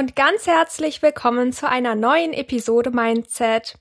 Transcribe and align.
und 0.00 0.16
ganz 0.16 0.46
herzlich 0.46 1.02
willkommen 1.02 1.52
zu 1.52 1.68
einer 1.68 1.94
neuen 1.94 2.32
Episode 2.32 2.90
Mindset. 2.90 3.74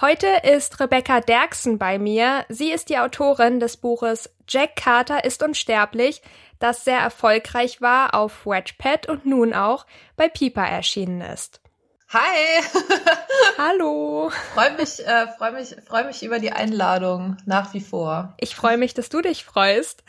Heute 0.00 0.28
ist 0.44 0.80
Rebecca 0.80 1.20
Derksen 1.20 1.76
bei 1.76 1.98
mir. 1.98 2.46
Sie 2.48 2.72
ist 2.72 2.88
die 2.88 2.96
Autorin 2.96 3.60
des 3.60 3.76
Buches 3.76 4.30
Jack 4.48 4.76
Carter 4.76 5.26
ist 5.26 5.42
unsterblich, 5.42 6.22
das 6.58 6.84
sehr 6.84 7.00
erfolgreich 7.00 7.82
war 7.82 8.14
auf 8.14 8.46
Wedgepad 8.46 9.10
und 9.10 9.26
nun 9.26 9.52
auch 9.52 9.84
bei 10.16 10.30
Piper 10.30 10.64
erschienen 10.64 11.20
ist. 11.20 11.60
Hi! 12.08 12.62
Hallo! 13.58 14.30
Freue 14.54 14.72
mich, 14.78 15.06
äh, 15.06 15.26
freu 15.36 15.52
mich, 15.52 15.76
freu 15.86 16.04
mich 16.04 16.22
über 16.22 16.38
die 16.38 16.52
Einladung 16.52 17.36
nach 17.44 17.74
wie 17.74 17.82
vor. 17.82 18.32
Ich 18.38 18.56
freue 18.56 18.78
mich, 18.78 18.94
dass 18.94 19.10
du 19.10 19.20
dich 19.20 19.44
freust. 19.44 20.02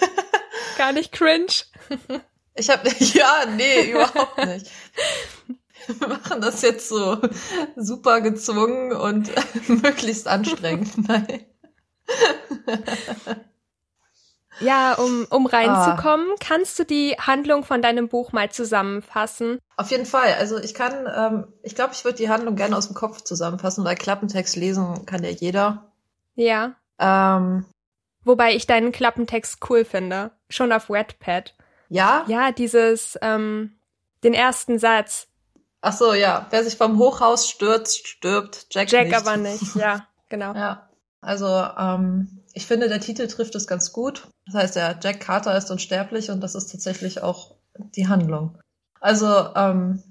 Gar 0.76 0.92
nicht 0.92 1.12
cringe. 1.12 1.46
Ich 2.54 2.70
habe 2.70 2.88
ja, 2.98 3.46
nee, 3.56 3.92
überhaupt 3.92 4.44
nicht. 4.46 4.70
Wir 5.86 6.08
machen 6.08 6.40
das 6.40 6.62
jetzt 6.62 6.88
so 6.88 7.18
super 7.76 8.20
gezwungen 8.20 8.92
und 8.92 9.30
möglichst 9.68 10.28
anstrengend. 10.28 10.90
Nein. 11.08 11.44
Ja, 14.60 14.94
um, 14.94 15.26
um 15.30 15.46
reinzukommen, 15.46 16.28
ah. 16.32 16.36
kannst 16.38 16.78
du 16.78 16.84
die 16.84 17.16
Handlung 17.18 17.64
von 17.64 17.80
deinem 17.80 18.08
Buch 18.08 18.32
mal 18.32 18.50
zusammenfassen? 18.50 19.58
Auf 19.76 19.90
jeden 19.90 20.04
Fall. 20.04 20.34
Also 20.38 20.58
ich 20.58 20.74
kann, 20.74 21.08
ähm, 21.14 21.52
ich 21.62 21.74
glaube, 21.74 21.94
ich 21.94 22.04
würde 22.04 22.18
die 22.18 22.28
Handlung 22.28 22.56
gerne 22.56 22.76
aus 22.76 22.88
dem 22.88 22.94
Kopf 22.94 23.22
zusammenfassen, 23.22 23.84
weil 23.84 23.96
Klappentext 23.96 24.56
lesen 24.56 25.06
kann 25.06 25.24
ja 25.24 25.30
jeder. 25.30 25.90
Ja. 26.34 26.74
Ähm, 26.98 27.64
Wobei 28.24 28.54
ich 28.54 28.66
deinen 28.66 28.92
Klappentext 28.92 29.58
cool 29.70 29.84
finde. 29.84 30.32
Schon 30.50 30.72
auf 30.72 30.90
Wattpad. 30.90 31.54
Ja? 31.90 32.24
Ja, 32.28 32.52
dieses, 32.52 33.18
ähm, 33.20 33.76
den 34.24 34.32
ersten 34.32 34.78
Satz. 34.78 35.26
Ach 35.82 35.92
so, 35.92 36.14
ja. 36.14 36.46
Wer 36.50 36.64
sich 36.64 36.76
vom 36.76 36.98
Hochhaus 36.98 37.48
stürzt, 37.48 38.06
stirbt. 38.06 38.66
Jack, 38.70 38.90
Jack 38.90 39.08
nicht. 39.08 39.16
aber 39.16 39.36
nicht, 39.36 39.74
ja, 39.74 40.06
genau. 40.28 40.54
ja. 40.54 40.88
Also, 41.20 41.46
ähm, 41.46 42.42
ich 42.54 42.66
finde, 42.66 42.88
der 42.88 43.00
Titel 43.00 43.26
trifft 43.26 43.54
es 43.54 43.66
ganz 43.66 43.92
gut. 43.92 44.28
Das 44.46 44.54
heißt, 44.54 44.76
ja, 44.76 44.98
Jack 45.00 45.20
Carter 45.20 45.56
ist 45.56 45.70
unsterblich 45.70 46.30
und 46.30 46.40
das 46.40 46.54
ist 46.54 46.70
tatsächlich 46.72 47.22
auch 47.22 47.56
die 47.76 48.08
Handlung. 48.08 48.58
Also, 49.00 49.54
ähm, 49.54 50.02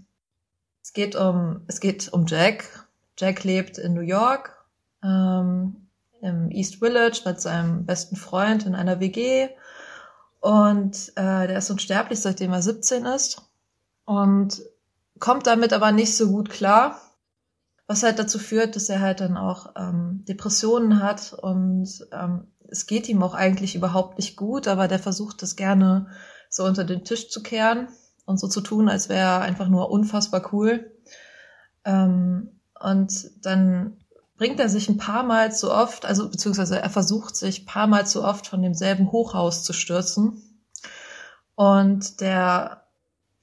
es 0.84 0.94
geht 0.94 1.16
um, 1.16 1.62
es 1.68 1.80
geht 1.80 2.12
um 2.12 2.26
Jack. 2.28 2.88
Jack 3.18 3.44
lebt 3.44 3.78
in 3.78 3.94
New 3.94 4.02
York, 4.02 4.66
ähm, 5.04 5.88
im 6.22 6.52
East 6.52 6.78
Village 6.78 7.22
mit 7.26 7.42
seinem 7.42 7.86
besten 7.86 8.16
Freund 8.16 8.66
in 8.66 8.76
einer 8.76 9.00
WG. 9.00 9.50
Und 10.40 11.10
äh, 11.16 11.48
der 11.48 11.58
ist 11.58 11.70
unsterblich, 11.70 12.22
seitdem 12.22 12.54
er 12.54 12.62
17 12.62 13.06
ist. 13.06 13.42
Und 14.06 14.62
kommt 15.20 15.48
damit 15.48 15.74
aber 15.74 15.92
nicht 15.92 16.16
so 16.16 16.30
gut 16.32 16.50
klar, 16.50 17.00
was 17.88 18.04
halt 18.04 18.20
dazu 18.20 18.40
führt, 18.40 18.76
dass 18.76 18.90
er 18.90 19.02
halt 19.02 19.20
dann 19.20 19.36
auch 19.36 19.74
ähm, 19.76 20.24
Depressionen 20.28 21.02
hat 21.02 21.34
und 21.34 22.06
ähm, 22.12 22.48
es 22.68 22.86
geht 22.86 23.10
ihm 23.10 23.24
auch 23.24 23.34
eigentlich 23.34 23.76
überhaupt 23.76 24.18
nicht 24.18 24.36
gut, 24.38 24.68
aber 24.68 24.88
der 24.88 25.00
versucht 25.00 25.42
das 25.42 25.56
gerne 25.56 26.08
so 26.50 26.66
unter 26.66 26.84
den 26.84 27.04
Tisch 27.04 27.30
zu 27.30 27.42
kehren 27.42 27.88
und 28.26 28.40
so 28.40 28.48
zu 28.48 28.62
tun, 28.62 28.90
als 28.90 29.10
wäre 29.10 29.20
er 29.20 29.42
einfach 29.42 29.70
nur 29.70 29.90
unfassbar 29.90 30.54
cool. 30.54 30.92
Ähm, 31.84 32.60
und 32.80 33.32
dann 33.44 33.98
bringt 34.40 34.60
er 34.62 34.70
sich 34.70 34.88
ein 34.88 34.98
paar 34.98 35.24
Mal 35.24 35.54
zu 35.54 35.70
oft, 35.70 36.06
also 36.06 36.30
beziehungsweise 36.30 36.82
er 36.82 36.90
versucht 36.90 37.36
sich 37.36 37.62
ein 37.62 37.66
paar 37.66 37.88
Mal 37.88 38.08
zu 38.08 38.24
oft 38.24 38.48
von 38.48 38.62
demselben 38.62 39.12
Hochhaus 39.12 39.64
zu 39.64 39.74
stürzen. 39.74 40.64
Und 41.56 42.22
der, 42.22 42.88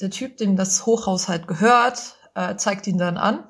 der 0.01 0.11
Typ, 0.11 0.39
dem 0.39 0.57
das 0.57 0.87
Hochhaus 0.87 1.29
halt 1.29 1.49
gehört, 1.49 2.17
äh, 2.35 2.57
zeigt 2.57 2.87
ihn 2.87 2.97
dann 2.97 3.19
an. 3.19 3.45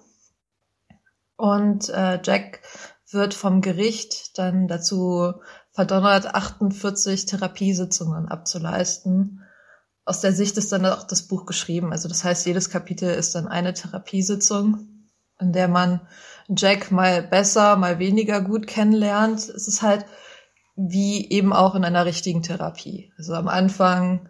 Und 1.36 1.88
äh, 1.88 2.20
Jack 2.20 2.62
wird 3.12 3.32
vom 3.32 3.60
Gericht 3.60 4.36
dann 4.38 4.66
dazu 4.66 5.34
verdonnert, 5.70 6.34
48 6.34 7.26
Therapiesitzungen 7.26 8.26
abzuleisten. 8.26 9.44
Aus 10.04 10.20
der 10.20 10.32
Sicht 10.32 10.56
ist 10.56 10.72
dann 10.72 10.84
auch 10.84 11.04
das 11.04 11.28
Buch 11.28 11.46
geschrieben. 11.46 11.92
Also 11.92 12.08
das 12.08 12.24
heißt, 12.24 12.44
jedes 12.44 12.70
Kapitel 12.70 13.08
ist 13.08 13.36
dann 13.36 13.46
eine 13.46 13.72
Therapiesitzung, 13.72 14.88
in 15.38 15.52
der 15.52 15.68
man 15.68 16.00
Jack 16.48 16.90
mal 16.90 17.22
besser, 17.22 17.76
mal 17.76 17.98
weniger 17.98 18.40
gut 18.40 18.66
kennenlernt. 18.66 19.48
Es 19.48 19.68
ist 19.68 19.82
halt 19.82 20.06
wie 20.76 21.28
eben 21.30 21.52
auch 21.52 21.74
in 21.74 21.84
einer 21.84 22.04
richtigen 22.04 22.42
Therapie. 22.42 23.12
Also 23.16 23.34
am 23.34 23.48
Anfang, 23.48 24.28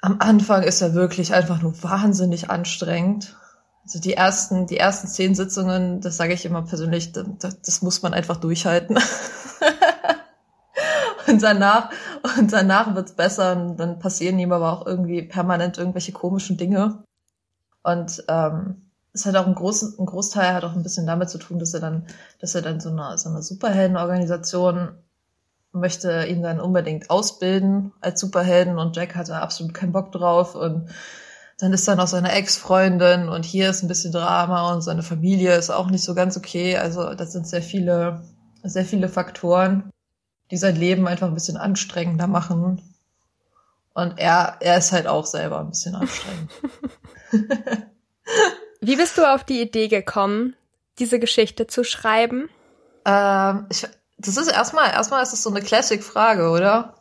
am 0.00 0.16
Anfang 0.18 0.62
ist 0.62 0.80
er 0.80 0.94
wirklich 0.94 1.34
einfach 1.34 1.60
nur 1.60 1.80
wahnsinnig 1.82 2.50
anstrengend. 2.50 3.36
Also 3.84 4.00
die 4.00 4.14
ersten, 4.14 4.66
die 4.66 4.78
ersten 4.78 5.06
zehn 5.06 5.34
Sitzungen, 5.34 6.00
das 6.00 6.16
sage 6.16 6.32
ich 6.32 6.44
immer 6.44 6.62
persönlich, 6.62 7.12
das, 7.12 7.60
das 7.60 7.82
muss 7.82 8.02
man 8.02 8.14
einfach 8.14 8.38
durchhalten. 8.38 8.98
und 11.28 11.42
danach, 11.42 11.90
und 12.38 12.52
danach 12.52 12.94
wird's 12.94 13.12
besser 13.12 13.52
und 13.52 13.76
dann 13.76 13.98
passieren 13.98 14.38
ihm 14.38 14.52
aber 14.52 14.72
auch 14.72 14.86
irgendwie 14.86 15.22
permanent 15.22 15.78
irgendwelche 15.78 16.12
komischen 16.12 16.56
Dinge. 16.56 17.04
Und 17.82 18.24
ähm, 18.28 18.85
es 19.16 19.24
hat 19.24 19.34
auch 19.36 19.46
ein, 19.46 19.54
großen, 19.54 19.98
ein 19.98 20.06
Großteil 20.06 20.52
hat 20.52 20.64
auch 20.64 20.74
ein 20.74 20.82
bisschen 20.82 21.06
damit 21.06 21.30
zu 21.30 21.38
tun, 21.38 21.58
dass 21.58 21.72
er 21.72 21.80
dann, 21.80 22.06
dass 22.38 22.54
er 22.54 22.62
dann 22.62 22.80
so 22.80 22.90
eine, 22.90 23.16
so 23.16 23.30
eine 23.30 23.42
Superheldenorganisation 23.42 24.90
möchte 25.72 26.26
ihn 26.26 26.42
dann 26.42 26.60
unbedingt 26.60 27.10
ausbilden 27.10 27.92
als 28.00 28.20
Superhelden 28.20 28.78
und 28.78 28.96
Jack 28.96 29.14
hatte 29.14 29.36
absolut 29.36 29.74
keinen 29.74 29.92
Bock 29.92 30.12
drauf 30.12 30.54
und 30.54 30.90
dann 31.58 31.72
ist 31.72 31.88
dann 31.88 32.00
auch 32.00 32.06
seine 32.06 32.32
Ex-Freundin 32.32 33.30
und 33.30 33.44
hier 33.44 33.70
ist 33.70 33.82
ein 33.82 33.88
bisschen 33.88 34.12
Drama 34.12 34.74
und 34.74 34.82
seine 34.82 35.02
Familie 35.02 35.54
ist 35.56 35.70
auch 35.70 35.90
nicht 35.90 36.04
so 36.04 36.14
ganz 36.14 36.36
okay. 36.36 36.76
Also 36.76 37.14
das 37.14 37.32
sind 37.32 37.46
sehr 37.46 37.62
viele, 37.62 38.22
sehr 38.62 38.84
viele 38.84 39.08
Faktoren, 39.08 39.90
die 40.50 40.58
sein 40.58 40.76
Leben 40.76 41.08
einfach 41.08 41.28
ein 41.28 41.34
bisschen 41.34 41.56
anstrengender 41.56 42.26
machen. 42.26 42.82
Und 43.94 44.18
er, 44.18 44.58
er 44.60 44.76
ist 44.76 44.92
halt 44.92 45.06
auch 45.06 45.24
selber 45.24 45.60
ein 45.60 45.70
bisschen 45.70 45.94
anstrengend. 45.94 46.50
Wie 48.80 48.96
bist 48.96 49.18
du 49.18 49.24
auf 49.24 49.44
die 49.44 49.60
Idee 49.60 49.88
gekommen, 49.88 50.56
diese 50.98 51.18
Geschichte 51.18 51.66
zu 51.66 51.84
schreiben? 51.84 52.48
Ähm, 53.04 53.66
ich, 53.70 53.86
das 54.18 54.36
ist 54.36 54.48
erstmal, 54.48 54.90
erstmal 54.90 55.22
ist 55.22 55.32
es 55.32 55.42
so 55.42 55.50
eine 55.50 55.62
Classic-Frage, 55.62 56.50
oder? 56.50 56.94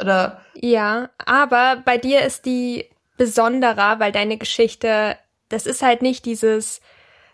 Oder? 0.00 0.40
Ja, 0.54 1.10
aber 1.24 1.82
bei 1.84 1.98
dir 1.98 2.22
ist 2.22 2.44
die 2.46 2.88
besonderer, 3.16 3.98
weil 3.98 4.12
deine 4.12 4.38
Geschichte, 4.38 5.16
das 5.48 5.66
ist 5.66 5.82
halt 5.82 6.02
nicht 6.02 6.24
dieses 6.24 6.80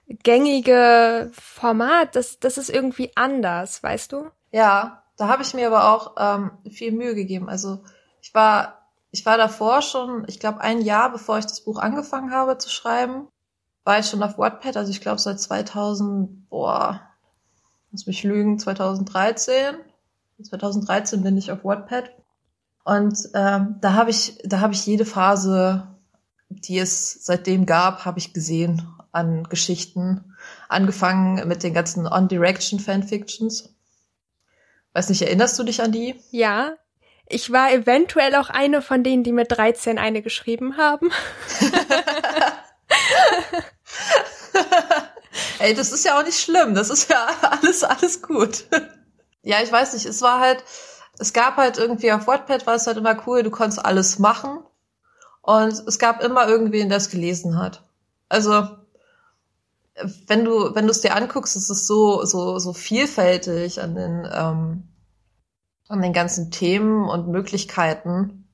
gängige 0.09 1.31
Format, 1.33 2.17
das, 2.17 2.39
das 2.41 2.59
ist 2.59 2.71
irgendwie 2.71 3.13
anders, 3.15 3.83
weißt 3.83 4.13
du? 4.13 4.31
Ja, 4.51 5.03
da 5.17 5.29
habe 5.29 5.43
ich 5.43 5.55
mir 5.55 5.67
aber 5.67 5.93
auch 5.93 6.15
ähm, 6.19 6.51
viel 6.71 6.93
Mühe 6.93 7.15
gegeben. 7.15 7.49
Also 7.49 7.81
ich 8.21 8.35
war, 8.35 8.89
ich 9.11 9.25
war 9.27 9.37
davor 9.37 9.83
schon, 9.83 10.25
ich 10.29 10.41
glaube 10.41 10.61
ein 10.61 10.81
Jahr 10.81 11.11
bevor 11.11 11.39
ich 11.39 11.47
das 11.47 11.61
Buch 11.63 11.79
angefangen 11.79 12.33
habe 12.33 12.59
zu 12.59 12.71
schreiben, 12.71 13.29
war 13.85 13.99
ich 13.99 14.07
schon 14.07 14.23
auf 14.23 14.39
Wattpad, 14.39 14.77
also 14.77 14.91
ich 14.91 15.01
glaube 15.01 15.21
seit 15.21 15.39
2000, 15.39 16.49
boah, 16.49 17.03
muss 17.91 18.07
mich 18.07 18.25
lügen, 18.25 18.59
2013. 18.59 19.77
2013 20.43 21.23
bin 21.23 21.37
ich 21.37 21.53
auf 21.53 21.65
Wattpad. 21.65 22.11
Und 22.83 23.17
ähm, 23.35 23.77
da 23.81 23.93
habe 23.93 24.11
ich, 24.11 24.39
da 24.45 24.61
habe 24.61 24.75
ich 24.75 24.85
jede 24.85 25.05
Phase, 25.05 25.87
die 26.49 26.79
es 26.79 27.25
seitdem 27.25 27.67
gab, 27.67 28.05
habe 28.05 28.19
ich 28.19 28.35
gesehen 28.35 28.89
an 29.13 29.45
Geschichten. 29.45 30.35
Angefangen 30.69 31.47
mit 31.47 31.63
den 31.63 31.73
ganzen 31.73 32.07
On-Direction-Fanfictions. 32.07 33.75
Weiß 34.93 35.09
nicht, 35.09 35.23
erinnerst 35.23 35.59
du 35.59 35.63
dich 35.63 35.83
an 35.83 35.93
die? 35.93 36.17
Ja. 36.31 36.75
Ich 37.27 37.53
war 37.53 37.73
eventuell 37.73 38.35
auch 38.35 38.51
eine 38.51 38.83
von 38.83 39.03
denen, 39.03 39.23
die 39.23 39.33
mit 39.33 39.51
13 39.53 39.99
eine 39.99 40.21
geschrieben 40.21 40.77
haben. 40.77 41.11
Ey, 45.59 45.75
das 45.75 45.93
ist 45.93 46.05
ja 46.05 46.19
auch 46.19 46.25
nicht 46.25 46.39
schlimm. 46.39 46.75
Das 46.75 46.91
ist 46.91 47.11
ja 47.11 47.27
alles, 47.43 47.85
alles 47.85 48.23
gut. 48.23 48.65
ja, 49.43 49.63
ich 49.63 49.71
weiß 49.71 49.95
nicht. 49.95 50.07
Es 50.07 50.23
war 50.23 50.41
halt, 50.41 50.65
es 51.19 51.33
gab 51.33 51.57
halt 51.57 51.79
irgendwie 51.79 52.13
auf 52.13 52.27
Wattpad 52.27 52.67
war 52.67 52.75
es 52.75 52.87
halt 52.87 52.97
immer 52.97 53.17
cool, 53.27 53.43
du 53.43 53.51
konntest 53.51 53.85
alles 53.85 54.19
machen. 54.19 54.61
Und 55.43 55.73
es 55.87 55.99
gab 55.99 56.23
immer 56.23 56.49
irgendwen, 56.49 56.89
der 56.89 56.99
es 56.99 57.11
gelesen 57.11 57.59
hat. 57.59 57.83
Also, 58.31 58.67
wenn 60.27 60.45
du, 60.45 60.75
wenn 60.75 60.87
du 60.87 60.91
es 60.91 61.03
dir 61.03 61.15
anguckst, 61.15 61.55
ist 61.55 61.71
es 61.71 61.87
so, 61.87 62.25
so, 62.25 62.59
so 62.59 62.73
vielfältig 62.73 63.81
an 63.81 63.95
den, 63.95 64.29
ähm, 64.33 64.89
an 65.89 66.03
den 66.03 66.13
ganzen 66.13 66.51
Themen 66.51 67.09
und 67.09 67.29
Möglichkeiten. 67.29 68.49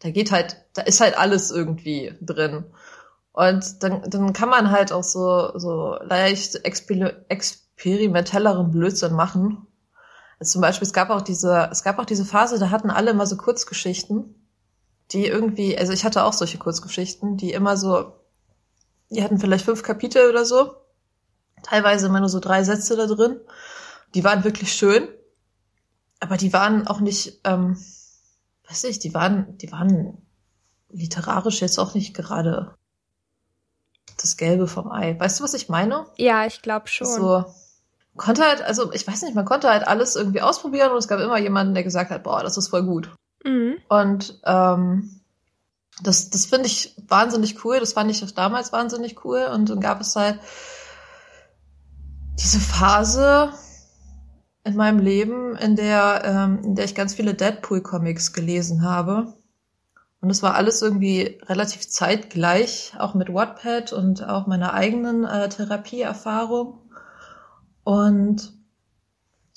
Da 0.00 0.10
geht 0.10 0.30
halt, 0.30 0.64
da 0.74 0.82
ist 0.82 1.00
halt 1.00 1.16
alles 1.16 1.50
irgendwie 1.50 2.14
drin. 2.20 2.64
Und 3.32 3.82
dann, 3.82 4.02
dann 4.08 4.32
kann 4.32 4.48
man 4.48 4.70
halt 4.70 4.92
auch 4.92 5.04
so, 5.04 5.58
so 5.58 5.96
leicht 6.02 6.64
exper 6.64 7.12
experimentelleren 7.28 8.70
Blödsinn 8.70 9.14
machen. 9.14 9.66
Also 10.38 10.52
zum 10.52 10.60
Beispiel, 10.60 10.86
es 10.86 10.92
gab 10.92 11.10
auch 11.10 11.22
diese, 11.22 11.68
es 11.70 11.82
gab 11.82 11.98
auch 11.98 12.04
diese 12.04 12.24
Phase, 12.24 12.58
da 12.58 12.70
hatten 12.70 12.90
alle 12.90 13.12
immer 13.12 13.26
so 13.26 13.36
Kurzgeschichten, 13.36 14.34
die 15.12 15.26
irgendwie, 15.26 15.76
also 15.78 15.92
ich 15.92 16.04
hatte 16.04 16.24
auch 16.24 16.32
solche 16.32 16.58
Kurzgeschichten, 16.58 17.36
die 17.36 17.52
immer 17.52 17.76
so, 17.76 18.12
die 19.10 19.22
hatten 19.22 19.38
vielleicht 19.38 19.64
fünf 19.64 19.82
Kapitel 19.82 20.28
oder 20.28 20.44
so, 20.44 20.74
teilweise 21.62 22.06
immer 22.06 22.20
nur 22.20 22.28
so 22.28 22.40
drei 22.40 22.64
Sätze 22.64 22.96
da 22.96 23.06
drin. 23.06 23.40
Die 24.14 24.24
waren 24.24 24.44
wirklich 24.44 24.72
schön, 24.72 25.08
aber 26.20 26.36
die 26.36 26.52
waren 26.52 26.86
auch 26.86 27.00
nicht, 27.00 27.40
ähm, 27.44 27.76
weiß 28.68 28.84
ich, 28.84 28.98
die 28.98 29.14
waren, 29.14 29.56
die 29.58 29.72
waren 29.72 30.18
literarisch 30.90 31.62
jetzt 31.62 31.78
auch 31.78 31.94
nicht 31.94 32.14
gerade 32.14 32.74
das 34.20 34.36
Gelbe 34.36 34.68
vom 34.68 34.90
Ei. 34.90 35.18
Weißt 35.18 35.40
du, 35.40 35.44
was 35.44 35.54
ich 35.54 35.68
meine? 35.68 36.06
Ja, 36.16 36.46
ich 36.46 36.62
glaube 36.62 36.88
schon. 36.88 37.06
So, 37.06 37.44
konnte 38.16 38.42
halt, 38.42 38.62
also 38.62 38.92
ich 38.92 39.06
weiß 39.06 39.22
nicht, 39.22 39.34
man 39.34 39.44
konnte 39.44 39.68
halt 39.68 39.86
alles 39.86 40.16
irgendwie 40.16 40.42
ausprobieren 40.42 40.92
und 40.92 40.98
es 40.98 41.08
gab 41.08 41.20
immer 41.20 41.38
jemanden, 41.38 41.74
der 41.74 41.82
gesagt 41.82 42.10
hat, 42.10 42.22
boah, 42.22 42.42
das 42.42 42.56
ist 42.56 42.68
voll 42.68 42.84
gut. 42.84 43.10
Mhm. 43.44 43.78
Und 43.88 44.40
ähm, 44.44 45.20
das, 46.02 46.30
das 46.30 46.46
finde 46.46 46.66
ich 46.66 46.96
wahnsinnig 47.08 47.64
cool. 47.64 47.80
Das 47.80 47.92
fand 47.92 48.10
ich 48.10 48.24
auch 48.24 48.30
damals 48.30 48.72
wahnsinnig 48.72 49.24
cool. 49.24 49.48
Und 49.52 49.70
dann 49.70 49.80
gab 49.80 50.00
es 50.00 50.16
halt 50.16 50.38
diese 52.38 52.60
Phase 52.60 53.52
in 54.64 54.76
meinem 54.76 55.00
Leben, 55.00 55.56
in 55.56 55.76
der, 55.76 56.22
ähm, 56.24 56.60
in 56.64 56.74
der 56.74 56.84
ich 56.84 56.94
ganz 56.94 57.14
viele 57.14 57.34
Deadpool-Comics 57.34 58.32
gelesen 58.32 58.82
habe. 58.82 59.34
Und 60.22 60.30
es 60.30 60.40
war 60.40 60.54
alles 60.54 60.80
irgendwie 60.82 61.40
relativ 61.46 61.88
zeitgleich, 61.88 62.92
auch 62.96 63.14
mit 63.14 63.34
Wattpad 63.34 63.92
und 63.92 64.26
auch 64.28 64.46
meiner 64.46 64.72
eigenen 64.72 65.24
äh, 65.24 65.48
Therapieerfahrung. 65.48 66.78
Und 67.82 68.52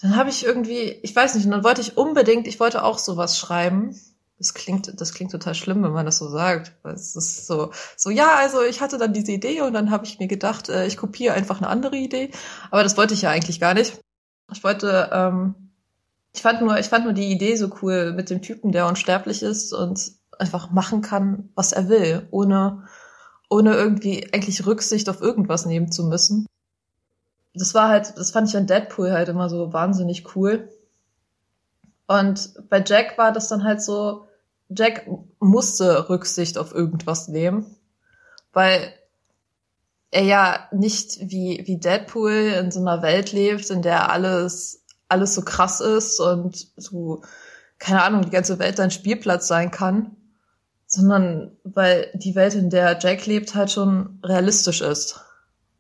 dann 0.01 0.15
habe 0.15 0.31
ich 0.31 0.43
irgendwie, 0.43 0.99
ich 1.03 1.15
weiß 1.15 1.35
nicht, 1.35 1.45
und 1.45 1.51
dann 1.51 1.63
wollte 1.63 1.81
ich 1.81 1.97
unbedingt, 1.97 2.47
ich 2.47 2.59
wollte 2.59 2.83
auch 2.83 2.97
sowas 2.97 3.37
schreiben. 3.37 3.95
Das 4.39 4.55
klingt, 4.55 4.99
das 4.99 5.13
klingt 5.13 5.31
total 5.31 5.53
schlimm, 5.53 5.83
wenn 5.83 5.91
man 5.91 6.07
das 6.07 6.17
so 6.17 6.29
sagt. 6.29 6.73
Es 6.83 7.15
ist 7.15 7.45
so, 7.45 7.71
so 7.95 8.09
ja, 8.09 8.33
also 8.35 8.63
ich 8.63 8.81
hatte 8.81 8.97
dann 8.97 9.13
diese 9.13 9.33
Idee 9.33 9.61
und 9.61 9.73
dann 9.73 9.91
habe 9.91 10.05
ich 10.05 10.17
mir 10.17 10.27
gedacht, 10.27 10.69
äh, 10.69 10.87
ich 10.87 10.97
kopiere 10.97 11.35
einfach 11.35 11.59
eine 11.59 11.69
andere 11.69 11.95
Idee. 11.95 12.31
Aber 12.71 12.81
das 12.81 12.97
wollte 12.97 13.13
ich 13.13 13.21
ja 13.21 13.29
eigentlich 13.29 13.59
gar 13.59 13.75
nicht. 13.75 13.99
Ich 14.51 14.63
wollte, 14.63 15.11
ähm, 15.13 15.53
ich 16.33 16.41
fand 16.41 16.61
nur, 16.61 16.79
ich 16.79 16.87
fand 16.87 17.05
nur 17.05 17.13
die 17.13 17.31
Idee 17.31 17.55
so 17.55 17.69
cool 17.83 18.13
mit 18.13 18.31
dem 18.31 18.41
Typen, 18.41 18.71
der 18.71 18.87
unsterblich 18.87 19.43
ist 19.43 19.71
und 19.71 20.24
einfach 20.39 20.71
machen 20.71 21.01
kann, 21.01 21.49
was 21.55 21.71
er 21.71 21.89
will, 21.89 22.27
ohne, 22.31 22.87
ohne 23.49 23.73
irgendwie 23.73 24.33
eigentlich 24.33 24.65
Rücksicht 24.65 25.09
auf 25.09 25.21
irgendwas 25.21 25.65
nehmen 25.65 25.91
zu 25.91 26.05
müssen 26.05 26.45
das 27.55 27.73
war 27.73 27.89
halt, 27.89 28.17
das 28.17 28.31
fand 28.31 28.49
ich 28.49 28.57
an 28.57 28.67
Deadpool 28.67 29.11
halt 29.11 29.29
immer 29.29 29.49
so 29.49 29.73
wahnsinnig 29.73 30.35
cool. 30.35 30.69
Und 32.07 32.53
bei 32.69 32.83
Jack 32.85 33.17
war 33.17 33.31
das 33.31 33.47
dann 33.47 33.63
halt 33.63 33.81
so, 33.81 34.27
Jack 34.69 35.07
musste 35.39 36.09
Rücksicht 36.09 36.57
auf 36.57 36.73
irgendwas 36.73 37.27
nehmen, 37.27 37.75
weil 38.53 38.93
er 40.11 40.23
ja 40.23 40.67
nicht 40.71 41.19
wie, 41.21 41.63
wie 41.65 41.79
Deadpool 41.79 42.31
in 42.31 42.71
so 42.71 42.79
einer 42.79 43.01
Welt 43.01 43.31
lebt, 43.31 43.69
in 43.69 43.81
der 43.81 44.11
alles, 44.11 44.83
alles 45.07 45.33
so 45.33 45.41
krass 45.41 45.81
ist 45.81 46.19
und 46.19 46.67
so, 46.77 47.23
keine 47.79 48.03
Ahnung, 48.03 48.21
die 48.21 48.29
ganze 48.29 48.59
Welt 48.59 48.79
ein 48.79 48.91
Spielplatz 48.91 49.47
sein 49.47 49.71
kann, 49.71 50.15
sondern 50.95 51.51
weil 51.63 52.09
die 52.13 52.35
Welt, 52.35 52.55
in 52.55 52.69
der 52.69 52.97
Jack 52.99 53.25
lebt, 53.25 53.55
halt 53.55 53.71
schon 53.71 54.19
realistisch 54.23 54.81
ist. 54.81 55.19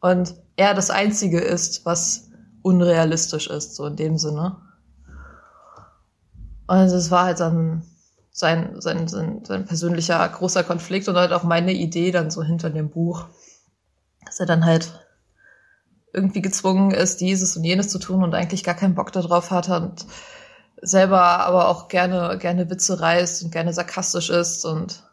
Und 0.01 0.35
er 0.55 0.73
das 0.73 0.89
Einzige 0.89 1.39
ist, 1.39 1.85
was 1.85 2.29
unrealistisch 2.61 3.47
ist, 3.47 3.75
so 3.75 3.85
in 3.85 3.95
dem 3.95 4.17
Sinne. 4.17 4.57
Und 6.67 6.77
es 6.77 7.11
war 7.11 7.25
halt 7.25 7.39
dann 7.39 7.83
sein, 8.31 8.81
sein, 8.81 9.07
sein, 9.07 9.45
sein 9.45 9.65
persönlicher 9.65 10.27
großer 10.27 10.63
Konflikt 10.63 11.07
und 11.07 11.15
halt 11.15 11.31
auch 11.31 11.43
meine 11.43 11.73
Idee 11.73 12.11
dann 12.11 12.31
so 12.31 12.43
hinter 12.43 12.69
dem 12.69 12.89
Buch. 12.89 13.25
Dass 14.25 14.39
er 14.39 14.45
dann 14.45 14.65
halt 14.65 14.99
irgendwie 16.13 16.41
gezwungen 16.41 16.91
ist, 16.91 17.21
dieses 17.21 17.55
und 17.55 17.63
jenes 17.63 17.89
zu 17.89 17.99
tun 17.99 18.23
und 18.23 18.33
eigentlich 18.33 18.63
gar 18.63 18.75
keinen 18.75 18.95
Bock 18.95 19.11
darauf 19.11 19.51
hat 19.51 19.69
und 19.69 20.05
selber 20.81 21.21
aber 21.21 21.69
auch 21.69 21.87
gerne, 21.87 22.37
gerne 22.37 22.69
Witze 22.69 22.99
reißt 22.99 23.43
und 23.43 23.51
gerne 23.51 23.73
sarkastisch 23.73 24.29
ist 24.29 24.65
und 24.65 25.03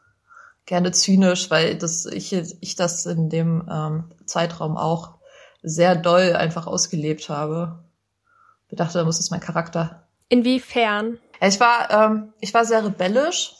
gerne 0.67 0.93
zynisch, 0.93 1.50
weil 1.50 1.76
das, 1.76 2.06
ich, 2.06 2.32
ich 2.32 2.76
das 2.76 3.06
in 3.06 3.29
dem 3.29 3.69
ähm, 3.70 4.12
Zeitraum 4.26 4.76
auch 4.76 5.19
sehr 5.62 5.97
doll 5.97 6.35
einfach 6.35 6.67
ausgelebt 6.67 7.29
habe. 7.29 7.85
Ich 8.69 8.79
dachte, 8.79 8.99
da 8.99 9.05
muss 9.05 9.20
es 9.20 9.31
mein 9.31 9.41
Charakter. 9.41 10.06
Inwiefern? 10.29 11.19
ich 11.41 11.61
war, 11.61 11.91
ähm, 11.91 12.32
ich 12.41 12.55
war 12.55 12.65
sehr 12.65 12.85
rebellisch 12.85 13.55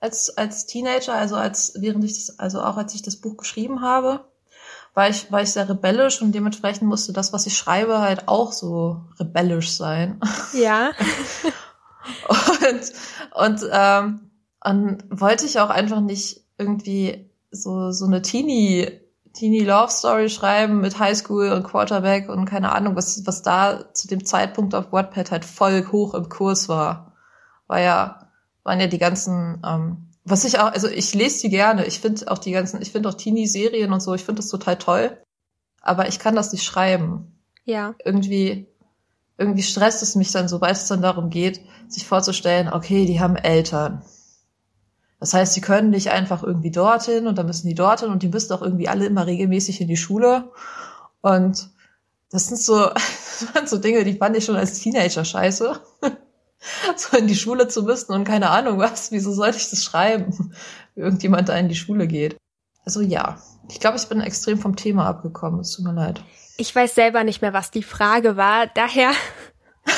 als, 0.00 0.36
als 0.36 0.66
Teenager, 0.66 1.14
also 1.14 1.36
als, 1.36 1.74
während 1.78 2.04
ich 2.04 2.14
das, 2.14 2.38
also 2.38 2.62
auch 2.62 2.76
als 2.76 2.94
ich 2.94 3.02
das 3.02 3.16
Buch 3.16 3.36
geschrieben 3.36 3.80
habe, 3.80 4.24
war 4.96 5.10
ich, 5.10 5.30
war 5.30 5.42
ich 5.42 5.52
sehr 5.52 5.68
rebellisch 5.68 6.22
und 6.22 6.32
dementsprechend 6.32 6.88
musste 6.88 7.12
das, 7.12 7.34
was 7.34 7.46
ich 7.46 7.56
schreibe, 7.56 8.00
halt 8.00 8.28
auch 8.28 8.50
so 8.52 9.02
rebellisch 9.20 9.76
sein. 9.76 10.18
Ja. 10.54 10.92
und, 12.28 12.92
und, 13.34 13.70
ähm, 13.70 14.30
und 14.64 15.04
wollte 15.10 15.44
ich 15.44 15.60
auch 15.60 15.68
einfach 15.68 16.00
nicht 16.00 16.40
irgendwie 16.56 17.30
so, 17.50 17.92
so 17.92 18.06
eine 18.06 18.22
Teenie 18.22 18.90
Teenie 19.34 19.64
Love 19.64 19.92
Story 19.92 20.30
schreiben 20.30 20.80
mit 20.80 20.98
Highschool 20.98 21.52
und 21.52 21.64
Quarterback 21.64 22.30
und 22.30 22.46
keine 22.46 22.72
Ahnung, 22.72 22.96
was, 22.96 23.26
was 23.26 23.42
da 23.42 23.92
zu 23.92 24.08
dem 24.08 24.24
Zeitpunkt 24.24 24.74
auf 24.74 24.92
Wattpad 24.92 25.30
halt 25.30 25.44
voll 25.44 25.86
hoch 25.92 26.14
im 26.14 26.30
Kurs 26.30 26.70
war. 26.70 27.12
War 27.66 27.80
ja, 27.80 28.30
waren 28.62 28.80
ja 28.80 28.86
die 28.86 28.96
ganzen, 28.96 29.62
ähm, 29.62 30.05
was 30.26 30.44
ich 30.44 30.58
auch, 30.58 30.72
also 30.72 30.88
ich 30.88 31.14
lese 31.14 31.42
die 31.42 31.48
gerne. 31.50 31.86
Ich 31.86 32.00
finde 32.00 32.30
auch 32.30 32.38
die 32.38 32.52
ganzen, 32.52 32.82
ich 32.82 32.92
finde 32.92 33.08
auch 33.08 33.14
Teenie-Serien 33.14 33.92
und 33.92 34.00
so, 34.00 34.14
ich 34.14 34.24
finde 34.24 34.42
das 34.42 34.50
total 34.50 34.76
toll. 34.76 35.16
Aber 35.80 36.08
ich 36.08 36.18
kann 36.18 36.34
das 36.34 36.52
nicht 36.52 36.64
schreiben. 36.64 37.40
Ja. 37.64 37.94
Irgendwie, 38.04 38.66
irgendwie 39.38 39.62
stresst 39.62 40.02
es 40.02 40.16
mich 40.16 40.32
dann, 40.32 40.48
sobald 40.48 40.76
es 40.76 40.88
dann 40.88 41.02
darum 41.02 41.30
geht, 41.30 41.60
sich 41.88 42.06
vorzustellen, 42.06 42.72
okay, 42.72 43.06
die 43.06 43.20
haben 43.20 43.36
Eltern 43.36 44.02
das 45.18 45.32
heißt, 45.32 45.54
sie 45.54 45.60
können 45.60 45.90
nicht 45.90 46.10
einfach 46.10 46.42
irgendwie 46.42 46.70
dorthin 46.70 47.26
und 47.26 47.38
dann 47.38 47.46
müssen 47.46 47.68
die 47.68 47.74
dorthin 47.74 48.10
und 48.10 48.22
die 48.22 48.28
müssen 48.28 48.52
auch 48.52 48.62
irgendwie 48.62 48.88
alle 48.88 49.06
immer 49.06 49.26
regelmäßig 49.26 49.80
in 49.80 49.88
die 49.88 49.96
Schule. 49.96 50.52
Und 51.22 51.70
das 52.30 52.48
sind 52.48 52.58
so, 52.58 52.76
das 52.94 53.46
waren 53.54 53.66
so 53.66 53.78
Dinge, 53.78 54.04
die 54.04 54.14
fand 54.14 54.36
ich 54.36 54.44
schon 54.44 54.56
als 54.56 54.78
Teenager 54.80 55.24
scheiße. 55.24 55.80
so 56.96 57.16
in 57.16 57.26
die 57.26 57.36
Schule 57.36 57.68
zu 57.68 57.82
müssen 57.82 58.12
und 58.12 58.24
keine 58.24 58.50
Ahnung 58.50 58.78
was, 58.78 59.12
wieso 59.12 59.32
sollte 59.32 59.58
ich 59.58 59.70
das 59.70 59.84
schreiben, 59.84 60.54
irgendjemand 60.94 61.48
da 61.48 61.56
in 61.56 61.68
die 61.68 61.76
Schule 61.76 62.06
geht. 62.06 62.36
Also 62.84 63.00
ja, 63.00 63.38
ich 63.68 63.80
glaube, 63.80 63.96
ich 63.96 64.08
bin 64.08 64.20
extrem 64.20 64.58
vom 64.58 64.76
Thema 64.76 65.06
abgekommen, 65.06 65.60
es 65.60 65.72
tut 65.72 65.84
mir 65.84 65.92
leid. 65.92 66.22
Ich 66.56 66.74
weiß 66.74 66.94
selber 66.94 67.24
nicht 67.24 67.42
mehr, 67.42 67.52
was 67.52 67.70
die 67.70 67.82
Frage 67.82 68.36
war, 68.36 68.66
daher. 68.66 69.12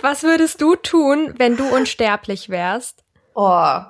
was 0.00 0.22
würdest 0.22 0.60
du 0.60 0.76
tun, 0.76 1.34
wenn 1.36 1.56
du 1.56 1.68
unsterblich 1.68 2.48
wärst? 2.48 3.04
Oh. 3.34 3.80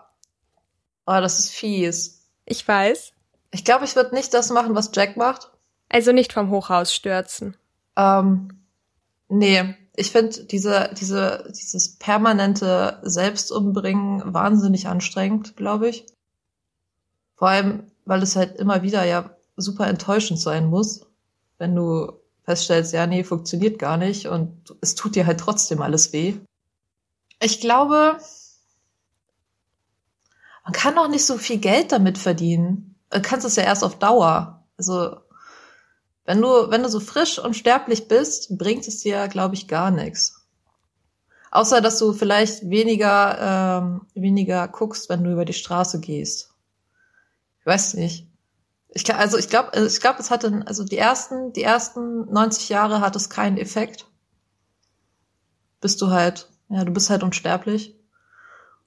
Oh, 1.07 1.21
das 1.21 1.39
ist 1.39 1.53
fies. 1.53 2.27
Ich 2.45 2.67
weiß. 2.67 3.13
Ich 3.51 3.65
glaube, 3.65 3.87
ich 3.87 3.97
würde 3.97 4.15
nicht 4.15 4.35
das 4.35 4.51
machen, 4.51 4.75
was 4.75 4.91
Jack 4.93 5.17
macht. 5.17 5.51
Also 5.89 6.13
nicht 6.13 6.35
vom 6.35 6.51
Hochhaus 6.51 6.95
stürzen. 6.95 7.57
Ähm, 7.97 8.67
nee, 9.29 9.75
ich 9.99 10.12
finde 10.12 10.45
diese, 10.45 10.90
diese, 10.99 11.52
dieses 11.59 11.97
permanente 11.97 13.00
Selbstumbringen 13.02 14.33
wahnsinnig 14.33 14.87
anstrengend, 14.87 15.57
glaube 15.57 15.88
ich. 15.88 16.07
Vor 17.35 17.49
allem, 17.49 17.90
weil 18.05 18.23
es 18.23 18.37
halt 18.37 18.57
immer 18.57 18.83
wieder 18.83 19.05
ja 19.05 19.37
super 19.57 19.88
enttäuschend 19.88 20.38
sein 20.38 20.67
muss, 20.67 21.07
wenn 21.59 21.75
du 21.75 22.12
feststellst, 22.45 22.93
ja, 22.93 23.07
nee, 23.07 23.25
funktioniert 23.25 23.81
gar 23.81 23.97
nicht 23.97 24.26
und 24.26 24.76
es 24.81 24.95
tut 24.95 25.17
dir 25.17 25.26
halt 25.26 25.40
trotzdem 25.40 25.83
alles 25.83 26.12
weh. 26.12 26.37
Ich 27.43 27.61
glaube, 27.61 28.19
man 30.64 30.73
kann 30.73 30.95
doch 30.95 31.09
nicht 31.09 31.26
so 31.26 31.38
viel 31.38 31.59
Geld 31.59 31.90
damit 31.90 32.19
verdienen. 32.19 32.95
Du 33.11 33.21
kannst 33.21 33.45
es 33.45 33.57
ja 33.57 33.64
erst 33.64 33.83
auf 33.83 33.99
Dauer. 33.99 34.64
Also, 34.76 35.17
wenn 36.28 36.42
du, 36.42 36.70
wenn 36.70 36.82
du 36.82 36.90
so 36.90 37.00
frisch 37.00 37.38
und 37.38 37.56
sterblich 37.56 38.06
bist, 38.06 38.58
bringt 38.58 38.87
es 38.87 39.00
dir, 39.00 39.28
glaube 39.28 39.54
ich, 39.54 39.66
gar 39.66 39.90
nichts. 39.90 40.47
Außer, 41.50 41.80
dass 41.80 41.99
du 41.99 42.12
vielleicht 42.12 42.68
weniger, 42.68 43.80
ähm, 43.80 44.02
weniger 44.12 44.68
guckst, 44.68 45.08
wenn 45.08 45.25
du 45.25 45.32
über 45.32 45.47
die 45.47 45.54
Straße 45.54 46.00
gehst. 46.00 46.50
Ich 47.61 47.64
weiß 47.64 47.94
nicht. 47.94 48.28
Ich, 48.90 49.14
also 49.14 49.38
ich 49.38 49.49
glaube, 49.49 49.70
ich 49.87 50.00
glaube, 50.02 50.18
es 50.18 50.30
hatte, 50.30 50.64
also 50.66 50.85
die 50.85 50.99
ersten, 50.99 51.54
die 51.54 51.62
ersten 51.62 52.30
90 52.30 52.68
Jahre 52.68 53.00
hat 53.00 53.16
es 53.16 53.30
keinen 53.30 53.56
Effekt. 53.56 54.04
Bist 55.80 56.02
du 56.02 56.11
halt, 56.11 56.50
ja, 56.68 56.85
du 56.85 56.92
bist 56.92 57.08
halt 57.08 57.23
unsterblich. 57.23 57.97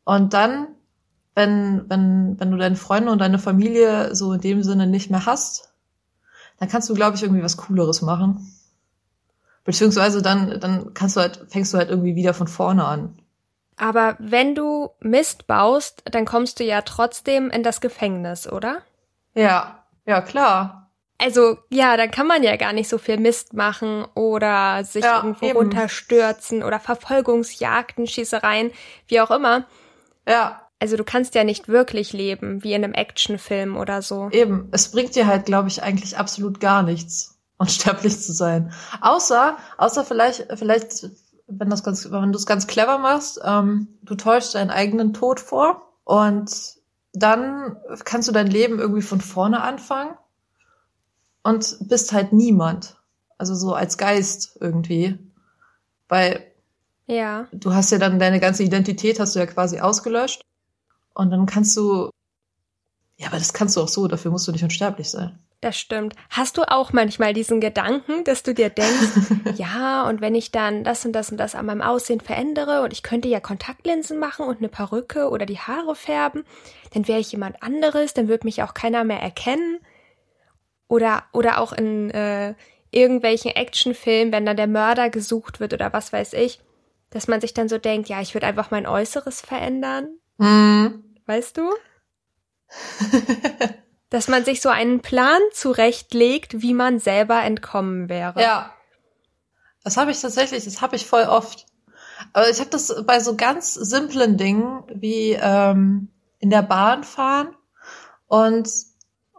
Und 0.04 0.36
dann 0.36 0.68
wenn, 1.34 1.90
wenn, 1.90 2.40
wenn 2.40 2.52
du 2.52 2.58
deine 2.58 2.76
Freunde 2.76 3.12
und 3.12 3.20
deine 3.20 3.40
Familie 3.40 4.14
so 4.14 4.34
in 4.34 4.42
dem 4.42 4.62
Sinne 4.62 4.86
nicht 4.86 5.10
mehr 5.10 5.26
hast, 5.26 5.71
dann 6.62 6.70
kannst 6.70 6.88
du, 6.90 6.94
glaube 6.94 7.16
ich, 7.16 7.24
irgendwie 7.24 7.42
was 7.44 7.58
Cooleres 7.58 8.04
machen. 8.04 8.48
Beziehungsweise 9.64 10.22
dann, 10.22 10.60
dann 10.60 10.94
kannst 10.94 11.16
du 11.18 11.22
halt, 11.22 11.44
fängst 11.50 11.74
du 11.74 11.80
halt 11.80 11.90
irgendwie 11.90 12.16
wieder 12.16 12.36
von 12.36 12.48
vorne 12.48 12.86
an. 12.86 13.18
Aber 13.78 14.16
wenn 14.20 14.54
du 14.54 14.92
Mist 15.00 15.48
baust, 15.48 16.04
dann 16.06 16.26
kommst 16.26 16.60
du 16.60 16.64
ja 16.64 16.84
trotzdem 16.84 17.50
in 17.50 17.64
das 17.64 17.82
Gefängnis, 17.82 18.48
oder? 18.48 18.84
Ja, 19.34 19.86
ja, 20.06 20.22
klar. 20.22 20.92
Also, 21.18 21.58
ja, 21.70 21.98
dann 21.98 22.12
kann 22.12 22.28
man 22.28 22.44
ja 22.44 22.56
gar 22.58 22.74
nicht 22.74 22.90
so 22.90 23.00
viel 23.00 23.18
Mist 23.18 23.54
machen 23.54 24.06
oder 24.14 24.84
sich 24.84 25.04
Ja, 25.04 25.18
irgendwo 25.18 25.48
eben. 25.48 25.58
runterstürzen 25.58 26.62
oder 26.64 26.80
Verfolgungsjagden, 26.80 28.06
Schießereien, 28.06 28.72
wie 29.08 29.20
auch 29.20 29.32
immer. 29.32 29.66
Ja, 30.28 30.68
Also 30.82 30.98
du 30.98 31.04
kannst 31.04 31.36
ja 31.36 31.44
nicht 31.44 31.68
wirklich 31.68 32.12
leben, 32.12 32.64
wie 32.64 32.74
in 32.74 32.84
einem 32.84 32.94
Actionfilm 32.94 33.78
oder 33.78 34.02
so. 34.02 34.30
eben. 34.32 34.68
Es 34.72 34.90
bringt 34.92 35.16
dir 35.16 35.28
halt, 35.28 35.46
glaube 35.46 35.68
ich, 35.68 35.84
eigentlich 35.84 36.18
absolut 36.18 36.60
gar 36.60 36.82
nichts, 36.82 37.40
unsterblich 37.58 38.20
zu 38.20 38.34
sein. 38.34 38.74
Außer, 39.00 39.58
außer 39.78 40.04
vielleicht, 40.04 40.48
vielleicht, 40.56 41.08
wenn 41.48 41.70
das 41.70 41.84
ganz, 41.84 42.10
wenn 42.12 42.32
du 42.32 42.38
es 42.40 42.48
ganz 42.48 42.66
clever 42.66 42.98
machst, 42.98 43.40
ähm, 43.46 43.88
du 44.02 44.16
täuschst 44.16 44.56
deinen 44.56 44.72
eigenen 44.72 45.14
Tod 45.14 45.40
vor 45.40 45.84
und 46.04 46.52
dann 47.14 47.78
kannst 48.04 48.28
du 48.28 48.32
dein 48.32 48.48
Leben 48.48 48.80
irgendwie 48.80 49.02
von 49.04 49.22
vorne 49.22 49.62
anfangen 49.62 50.16
und 51.44 51.78
bist 51.82 52.12
halt 52.14 52.34
niemand. 52.34 52.98
Also 53.38 53.54
so 53.54 53.74
als 53.74 53.98
Geist 53.98 54.58
irgendwie. 54.60 55.20
Weil 56.08 56.44
Ja. 57.06 57.48
du 57.52 57.74
hast 57.74 57.92
ja 57.92 57.98
dann 57.98 58.18
deine 58.20 58.40
ganze 58.40 58.64
Identität 58.64 59.20
hast 59.20 59.36
du 59.36 59.40
ja 59.40 59.46
quasi 59.46 59.80
ausgelöscht. 59.80 60.42
Und 61.14 61.32
dann 61.32 61.46
kannst 61.46 61.76
du, 61.78 62.10
ja, 63.18 63.28
aber 63.28 63.38
das 63.38 63.54
kannst 63.54 63.76
du 63.76 63.82
auch 63.82 63.88
so, 63.88 64.08
dafür 64.08 64.32
musst 64.32 64.48
du 64.48 64.52
nicht 64.52 64.64
unsterblich 64.64 65.10
sein. 65.10 65.38
Das 65.62 65.78
stimmt. 65.78 66.16
Hast 66.32 66.58
du 66.58 66.64
auch 66.64 66.92
manchmal 66.92 67.34
diesen 67.34 67.62
Gedanken, 67.62 68.24
dass 68.24 68.42
du 68.42 68.56
dir 68.56 68.70
denkst, 68.70 69.32
ja, 69.58 70.08
und 70.10 70.20
wenn 70.20 70.34
ich 70.34 70.52
dann 70.52 70.84
das 70.84 71.06
und 71.06 71.14
das 71.14 71.30
und 71.30 71.38
das 71.38 71.54
an 71.54 71.68
meinem 71.68 71.84
Aussehen 71.84 72.20
verändere 72.20 72.82
und 72.82 72.92
ich 72.94 73.04
könnte 73.04 73.28
ja 73.28 73.40
Kontaktlinsen 73.40 74.18
machen 74.18 74.48
und 74.48 74.58
eine 74.58 74.70
Perücke 74.70 75.30
oder 75.30 75.46
die 75.46 75.60
Haare 75.60 75.96
färben, 75.96 76.46
dann 76.96 77.08
wäre 77.08 77.20
ich 77.20 77.32
jemand 77.32 77.62
anderes, 77.62 78.16
dann 78.16 78.28
würde 78.28 78.48
mich 78.48 78.64
auch 78.64 78.74
keiner 78.74 79.04
mehr 79.04 79.20
erkennen. 79.22 79.80
Oder, 80.88 81.24
oder 81.32 81.62
auch 81.62 81.74
in 81.74 82.10
äh, 82.10 82.56
irgendwelchen 82.90 83.52
Actionfilmen, 83.52 84.34
wenn 84.34 84.46
dann 84.48 84.58
der 84.58 84.68
Mörder 84.68 85.12
gesucht 85.12 85.60
wird 85.60 85.74
oder 85.74 85.94
was 85.94 86.12
weiß 86.12 86.34
ich, 86.34 86.60
dass 87.12 87.28
man 87.28 87.40
sich 87.40 87.54
dann 87.54 87.70
so 87.70 87.78
denkt, 87.78 88.10
ja, 88.10 88.20
ich 88.20 88.34
würde 88.34 88.48
einfach 88.48 88.72
mein 88.72 88.88
Äußeres 88.88 89.42
verändern. 89.42 90.10
Hm. 90.42 91.04
Weißt 91.26 91.58
du? 91.58 91.70
Dass 94.10 94.28
man 94.28 94.44
sich 94.44 94.62
so 94.62 94.70
einen 94.70 95.02
Plan 95.02 95.40
zurechtlegt, 95.54 96.62
wie 96.62 96.74
man 96.74 97.00
selber 97.00 97.42
entkommen 97.44 98.10
wäre. 98.10 98.42
Ja. 98.42 98.74
Das 99.84 99.98
habe 99.98 100.12
ich 100.12 100.20
tatsächlich, 100.20 100.66
das 100.66 100.82
habe 100.82 100.96
ich 100.96 101.06
voll 101.06 101.24
oft. 101.24 101.66
Aber 102.34 102.50
ich 102.50 102.60
habe 102.60 102.70
das 102.70 102.94
bei 103.06 103.20
so 103.20 103.36
ganz 103.36 103.74
simplen 103.74 104.38
Dingen 104.38 104.84
wie 104.94 105.38
ähm, 105.42 106.10
in 106.40 106.50
der 106.50 106.62
Bahn 106.62 107.04
fahren 107.04 107.56
und 108.28 108.70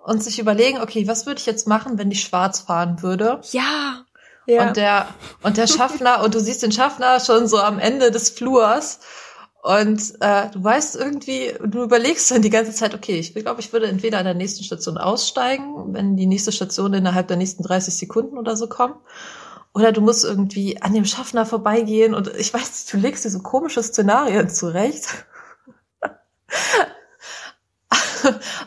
und 0.04 0.22
sich 0.22 0.38
überlegen, 0.38 0.80
okay, 0.80 1.06
was 1.06 1.26
würde 1.26 1.40
ich 1.40 1.46
jetzt 1.46 1.66
machen, 1.66 1.98
wenn 1.98 2.10
ich 2.10 2.22
schwarz 2.22 2.60
fahren 2.60 3.02
würde? 3.02 3.40
Ja. 3.52 4.04
ja. 4.46 4.66
Und 4.66 4.76
der, 4.76 5.08
und 5.42 5.56
der 5.56 5.66
Schaffner, 5.66 6.22
und 6.22 6.34
du 6.34 6.40
siehst 6.40 6.62
den 6.62 6.72
Schaffner 6.72 7.20
schon 7.20 7.46
so 7.46 7.60
am 7.60 7.78
Ende 7.78 8.10
des 8.10 8.30
Flurs. 8.30 8.98
Und 9.62 10.14
äh, 10.18 10.50
du 10.50 10.64
weißt 10.64 10.96
irgendwie, 10.96 11.54
du 11.64 11.84
überlegst 11.84 12.28
dann 12.32 12.42
die 12.42 12.50
ganze 12.50 12.72
Zeit, 12.72 12.94
okay, 12.94 13.20
ich 13.20 13.32
glaube, 13.32 13.60
ich 13.60 13.72
würde 13.72 13.86
entweder 13.86 14.18
an 14.18 14.24
der 14.24 14.34
nächsten 14.34 14.64
Station 14.64 14.98
aussteigen, 14.98 15.94
wenn 15.94 16.16
die 16.16 16.26
nächste 16.26 16.50
Station 16.50 16.92
innerhalb 16.94 17.28
der 17.28 17.36
nächsten 17.36 17.62
30 17.62 17.94
Sekunden 17.94 18.38
oder 18.38 18.56
so 18.56 18.66
kommt. 18.66 18.96
Oder 19.72 19.92
du 19.92 20.00
musst 20.00 20.24
irgendwie 20.24 20.82
an 20.82 20.92
dem 20.94 21.04
Schaffner 21.04 21.46
vorbeigehen 21.46 22.12
und 22.12 22.26
ich 22.36 22.52
weiß, 22.52 22.86
du 22.86 22.96
legst 22.96 23.24
dir 23.24 23.30
so 23.30 23.38
komische 23.38 23.84
Szenarien 23.84 24.50
zurecht. 24.50 25.26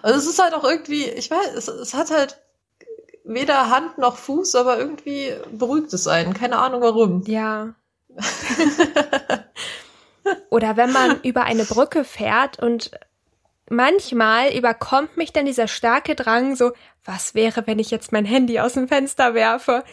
also 0.01 0.17
es 0.17 0.27
ist 0.27 0.41
halt 0.41 0.53
auch 0.53 0.63
irgendwie, 0.63 1.09
ich 1.09 1.29
weiß, 1.29 1.55
es, 1.57 1.67
es 1.67 1.93
hat 1.93 2.09
halt 2.09 2.39
weder 3.25 3.69
Hand 3.69 3.97
noch 3.97 4.15
Fuß, 4.15 4.55
aber 4.55 4.79
irgendwie 4.79 5.33
beruhigt 5.51 5.91
es 5.91 6.07
einen. 6.07 6.33
Keine 6.33 6.57
Ahnung 6.59 6.81
warum. 6.81 7.23
ja. 7.27 7.75
Oder 10.49 10.77
wenn 10.77 10.91
man 10.91 11.21
über 11.21 11.43
eine 11.43 11.65
Brücke 11.65 12.03
fährt 12.03 12.59
und 12.59 12.91
manchmal 13.69 14.51
überkommt 14.53 15.17
mich 15.17 15.33
dann 15.33 15.45
dieser 15.45 15.67
starke 15.67 16.15
Drang 16.15 16.55
so, 16.55 16.71
was 17.03 17.35
wäre, 17.35 17.65
wenn 17.67 17.79
ich 17.79 17.91
jetzt 17.91 18.11
mein 18.11 18.25
Handy 18.25 18.59
aus 18.59 18.73
dem 18.73 18.87
Fenster 18.87 19.33
werfe? 19.33 19.83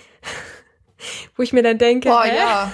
Wo 1.37 1.43
ich 1.43 1.53
mir 1.53 1.63
dann 1.63 1.79
denke, 1.79 2.09
Boah, 2.09 2.25
hä? 2.25 2.37
ja. 2.37 2.73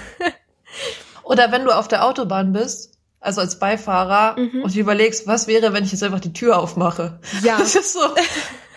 Oder 1.23 1.51
wenn 1.51 1.65
du 1.65 1.71
auf 1.71 1.87
der 1.87 2.05
Autobahn 2.05 2.53
bist, 2.53 2.93
also 3.19 3.41
als 3.41 3.59
Beifahrer, 3.59 4.37
Mhm. 4.39 4.63
und 4.63 4.75
du 4.75 4.79
überlegst, 4.79 5.27
was 5.27 5.47
wäre, 5.47 5.73
wenn 5.73 5.83
ich 5.83 5.91
jetzt 5.91 6.03
einfach 6.03 6.19
die 6.21 6.33
Tür 6.33 6.57
aufmache? 6.59 7.19
Ja. 7.41 7.57
Das 7.59 7.75
ist 7.75 7.93
so, 7.93 8.01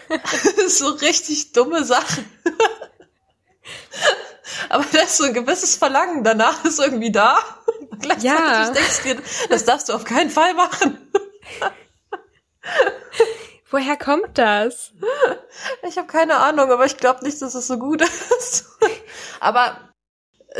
das 0.08 0.44
ist 0.66 0.78
so 0.78 0.88
richtig 0.88 1.52
dumme 1.52 1.84
Sachen. 1.84 2.24
Aber 4.68 4.84
da 4.92 5.00
ist 5.00 5.16
so 5.18 5.24
ein 5.24 5.34
gewisses 5.34 5.76
Verlangen 5.76 6.24
danach 6.24 6.64
ist 6.64 6.80
irgendwie 6.80 7.12
da. 7.12 7.38
Gleichzeitig 8.00 8.24
Ja. 8.24 8.70
denkst 8.70 9.02
du 9.02 9.14
dir, 9.14 9.22
das 9.50 9.64
darfst 9.64 9.88
du 9.88 9.92
auf 9.94 10.04
keinen 10.04 10.30
Fall 10.30 10.54
machen. 10.54 10.98
Woher 13.70 13.96
kommt 13.96 14.36
das? 14.38 14.92
Ich 15.88 15.96
habe 15.96 16.06
keine 16.06 16.36
Ahnung, 16.36 16.70
aber 16.70 16.84
ich 16.84 16.96
glaube 16.98 17.24
nicht, 17.24 17.40
dass 17.40 17.54
es 17.54 17.66
so 17.66 17.78
gut 17.78 18.02
ist. 18.02 18.66
aber 19.40 19.78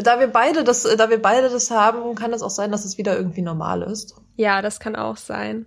da 0.00 0.18
wir 0.18 0.28
beide 0.28 0.64
das, 0.64 0.82
da 0.82 1.10
wir 1.10 1.20
beide 1.20 1.50
das 1.50 1.70
haben, 1.70 2.14
kann 2.14 2.32
es 2.32 2.42
auch 2.42 2.50
sein, 2.50 2.72
dass 2.72 2.84
es 2.86 2.96
wieder 2.96 3.16
irgendwie 3.16 3.42
normal 3.42 3.82
ist. 3.82 4.14
Ja, 4.36 4.62
das 4.62 4.80
kann 4.80 4.96
auch 4.96 5.18
sein. 5.18 5.66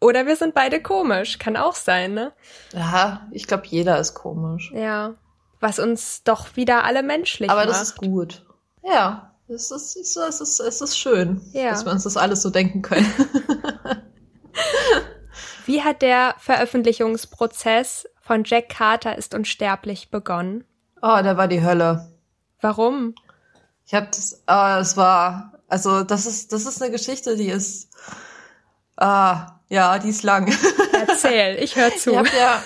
Oder 0.00 0.26
wir 0.26 0.36
sind 0.36 0.54
beide 0.54 0.80
komisch, 0.80 1.38
kann 1.38 1.56
auch 1.56 1.74
sein, 1.74 2.14
ne? 2.14 2.32
Ja, 2.72 3.26
ich 3.32 3.46
glaube, 3.46 3.64
jeder 3.66 3.98
ist 3.98 4.14
komisch. 4.14 4.72
Ja. 4.74 5.14
Was 5.60 5.78
uns 5.78 6.22
doch 6.24 6.56
wieder 6.56 6.84
alle 6.84 7.02
menschlich 7.02 7.50
aber 7.50 7.60
macht. 7.66 7.70
das 7.70 7.82
ist 7.82 7.96
gut. 7.96 8.44
Ja, 8.84 9.31
es 9.54 9.70
ist, 9.70 9.96
es 9.96 10.40
ist, 10.40 10.60
es 10.60 10.80
ist, 10.80 10.98
schön, 10.98 11.40
Ja. 11.52 11.70
dass 11.70 11.84
wir 11.84 11.92
uns 11.92 12.04
das 12.04 12.16
alles 12.16 12.42
so 12.42 12.50
denken 12.50 12.82
können. 12.82 13.06
Wie 15.66 15.82
hat 15.82 16.02
der 16.02 16.34
Veröffentlichungsprozess 16.38 18.06
von 18.20 18.44
Jack 18.44 18.68
Carter 18.68 19.16
ist 19.16 19.34
unsterblich 19.34 20.10
begonnen? 20.10 20.64
oh, 21.04 21.18
da 21.22 21.36
war 21.36 21.48
die 21.48 21.62
Hölle. 21.64 22.12
Warum? 22.60 23.14
Ich 23.86 23.94
habe 23.94 24.06
das, 24.06 24.42
ah, 24.46 24.78
es 24.78 24.96
war, 24.96 25.54
also 25.68 26.04
das 26.04 26.26
ist, 26.26 26.52
das 26.52 26.64
ist 26.64 26.80
eine 26.80 26.92
Geschichte, 26.92 27.36
die 27.36 27.48
ist, 27.48 27.90
ah, 28.96 29.58
ja, 29.68 29.98
die 29.98 30.10
ist 30.10 30.22
lang. 30.22 30.46
Erzähl, 31.08 31.56
ich 31.62 31.74
höre 31.74 31.90
zu. 31.96 32.12
Ich 32.12 32.16
hab 32.18 32.32
ja. 32.32 32.62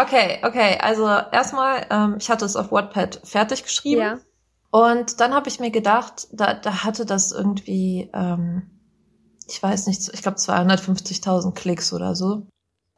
Okay, 0.00 0.40
okay. 0.44 0.78
Also 0.80 1.04
erstmal, 1.06 1.86
ähm, 1.90 2.16
ich 2.18 2.30
hatte 2.30 2.44
es 2.46 2.56
auf 2.56 2.72
Wattpad 2.72 3.20
fertig 3.24 3.64
geschrieben. 3.64 4.00
Ja. 4.00 4.18
Und 4.70 5.20
dann 5.20 5.34
habe 5.34 5.48
ich 5.48 5.58
mir 5.58 5.70
gedacht, 5.70 6.28
da, 6.32 6.54
da 6.54 6.84
hatte 6.84 7.04
das 7.04 7.32
irgendwie, 7.32 8.08
ähm, 8.14 8.70
ich 9.48 9.60
weiß 9.62 9.86
nicht, 9.88 10.08
ich 10.12 10.22
glaube 10.22 10.38
250.000 10.38 11.52
Klicks 11.54 11.92
oder 11.92 12.14
so. 12.14 12.46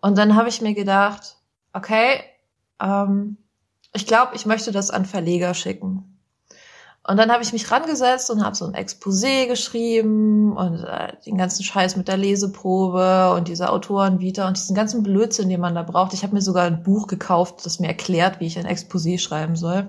Und 0.01 0.19
dann 0.19 0.37
habe 0.37 0.49
ich 0.49 0.61
mir 0.61 0.75
gedacht, 0.75 1.39
okay, 1.73 2.21
ähm, 2.81 3.39
ich 3.95 4.07
glaube, 4.07 4.35
ich 4.35 4.47
möchte 4.47 4.73
das 4.73 4.91
an 4.91 5.07
Verleger 5.07 5.55
schicken. 5.55 6.13
Und 7.05 7.17
dann 7.17 7.33
habe 7.33 7.43
ich 7.43 7.53
mich 7.53 7.69
rangesetzt 7.71 8.31
und 8.31 8.45
habe 8.45 8.55
so 8.55 8.65
ein 8.65 8.75
Exposé 8.75 9.49
geschrieben 9.49 10.57
und 10.57 10.85
äh, 10.85 11.17
den 11.27 11.37
ganzen 11.37 11.65
Scheiß 11.65 11.97
mit 11.97 12.07
der 12.07 12.17
Leseprobe 12.17 13.35
und 13.35 13.49
dieser 13.49 13.73
Autorenvita 13.73 14.47
und 14.47 14.57
diesen 14.57 14.77
ganzen 14.77 15.03
Blödsinn, 15.03 15.49
den 15.49 15.61
man 15.61 15.75
da 15.75 15.83
braucht. 15.83 16.15
Ich 16.15 16.23
habe 16.23 16.35
mir 16.35 16.43
sogar 16.43 16.65
ein 16.65 16.85
Buch 16.85 17.09
gekauft, 17.09 17.67
das 17.67 17.81
mir 17.81 17.89
erklärt, 17.89 18.39
wie 18.39 18.47
ich 18.47 18.59
ein 18.59 18.69
Exposé 18.69 19.19
schreiben 19.19 19.57
soll. 19.57 19.89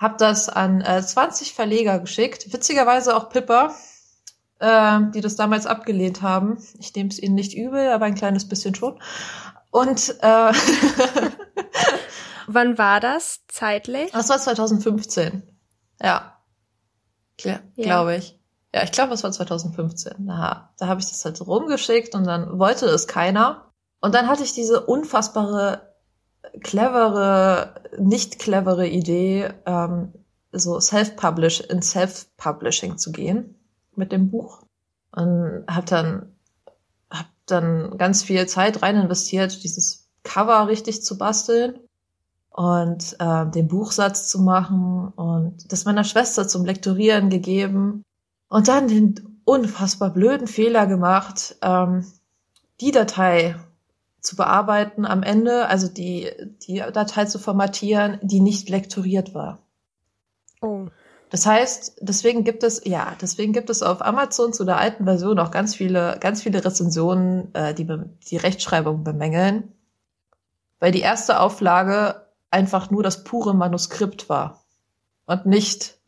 Hab 0.00 0.18
das 0.18 0.48
an 0.48 0.80
äh, 0.80 1.02
20 1.02 1.52
Verleger 1.52 1.98
geschickt, 1.98 2.52
witzigerweise 2.52 3.14
auch 3.16 3.28
Pippa, 3.28 3.74
äh, 4.58 5.00
die 5.14 5.20
das 5.20 5.36
damals 5.36 5.66
abgelehnt 5.66 6.22
haben. 6.22 6.58
Ich 6.78 6.94
nehme 6.94 7.10
es 7.10 7.18
ihnen 7.18 7.34
nicht 7.34 7.54
übel, 7.54 7.90
aber 7.90 8.06
ein 8.06 8.14
kleines 8.14 8.48
bisschen 8.48 8.74
schon. 8.74 9.00
Und 9.70 10.16
äh, 10.22 10.52
Wann 12.52 12.78
war 12.78 12.98
das 12.98 13.42
zeitlich? 13.46 14.10
das 14.10 14.28
war 14.28 14.38
2015. 14.38 15.42
Ja. 16.02 16.36
Kla 17.38 17.60
Ja. 17.76 17.84
Glaube 17.84 18.16
ich. 18.16 18.40
Ja, 18.74 18.82
ich 18.82 18.90
glaube, 18.90 19.14
es 19.14 19.22
war 19.22 19.30
2015. 19.30 20.26
Da, 20.26 20.74
da 20.76 20.86
habe 20.88 21.00
ich 21.00 21.06
das 21.06 21.24
halt 21.24 21.40
rumgeschickt 21.40 22.14
und 22.16 22.24
dann 22.24 22.58
wollte 22.58 22.86
es 22.86 23.06
keiner. 23.06 23.70
Und 24.00 24.16
dann 24.16 24.26
hatte 24.26 24.42
ich 24.42 24.52
diese 24.52 24.84
unfassbare, 24.84 25.89
clevere, 26.62 27.74
nicht 27.98 28.38
clevere 28.38 28.86
Idee, 28.86 29.50
ähm, 29.66 30.12
so 30.52 30.80
self-publish, 30.80 31.60
in 31.60 31.82
Self-Publishing 31.82 32.98
zu 32.98 33.12
gehen 33.12 33.54
mit 33.94 34.12
dem 34.12 34.30
Buch. 34.30 34.62
Und 35.12 35.64
habe 35.68 35.86
dann, 35.86 36.32
hab 37.10 37.26
dann 37.46 37.98
ganz 37.98 38.22
viel 38.22 38.46
Zeit 38.46 38.82
rein 38.82 38.96
investiert, 38.96 39.62
dieses 39.62 40.08
Cover 40.22 40.68
richtig 40.68 41.04
zu 41.04 41.18
basteln 41.18 41.78
und 42.50 43.16
äh, 43.18 43.46
den 43.50 43.68
Buchsatz 43.68 44.28
zu 44.28 44.40
machen 44.40 45.08
und 45.14 45.72
das 45.72 45.84
meiner 45.84 46.04
Schwester 46.04 46.46
zum 46.46 46.64
Lektorieren 46.64 47.30
gegeben. 47.30 48.02
Und 48.48 48.68
dann 48.68 48.88
den 48.88 49.40
unfassbar 49.44 50.10
blöden 50.10 50.46
Fehler 50.46 50.86
gemacht, 50.86 51.56
ähm, 51.62 52.04
die 52.80 52.90
Datei 52.90 53.56
zu 54.20 54.36
bearbeiten 54.36 55.06
am 55.06 55.22
Ende, 55.22 55.66
also 55.66 55.88
die, 55.88 56.30
die 56.66 56.82
Datei 56.92 57.24
zu 57.24 57.38
formatieren, 57.38 58.18
die 58.22 58.40
nicht 58.40 58.68
lektoriert 58.68 59.34
war. 59.34 59.58
Oh. 60.60 60.86
Das 61.30 61.46
heißt, 61.46 61.98
deswegen 62.00 62.42
gibt 62.42 62.64
es, 62.64 62.82
ja, 62.84 63.14
deswegen 63.20 63.52
gibt 63.52 63.70
es 63.70 63.82
auf 63.82 64.02
Amazon 64.02 64.52
zu 64.52 64.64
der 64.64 64.78
alten 64.78 65.04
Version 65.04 65.38
auch 65.38 65.52
ganz 65.52 65.76
viele, 65.76 66.18
ganz 66.20 66.42
viele 66.42 66.64
Rezensionen, 66.64 67.54
äh, 67.54 67.72
die 67.72 67.86
die 68.28 68.36
Rechtschreibung 68.36 69.04
bemängeln. 69.04 69.72
Weil 70.80 70.92
die 70.92 71.00
erste 71.00 71.40
Auflage 71.40 72.26
einfach 72.50 72.90
nur 72.90 73.02
das 73.02 73.22
pure 73.22 73.54
Manuskript 73.54 74.28
war. 74.28 74.64
Und 75.26 75.46
nicht 75.46 76.00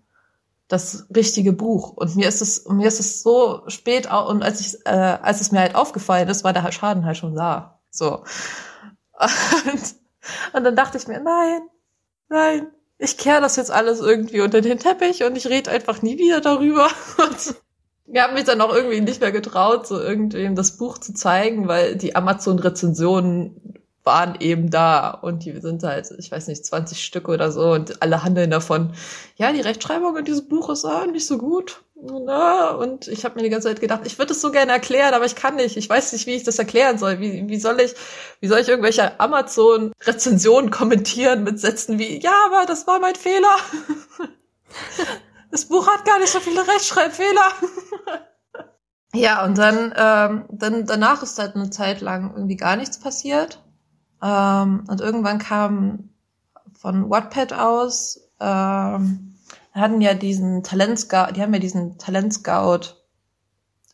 das 0.66 1.07
richtige 1.14 1.52
Buch. 1.52 1.90
Und 1.90 2.16
mir 2.16 2.26
ist 2.26 2.40
es, 2.40 2.66
mir 2.66 2.88
ist 2.88 2.99
es 2.99 3.23
so 3.23 3.62
spät, 3.69 4.11
und 4.11 4.42
als 4.42 4.61
ich, 4.61 4.87
äh, 4.87 5.19
als 5.23 5.40
es 5.40 5.52
mir 5.52 5.61
halt 5.61 5.75
aufgefallen 5.76 6.28
ist, 6.28 6.42
war 6.42 6.52
der 6.52 6.73
Schaden 6.73 7.04
halt 7.04 7.19
schon 7.19 7.37
da. 7.37 7.72
So. 7.92 8.25
Und, 9.18 9.94
und 10.54 10.64
dann 10.64 10.75
dachte 10.75 10.99
ich 10.99 11.06
mir, 11.06 11.20
nein, 11.20 11.61
nein, 12.28 12.66
ich 12.99 13.18
kehre 13.18 13.40
das 13.40 13.56
jetzt 13.56 13.70
alles 13.70 14.00
irgendwie 14.00 14.40
unter 14.40 14.61
den 14.61 14.78
Teppich 14.78 15.22
und 15.25 15.37
ich 15.37 15.46
rede 15.46 15.70
einfach 15.70 16.02
nie 16.02 16.18
wieder 16.18 16.40
darüber. 16.40 16.88
Und 17.18 17.54
wir 18.06 18.22
haben 18.22 18.34
mich 18.34 18.44
dann 18.44 18.61
auch 18.61 18.75
irgendwie 18.75 19.00
nicht 19.00 19.20
mehr 19.20 19.32
getraut, 19.32 19.87
so 19.87 19.99
irgendwem 19.99 20.54
das 20.54 20.76
Buch 20.76 20.99
zu 20.99 21.14
zeigen, 21.14 21.66
weil 21.66 21.96
die 21.96 22.14
Amazon-Rezensionen 22.14 23.78
waren 24.04 24.37
eben 24.40 24.70
da 24.70 25.11
und 25.11 25.44
die 25.44 25.61
sind 25.61 25.82
halt, 25.82 26.11
ich 26.18 26.30
weiß 26.30 26.49
nicht, 26.49 26.66
20 26.66 27.04
Stück 27.04 27.28
oder 27.28 27.52
so 27.52 27.72
und 27.72 28.02
alle 28.02 28.22
handeln 28.25 28.50
davon. 28.50 28.92
Ja, 29.37 29.52
die 29.52 29.61
Rechtschreibung 29.61 30.16
in 30.16 30.25
diesem 30.25 30.49
Buch 30.49 30.70
ist 30.70 30.84
ah, 30.84 31.06
nicht 31.06 31.26
so 31.26 31.38
gut. 31.38 31.82
Und 32.02 33.06
ich 33.06 33.25
habe 33.25 33.37
mir 33.37 33.42
die 33.42 33.49
ganze 33.49 33.68
Zeit 33.68 33.80
gedacht, 33.80 34.00
ich 34.06 34.18
würde 34.18 34.32
es 34.32 34.40
so 34.40 34.50
gerne 34.50 34.73
erklären, 34.73 35.14
aber 35.14 35.25
ich 35.25 35.37
kann 35.37 35.54
nicht. 35.54 35.76
Ich 35.76 35.88
weiß 35.88 36.12
nicht, 36.12 36.26
wie 36.26 36.35
ich 36.35 36.42
das 36.42 36.59
erklären 36.59 36.99
soll. 36.99 37.21
Wie, 37.21 37.49
wie 37.49 37.61
soll 37.61 37.80
ich, 37.80 37.94
wie 38.40 38.49
soll 38.49 38.59
ich 38.59 38.68
irgendwelche 38.68 39.21
Amazon-Rezensionen 39.21 40.71
kommentieren 40.71 41.44
mit 41.44 41.61
Sätzen 41.61 42.00
wie, 42.00 42.21
ja, 42.21 42.32
aber 42.47 42.66
das 42.66 42.88
war 42.88 42.99
mein 42.99 43.14
Fehler. 43.14 43.54
das 45.52 45.66
Buch 45.66 45.87
hat 45.87 46.04
gar 46.04 46.18
nicht 46.18 46.32
so 46.32 46.40
viele 46.40 46.66
Rechtschreibfehler. 46.66 47.52
ja, 49.14 49.44
und 49.44 49.56
dann, 49.56 49.94
ähm, 49.97 50.44
dann 50.50 50.87
danach 50.87 51.23
ist 51.23 51.38
halt 51.38 51.54
eine 51.54 51.71
Zeit 51.71 52.00
lang 52.00 52.32
irgendwie 52.35 52.56
gar 52.56 52.75
nichts 52.75 52.99
passiert. 52.99 53.62
Ähm, 54.21 54.85
und 54.88 55.00
irgendwann 55.00 55.38
kam 55.38 56.11
von 56.76 57.09
Wattpad 57.11 57.52
aus, 57.52 58.28
ähm, 58.40 59.32
hatten 59.73 60.00
ja 60.00 60.14
diesen 60.14 60.62
Talentscout, 60.62 61.33
die 61.35 61.43
haben 61.43 61.55
ja 61.55 61.61
diesen 61.61 61.99
Talentscout 61.99 62.97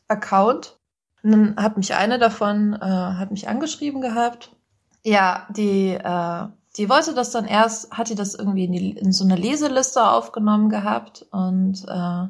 Account. 0.08 0.78
Und 1.23 1.32
dann 1.32 1.56
hat 1.56 1.76
mich 1.76 1.94
eine 1.94 2.18
davon, 2.18 2.75
äh, 2.75 2.85
hat 2.85 3.30
mich 3.30 3.49
angeschrieben 3.49 4.00
gehabt. 4.00 4.56
Ja, 5.04 5.47
die, 5.50 5.90
äh, 5.90 6.47
die 6.76 6.88
wollte 6.88 7.14
das 7.14 7.30
dann 7.30 7.44
erst, 7.44 7.90
hat 7.92 8.08
die 8.08 8.14
das 8.14 8.35
irgendwie 8.35 8.64
in, 8.64 8.73
die, 8.73 8.90
in 8.92 9.12
so 9.12 9.25
eine 9.25 9.37
Leseliste 9.37 10.02
aufgenommen 10.02 10.68
gehabt 10.68 11.26
und 11.30 11.85
äh, 11.88 12.28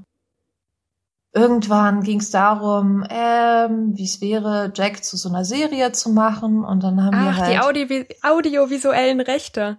irgendwann 1.39 2.03
ging 2.03 2.21
es 2.21 2.31
darum, 2.31 3.05
ähm, 3.09 3.97
wie 3.97 4.05
es 4.05 4.21
wäre, 4.21 4.73
Jack 4.75 5.05
zu 5.05 5.17
so 5.17 5.29
einer 5.29 5.45
Serie 5.45 5.93
zu 5.93 6.11
machen. 6.11 6.65
Und 6.65 6.83
dann 6.83 7.03
haben 7.05 7.15
Ach, 7.15 7.25
wir 7.25 7.37
halt. 7.37 7.53
die 7.53 7.59
Audio 7.59 8.05
audiovisuellen 8.23 9.21
Rechte. 9.21 9.79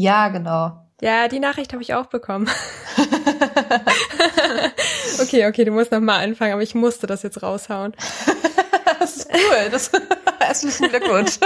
Ja, 0.00 0.28
genau. 0.28 0.80
Ja, 1.00 1.26
die 1.26 1.40
Nachricht 1.40 1.72
habe 1.72 1.82
ich 1.82 1.92
auch 1.92 2.06
bekommen. 2.06 2.48
okay, 5.20 5.48
okay, 5.48 5.64
du 5.64 5.72
musst 5.72 5.90
noch 5.90 5.98
mal 5.98 6.22
anfangen, 6.22 6.52
aber 6.52 6.62
ich 6.62 6.76
musste 6.76 7.08
das 7.08 7.24
jetzt 7.24 7.42
raushauen. 7.42 7.96
das 9.00 9.16
ist 9.16 9.30
cool. 9.34 9.70
Das, 9.72 9.90
herzlichen 10.40 10.88
Glückwunsch. 10.88 11.40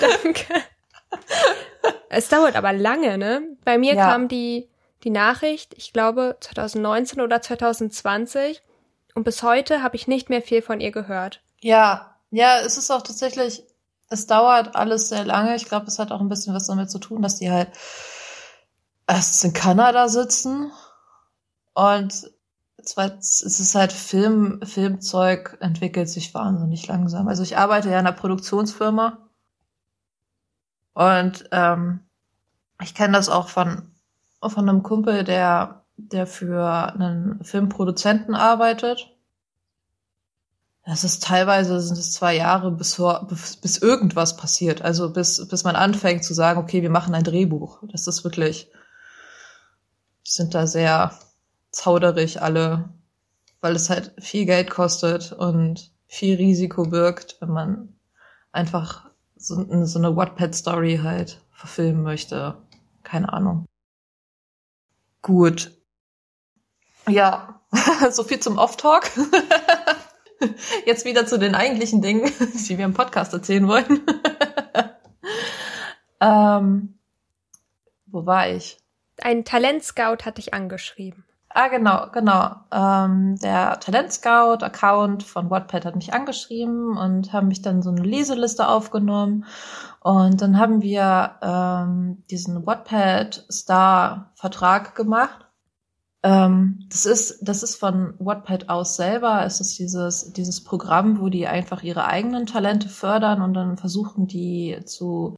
Danke. 0.00 0.44
Es 2.08 2.28
dauert 2.28 2.54
aber 2.54 2.72
lange, 2.72 3.18
ne? 3.18 3.42
Bei 3.64 3.76
mir 3.76 3.94
ja. 3.94 4.08
kam 4.08 4.28
die 4.28 4.68
die 5.02 5.10
Nachricht, 5.10 5.74
ich 5.76 5.92
glaube 5.92 6.36
2019 6.38 7.20
oder 7.20 7.42
2020 7.42 8.62
und 9.16 9.24
bis 9.24 9.42
heute 9.42 9.82
habe 9.82 9.96
ich 9.96 10.06
nicht 10.06 10.30
mehr 10.30 10.40
viel 10.40 10.62
von 10.62 10.80
ihr 10.80 10.92
gehört. 10.92 11.42
Ja, 11.62 12.14
ja, 12.30 12.60
es 12.60 12.78
ist 12.78 12.92
auch 12.92 13.02
tatsächlich, 13.02 13.64
es 14.10 14.26
dauert 14.26 14.76
alles 14.76 15.08
sehr 15.08 15.24
lange. 15.24 15.56
Ich 15.56 15.64
glaube, 15.64 15.86
es 15.86 15.98
hat 15.98 16.12
auch 16.12 16.20
ein 16.20 16.28
bisschen 16.28 16.54
was 16.54 16.66
damit 16.66 16.90
zu 16.90 16.98
tun, 16.98 17.22
dass 17.22 17.36
die 17.36 17.50
halt 17.50 17.70
erstens 19.06 19.44
in 19.44 19.52
Kanada 19.52 20.08
sitzen 20.08 20.70
und 21.74 22.30
zweitens 22.82 23.40
ist 23.40 23.60
es 23.60 23.74
halt 23.74 23.92
Film, 23.92 24.60
Filmzeug 24.64 25.56
entwickelt 25.60 26.08
sich 26.08 26.34
wahnsinnig 26.34 26.86
langsam. 26.86 27.28
Also 27.28 27.42
ich 27.42 27.56
arbeite 27.56 27.88
ja 27.88 27.98
in 27.98 28.06
einer 28.06 28.16
Produktionsfirma 28.16 29.18
und 30.94 31.48
ähm, 31.52 32.00
ich 32.82 32.94
kenne 32.94 33.14
das 33.14 33.28
auch 33.28 33.48
von 33.48 33.90
von 34.48 34.68
einem 34.68 34.82
Kumpel, 34.82 35.24
der, 35.24 35.84
der 35.96 36.26
für 36.26 36.94
einen 36.94 37.44
Filmproduzenten 37.44 38.34
arbeitet. 38.34 39.09
Das 40.84 41.04
ist 41.04 41.22
teilweise 41.22 41.80
sind 41.80 41.98
es 41.98 42.12
zwei 42.12 42.36
Jahre, 42.36 42.70
bis, 42.70 43.00
bis, 43.28 43.56
bis 43.56 43.78
irgendwas 43.78 44.36
passiert. 44.36 44.82
Also 44.82 45.12
bis, 45.12 45.46
bis 45.48 45.64
man 45.64 45.76
anfängt 45.76 46.24
zu 46.24 46.34
sagen, 46.34 46.58
okay, 46.60 46.82
wir 46.82 46.90
machen 46.90 47.14
ein 47.14 47.22
Drehbuch. 47.24 47.82
Das 47.92 48.06
ist 48.06 48.24
wirklich, 48.24 48.70
sind 50.24 50.54
da 50.54 50.66
sehr 50.66 51.18
zauderig 51.70 52.40
alle, 52.40 52.88
weil 53.60 53.76
es 53.76 53.90
halt 53.90 54.14
viel 54.18 54.46
Geld 54.46 54.70
kostet 54.70 55.32
und 55.32 55.92
viel 56.06 56.36
Risiko 56.36 56.84
birgt, 56.84 57.36
wenn 57.40 57.50
man 57.50 57.96
einfach 58.50 59.10
so, 59.36 59.84
so 59.84 59.98
eine 59.98 60.16
Wattpad-Story 60.16 61.00
halt 61.02 61.40
verfilmen 61.52 62.02
möchte. 62.02 62.56
Keine 63.02 63.32
Ahnung. 63.32 63.66
Gut. 65.22 65.72
Ja, 67.06 67.60
so 68.10 68.24
viel 68.24 68.40
zum 68.40 68.58
Off-Talk. 68.58 69.10
Jetzt 70.86 71.04
wieder 71.04 71.26
zu 71.26 71.38
den 71.38 71.54
eigentlichen 71.54 72.02
Dingen, 72.02 72.30
die 72.68 72.78
wir 72.78 72.84
im 72.84 72.94
Podcast 72.94 73.32
erzählen 73.32 73.68
wollen. 73.68 74.00
ähm, 76.20 76.98
wo 78.06 78.26
war 78.26 78.48
ich? 78.48 78.78
Ein 79.20 79.44
Talentscout 79.44 80.24
hat 80.24 80.38
dich 80.38 80.54
angeschrieben. 80.54 81.24
Ah, 81.52 81.66
genau, 81.66 82.06
genau. 82.12 82.54
Ähm, 82.70 83.36
der 83.42 83.80
Talentscout-Account 83.80 85.24
von 85.24 85.50
Wattpad 85.50 85.84
hat 85.84 85.96
mich 85.96 86.14
angeschrieben 86.14 86.96
und 86.96 87.32
haben 87.32 87.48
mich 87.48 87.60
dann 87.60 87.82
so 87.82 87.90
eine 87.90 88.02
Leseliste 88.02 88.68
aufgenommen. 88.68 89.46
Und 89.98 90.40
dann 90.40 90.60
haben 90.60 90.80
wir 90.80 91.38
ähm, 91.42 92.22
diesen 92.30 92.64
Wattpad-Star-Vertrag 92.66 94.94
gemacht. 94.94 95.49
Ähm, 96.22 96.86
das 96.90 97.06
ist, 97.06 97.38
das 97.40 97.62
ist 97.62 97.76
von 97.76 98.14
Wattpad 98.18 98.68
aus 98.68 98.96
selber. 98.96 99.44
Es 99.44 99.60
ist 99.60 99.78
dieses, 99.78 100.32
dieses 100.32 100.62
Programm, 100.62 101.20
wo 101.20 101.28
die 101.28 101.46
einfach 101.46 101.82
ihre 101.82 102.06
eigenen 102.06 102.46
Talente 102.46 102.88
fördern 102.88 103.40
und 103.42 103.54
dann 103.54 103.78
versuchen, 103.78 104.26
die 104.26 104.78
zu 104.84 105.36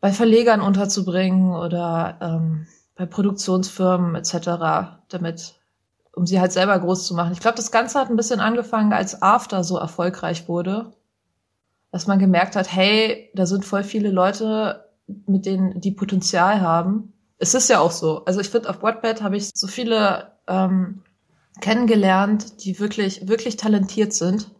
bei 0.00 0.12
Verlegern 0.12 0.62
unterzubringen 0.62 1.52
oder 1.52 2.18
ähm, 2.20 2.66
bei 2.96 3.06
Produktionsfirmen 3.06 4.14
etc., 4.14 4.98
damit, 5.08 5.54
um 6.12 6.26
sie 6.26 6.40
halt 6.40 6.52
selber 6.52 6.78
groß 6.78 7.06
zu 7.06 7.14
machen. 7.14 7.32
Ich 7.32 7.40
glaube, 7.40 7.56
das 7.56 7.70
Ganze 7.70 7.98
hat 7.98 8.08
ein 8.08 8.16
bisschen 8.16 8.40
angefangen, 8.40 8.92
als 8.92 9.22
After 9.22 9.62
so 9.62 9.76
erfolgreich 9.76 10.48
wurde, 10.48 10.92
dass 11.92 12.06
man 12.06 12.18
gemerkt 12.18 12.56
hat, 12.56 12.72
hey, 12.72 13.30
da 13.34 13.46
sind 13.46 13.64
voll 13.64 13.84
viele 13.84 14.10
Leute, 14.10 14.88
mit 15.26 15.44
denen 15.44 15.80
die 15.80 15.92
Potenzial 15.92 16.60
haben. 16.60 17.12
Es 17.40 17.54
ist 17.54 17.68
ja 17.68 17.80
auch 17.80 17.90
so. 17.90 18.24
Also 18.26 18.40
ich 18.40 18.48
finde, 18.48 18.70
auf 18.70 18.82
Wattpad 18.82 19.22
habe 19.22 19.36
ich 19.36 19.50
so 19.54 19.66
viele 19.66 20.32
ähm, 20.46 21.02
kennengelernt, 21.60 22.64
die 22.64 22.78
wirklich, 22.78 23.26
wirklich 23.26 23.56
talentiert 23.56 24.12
sind. 24.12 24.50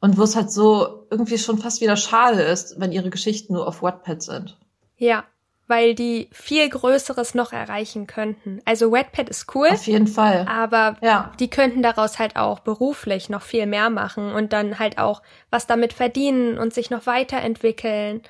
Und 0.00 0.16
wo 0.16 0.22
es 0.22 0.36
halt 0.36 0.52
so 0.52 1.06
irgendwie 1.10 1.38
schon 1.38 1.58
fast 1.58 1.80
wieder 1.80 1.96
schade 1.96 2.40
ist, 2.40 2.78
wenn 2.78 2.92
ihre 2.92 3.10
Geschichten 3.10 3.52
nur 3.52 3.66
auf 3.66 3.82
Wattpad 3.82 4.22
sind. 4.22 4.56
Ja, 4.96 5.24
weil 5.66 5.94
die 5.94 6.28
viel 6.32 6.68
Größeres 6.68 7.34
noch 7.34 7.52
erreichen 7.52 8.06
könnten. 8.06 8.60
Also 8.64 8.90
Wattpad 8.90 9.28
ist 9.28 9.54
cool. 9.54 9.68
Auf 9.70 9.86
jeden 9.86 10.06
Fall. 10.06 10.46
Aber 10.48 10.96
ja. 11.02 11.32
die 11.38 11.50
könnten 11.50 11.82
daraus 11.82 12.18
halt 12.18 12.36
auch 12.36 12.60
beruflich 12.60 13.28
noch 13.28 13.42
viel 13.42 13.66
mehr 13.66 13.90
machen 13.90 14.32
und 14.32 14.52
dann 14.52 14.78
halt 14.78 14.98
auch 14.98 15.22
was 15.50 15.66
damit 15.66 15.92
verdienen 15.92 16.58
und 16.58 16.72
sich 16.72 16.90
noch 16.90 17.06
weiterentwickeln. 17.06 18.22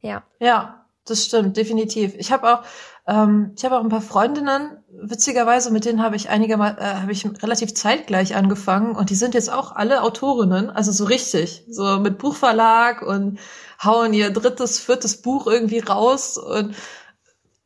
Ja. 0.00 0.22
Ja, 0.38 0.79
das 1.06 1.24
stimmt, 1.24 1.56
definitiv. 1.56 2.14
Ich 2.16 2.30
habe 2.32 2.52
auch, 2.52 2.62
ähm, 3.06 3.52
ich 3.56 3.64
habe 3.64 3.78
auch 3.78 3.82
ein 3.82 3.88
paar 3.88 4.02
Freundinnen, 4.02 4.78
witzigerweise, 5.02 5.70
mit 5.70 5.84
denen 5.84 6.02
habe 6.02 6.16
ich 6.16 6.28
einige 6.28 6.56
Mal, 6.56 6.76
äh, 6.78 7.00
habe 7.00 7.12
ich 7.12 7.24
relativ 7.42 7.74
zeitgleich 7.74 8.36
angefangen 8.36 8.94
und 8.96 9.10
die 9.10 9.14
sind 9.14 9.34
jetzt 9.34 9.50
auch 9.52 9.72
alle 9.72 10.02
Autorinnen, 10.02 10.70
also 10.70 10.92
so 10.92 11.04
richtig, 11.04 11.64
so 11.68 11.98
mit 11.98 12.18
Buchverlag 12.18 13.02
und 13.02 13.38
hauen 13.82 14.12
ihr 14.12 14.30
drittes, 14.30 14.78
viertes 14.78 15.22
Buch 15.22 15.46
irgendwie 15.46 15.80
raus 15.80 16.36
und 16.36 16.74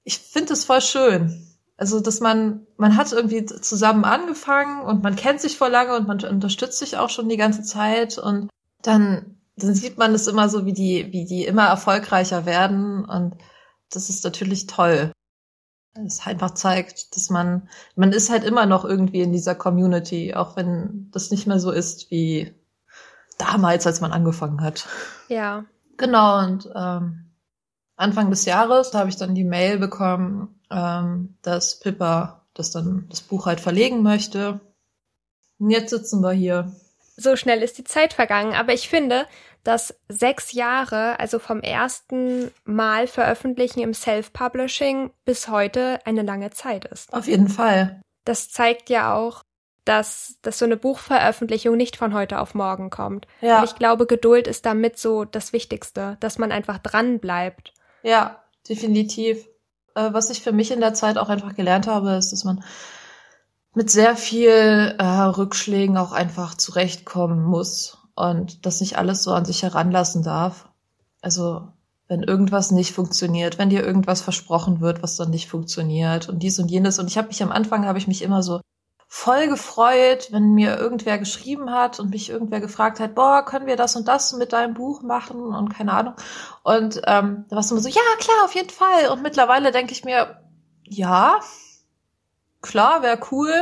ich 0.04 0.18
finde 0.18 0.52
es 0.52 0.64
voll 0.64 0.80
schön. 0.80 1.40
Also, 1.76 1.98
dass 2.00 2.20
man, 2.20 2.66
man 2.76 2.96
hat 2.96 3.12
irgendwie 3.12 3.44
zusammen 3.46 4.04
angefangen 4.04 4.82
und 4.82 5.02
man 5.02 5.16
kennt 5.16 5.40
sich 5.40 5.58
vor 5.58 5.68
lange 5.68 5.96
und 5.96 6.06
man 6.06 6.22
unterstützt 6.22 6.78
sich 6.78 6.96
auch 6.98 7.10
schon 7.10 7.28
die 7.28 7.36
ganze 7.36 7.62
Zeit 7.62 8.16
und 8.16 8.48
dann, 8.82 9.33
dann 9.56 9.74
sieht 9.74 9.98
man 9.98 10.14
es 10.14 10.26
immer 10.26 10.48
so, 10.48 10.66
wie 10.66 10.72
die, 10.72 11.12
wie 11.12 11.24
die 11.24 11.44
immer 11.44 11.66
erfolgreicher 11.66 12.46
werden 12.46 13.04
und 13.04 13.36
das 13.90 14.10
ist 14.10 14.24
natürlich 14.24 14.66
toll. 14.66 15.12
Es 15.94 16.26
einfach 16.26 16.52
zeigt, 16.52 17.14
dass 17.14 17.30
man, 17.30 17.68
man 17.94 18.12
ist 18.12 18.30
halt 18.30 18.42
immer 18.42 18.66
noch 18.66 18.84
irgendwie 18.84 19.20
in 19.20 19.32
dieser 19.32 19.54
Community, 19.54 20.34
auch 20.34 20.56
wenn 20.56 21.08
das 21.12 21.30
nicht 21.30 21.46
mehr 21.46 21.60
so 21.60 21.70
ist 21.70 22.10
wie 22.10 22.52
damals, 23.38 23.86
als 23.86 24.00
man 24.00 24.12
angefangen 24.12 24.60
hat. 24.60 24.88
Ja. 25.28 25.64
Genau, 25.96 26.40
und 26.40 26.68
ähm, 26.74 27.30
Anfang 27.96 28.30
des 28.30 28.44
Jahres 28.44 28.92
habe 28.94 29.08
ich 29.08 29.16
dann 29.16 29.36
die 29.36 29.44
Mail 29.44 29.78
bekommen, 29.78 30.60
ähm, 30.70 31.36
dass 31.42 31.78
Pippa 31.78 32.44
das 32.54 32.72
dann 32.72 33.06
das 33.08 33.20
Buch 33.20 33.46
halt 33.46 33.60
verlegen 33.60 34.02
möchte. 34.02 34.60
Und 35.58 35.70
jetzt 35.70 35.90
sitzen 35.90 36.20
wir 36.20 36.32
hier. 36.32 36.72
So 37.16 37.36
schnell 37.36 37.62
ist 37.62 37.78
die 37.78 37.84
Zeit 37.84 38.12
vergangen, 38.12 38.54
aber 38.54 38.72
ich 38.72 38.88
finde, 38.88 39.26
dass 39.62 39.94
sechs 40.08 40.52
Jahre, 40.52 41.18
also 41.18 41.38
vom 41.38 41.60
ersten 41.60 42.50
Mal 42.64 43.06
veröffentlichen 43.06 43.80
im 43.80 43.94
Self-Publishing 43.94 45.10
bis 45.24 45.48
heute 45.48 46.00
eine 46.04 46.22
lange 46.22 46.50
Zeit 46.50 46.84
ist. 46.84 47.12
Auf 47.12 47.26
jeden 47.26 47.48
Fall. 47.48 48.00
Das 48.24 48.50
zeigt 48.50 48.90
ja 48.90 49.14
auch, 49.14 49.42
dass, 49.84 50.38
dass 50.42 50.58
so 50.58 50.64
eine 50.64 50.76
Buchveröffentlichung 50.76 51.76
nicht 51.76 51.96
von 51.96 52.14
heute 52.14 52.40
auf 52.40 52.54
morgen 52.54 52.90
kommt. 52.90 53.26
Ja. 53.40 53.58
Und 53.58 53.64
ich 53.64 53.74
glaube, 53.74 54.06
Geduld 54.06 54.46
ist 54.46 54.66
damit 54.66 54.98
so 54.98 55.24
das 55.24 55.52
Wichtigste, 55.52 56.16
dass 56.20 56.38
man 56.38 56.52
einfach 56.52 56.78
dran 56.78 57.18
bleibt. 57.18 57.72
Ja, 58.02 58.42
definitiv. 58.68 59.46
Äh, 59.94 60.12
was 60.12 60.30
ich 60.30 60.42
für 60.42 60.52
mich 60.52 60.70
in 60.70 60.80
der 60.80 60.94
Zeit 60.94 61.18
auch 61.18 61.28
einfach 61.28 61.54
gelernt 61.54 61.86
habe, 61.86 62.12
ist, 62.12 62.32
dass 62.32 62.44
man 62.44 62.64
mit 63.74 63.90
sehr 63.90 64.16
viel 64.16 64.94
äh, 64.98 65.04
Rückschlägen 65.04 65.96
auch 65.96 66.12
einfach 66.12 66.54
zurechtkommen 66.54 67.42
muss 67.42 67.98
und 68.14 68.64
das 68.66 68.80
nicht 68.80 68.96
alles 68.98 69.22
so 69.22 69.32
an 69.32 69.44
sich 69.44 69.62
heranlassen 69.62 70.22
darf. 70.22 70.68
Also 71.20 71.68
wenn 72.06 72.22
irgendwas 72.22 72.70
nicht 72.70 72.92
funktioniert, 72.92 73.58
wenn 73.58 73.70
dir 73.70 73.84
irgendwas 73.84 74.20
versprochen 74.20 74.80
wird, 74.80 75.02
was 75.02 75.16
dann 75.16 75.30
nicht 75.30 75.48
funktioniert 75.48 76.28
und 76.28 76.42
dies 76.42 76.58
und 76.58 76.70
jenes. 76.70 76.98
Und 76.98 77.08
ich 77.08 77.18
habe 77.18 77.28
mich 77.28 77.42
am 77.42 77.50
Anfang 77.50 77.86
habe 77.86 77.98
ich 77.98 78.06
mich 78.06 78.22
immer 78.22 78.42
so 78.42 78.60
voll 79.08 79.48
gefreut, 79.48 80.28
wenn 80.32 80.54
mir 80.54 80.76
irgendwer 80.76 81.18
geschrieben 81.18 81.70
hat 81.70 82.00
und 82.00 82.10
mich 82.10 82.30
irgendwer 82.30 82.60
gefragt 82.60 83.00
hat, 83.00 83.14
boah, 83.14 83.44
können 83.44 83.66
wir 83.66 83.76
das 83.76 83.96
und 83.96 84.08
das 84.08 84.32
mit 84.34 84.52
deinem 84.52 84.74
Buch 84.74 85.02
machen 85.02 85.54
und 85.54 85.68
keine 85.70 85.92
Ahnung. 85.92 86.14
Und 86.62 87.00
ähm, 87.06 87.44
da 87.48 87.56
war 87.56 87.60
es 87.60 87.70
immer 87.70 87.80
so, 87.80 87.88
ja, 87.88 88.02
klar, 88.18 88.44
auf 88.44 88.54
jeden 88.54 88.70
Fall. 88.70 89.08
Und 89.12 89.22
mittlerweile 89.22 89.72
denke 89.72 89.92
ich 89.92 90.04
mir, 90.04 90.40
ja, 90.84 91.38
klar, 92.64 93.02
wäre 93.02 93.20
cool, 93.30 93.52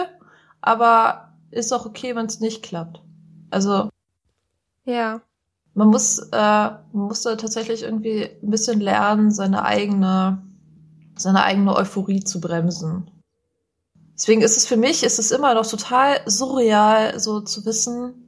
aber 0.61 1.35
ist 1.51 1.73
auch 1.73 1.85
okay, 1.87 2.17
wenn 2.17 2.27
es 2.27 2.41
nicht 2.41 2.63
klappt. 2.63 3.03
Also 3.51 3.91
ja. 4.85 5.21
Man 5.75 5.89
muss, 5.89 6.19
äh, 6.19 6.33
man 6.33 6.83
muss 6.93 7.23
da 7.23 7.37
tatsächlich 7.37 7.83
irgendwie 7.83 8.29
ein 8.43 8.51
bisschen 8.51 8.81
lernen, 8.81 9.31
seine 9.31 9.65
eigene, 9.65 10.43
seine 11.17 11.45
eigene 11.45 11.75
Euphorie 11.75 12.25
zu 12.25 12.41
bremsen. 12.41 13.11
Deswegen 14.15 14.43
ist 14.43 14.57
es 14.57 14.67
für 14.67 14.77
mich, 14.77 15.03
ist 15.03 15.19
es 15.19 15.31
immer 15.31 15.55
noch 15.55 15.67
total 15.67 16.21
surreal, 16.27 17.19
so 17.19 17.41
zu 17.41 17.65
wissen, 17.65 18.23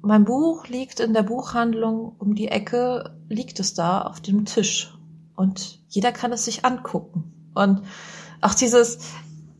mein 0.00 0.24
Buch 0.24 0.66
liegt 0.68 1.00
in 1.00 1.14
der 1.14 1.22
Buchhandlung 1.22 2.14
um 2.18 2.34
die 2.34 2.48
Ecke, 2.48 3.16
liegt 3.28 3.58
es 3.58 3.74
da 3.74 4.02
auf 4.02 4.20
dem 4.20 4.44
Tisch. 4.44 4.96
Und 5.34 5.80
jeder 5.88 6.12
kann 6.12 6.30
es 6.32 6.44
sich 6.44 6.64
angucken. 6.64 7.50
Und 7.54 7.82
auch 8.42 8.54
dieses, 8.54 8.98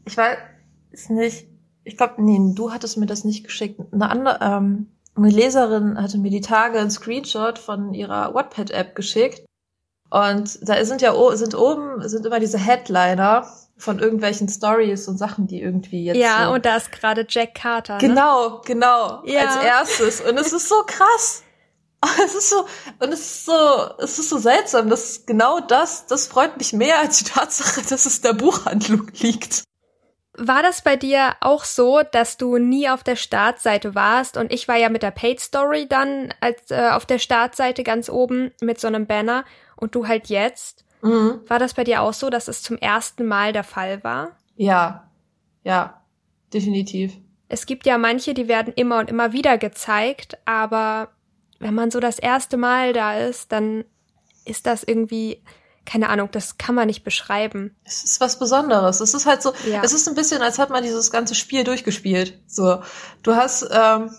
ich 0.07 0.17
weiß 0.17 1.11
nicht, 1.11 1.47
ich 1.85 1.97
glaube, 1.97 2.15
nee, 2.19 2.39
du 2.55 2.73
hattest 2.73 2.97
mir 2.97 3.07
das 3.07 3.25
nicht 3.25 3.45
geschickt. 3.45 3.81
Eine 3.93 4.11
andere, 4.11 4.39
ähm, 4.41 4.87
eine 5.17 5.31
Leserin 5.31 6.01
hatte 6.01 6.19
mir 6.19 6.31
die 6.31 6.41
Tage 6.41 6.79
einen 6.79 6.91
Screenshot 6.91 7.59
von 7.59 7.95
ihrer 7.95 8.35
Wattpad-App 8.35 8.95
geschickt. 8.95 9.45
Und 10.11 10.59
da 10.69 10.85
sind 10.85 11.03
ja 11.03 11.15
sind 11.37 11.55
oben 11.55 12.07
sind 12.09 12.25
immer 12.27 12.41
diese 12.41 12.59
Headliner 12.59 13.47
von 13.77 13.99
irgendwelchen 13.99 14.49
Stories 14.49 15.09
und 15.09 15.19
Sachen, 15.19 15.47
die 15.47 15.61
irgendwie 15.61 16.05
jetzt. 16.05 16.17
Ja, 16.17 16.47
so 16.47 16.55
und 16.55 16.65
da 16.65 16.77
ist 16.77 16.93
gerade 16.93 17.27
Jack 17.29 17.55
Carter. 17.55 17.99
Genau, 17.99 18.51
ne? 18.51 18.61
genau. 18.65 19.23
Ja. 19.25 19.41
Als 19.41 19.65
erstes. 19.65 20.21
Und 20.21 20.39
es 20.39 20.53
ist 20.53 20.69
so 20.69 20.83
krass. 20.87 21.43
Es 22.23 22.35
ist 22.35 22.51
so, 22.51 22.67
und 22.99 23.13
es 23.15 23.21
ist 23.21 23.47
so, 23.47 23.53
es 23.99 24.19
ist 24.19 24.29
so 24.29 24.37
seltsam, 24.37 24.91
dass 24.91 25.25
genau 25.25 25.61
das, 25.61 26.05
das 26.05 26.27
freut 26.27 26.59
mich 26.59 26.75
mehr 26.75 26.99
als 26.99 27.17
die 27.17 27.25
Tatsache, 27.25 27.81
dass 27.89 28.05
es 28.05 28.21
der 28.21 28.35
Buchhandlung 28.35 29.11
liegt. 29.21 29.65
War 30.37 30.63
das 30.63 30.83
bei 30.83 30.97
dir 30.97 31.37
auch 31.41 31.65
so, 31.65 32.01
dass 32.11 32.37
du 32.37 32.59
nie 32.59 32.89
auf 32.89 33.05
der 33.05 33.17
Startseite 33.17 33.95
warst 33.95 34.37
und 34.37 34.53
ich 34.53 34.67
war 34.67 34.77
ja 34.77 34.89
mit 34.89 35.03
der 35.03 35.13
Paid 35.13 35.39
Story 35.41 35.87
dann 35.89 36.35
als 36.41 36.71
äh, 36.71 36.89
auf 36.91 37.07
der 37.07 37.19
Startseite 37.19 37.85
ganz 37.85 38.09
oben 38.09 38.51
mit 38.61 38.81
so 38.81 38.89
einem 38.89 39.07
Banner 39.07 39.45
und 39.77 39.95
du 39.95 40.09
halt 40.09 40.29
jetzt? 40.29 40.85
Mhm. 41.03 41.41
War 41.47 41.59
das 41.59 41.75
bei 41.75 41.85
dir 41.85 42.03
auch 42.03 42.13
so, 42.15 42.31
dass 42.31 42.49
es 42.49 42.63
zum 42.63 42.79
ersten 42.79 43.27
Mal 43.27 43.53
der 43.53 43.63
Fall 43.63 44.03
war? 44.03 44.37
Ja, 44.57 45.09
ja, 45.63 46.03
definitiv. 46.53 47.13
Es 47.49 47.67
gibt 47.67 47.87
ja 47.87 47.99
manche, 47.99 48.35
die 48.35 48.49
werden 48.49 48.73
immer 48.75 48.99
und 48.99 49.11
immer 49.11 49.33
wieder 49.33 49.59
gezeigt, 49.59 50.39
aber 50.45 51.11
wenn 51.61 51.75
man 51.75 51.91
so 51.91 52.01
das 52.01 52.19
erste 52.19 52.57
Mal 52.57 52.93
da 52.93 53.19
ist, 53.19 53.53
dann 53.53 53.85
ist 54.45 54.67
das 54.67 54.83
irgendwie 54.83 55.43
keine 55.85 56.09
Ahnung, 56.09 56.29
das 56.31 56.59
kann 56.59 56.75
man 56.75 56.87
nicht 56.87 57.05
beschreiben. 57.05 57.77
Es 57.85 58.05
ist 58.05 58.21
was 58.21 58.39
Besonderes. 58.39 59.01
Es 59.01 59.15
ist 59.15 59.27
halt 59.27 59.43
so, 59.43 59.53
ja. 59.67 59.83
es 59.83 59.93
ist 59.93 60.09
ein 60.09 60.15
bisschen, 60.15 60.43
als 60.43 60.59
hat 60.59 60.71
man 60.71 60.83
dieses 60.83 61.11
ganze 61.11 61.35
Spiel 61.35 61.65
durchgespielt. 61.65 62.39
So, 62.47 62.83
du 63.23 63.35
hast 63.37 63.69
ähm, 63.71 64.11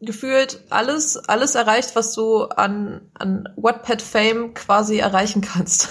gefühlt 0.00 0.60
alles, 0.70 1.16
alles 1.16 1.54
erreicht, 1.54 1.96
was 1.96 2.14
du 2.14 2.44
an, 2.44 3.10
an 3.14 3.48
Wattpad 3.56 4.02
Fame 4.02 4.54
quasi 4.54 4.98
erreichen 4.98 5.42
kannst. 5.42 5.88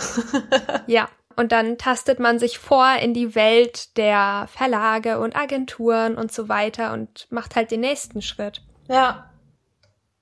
ja. 0.87 1.09
Und 1.35 1.51
dann 1.51 1.77
tastet 1.77 2.19
man 2.19 2.39
sich 2.39 2.57
vor 2.57 2.95
in 2.99 3.13
die 3.13 3.35
Welt 3.35 3.95
der 3.95 4.47
Verlage 4.51 5.19
und 5.19 5.35
Agenturen 5.35 6.17
und 6.17 6.31
so 6.31 6.49
weiter 6.49 6.93
und 6.93 7.27
macht 7.29 7.55
halt 7.55 7.69
den 7.69 7.81
nächsten 7.81 8.23
Schritt. 8.23 8.63
Ja, 8.87 9.29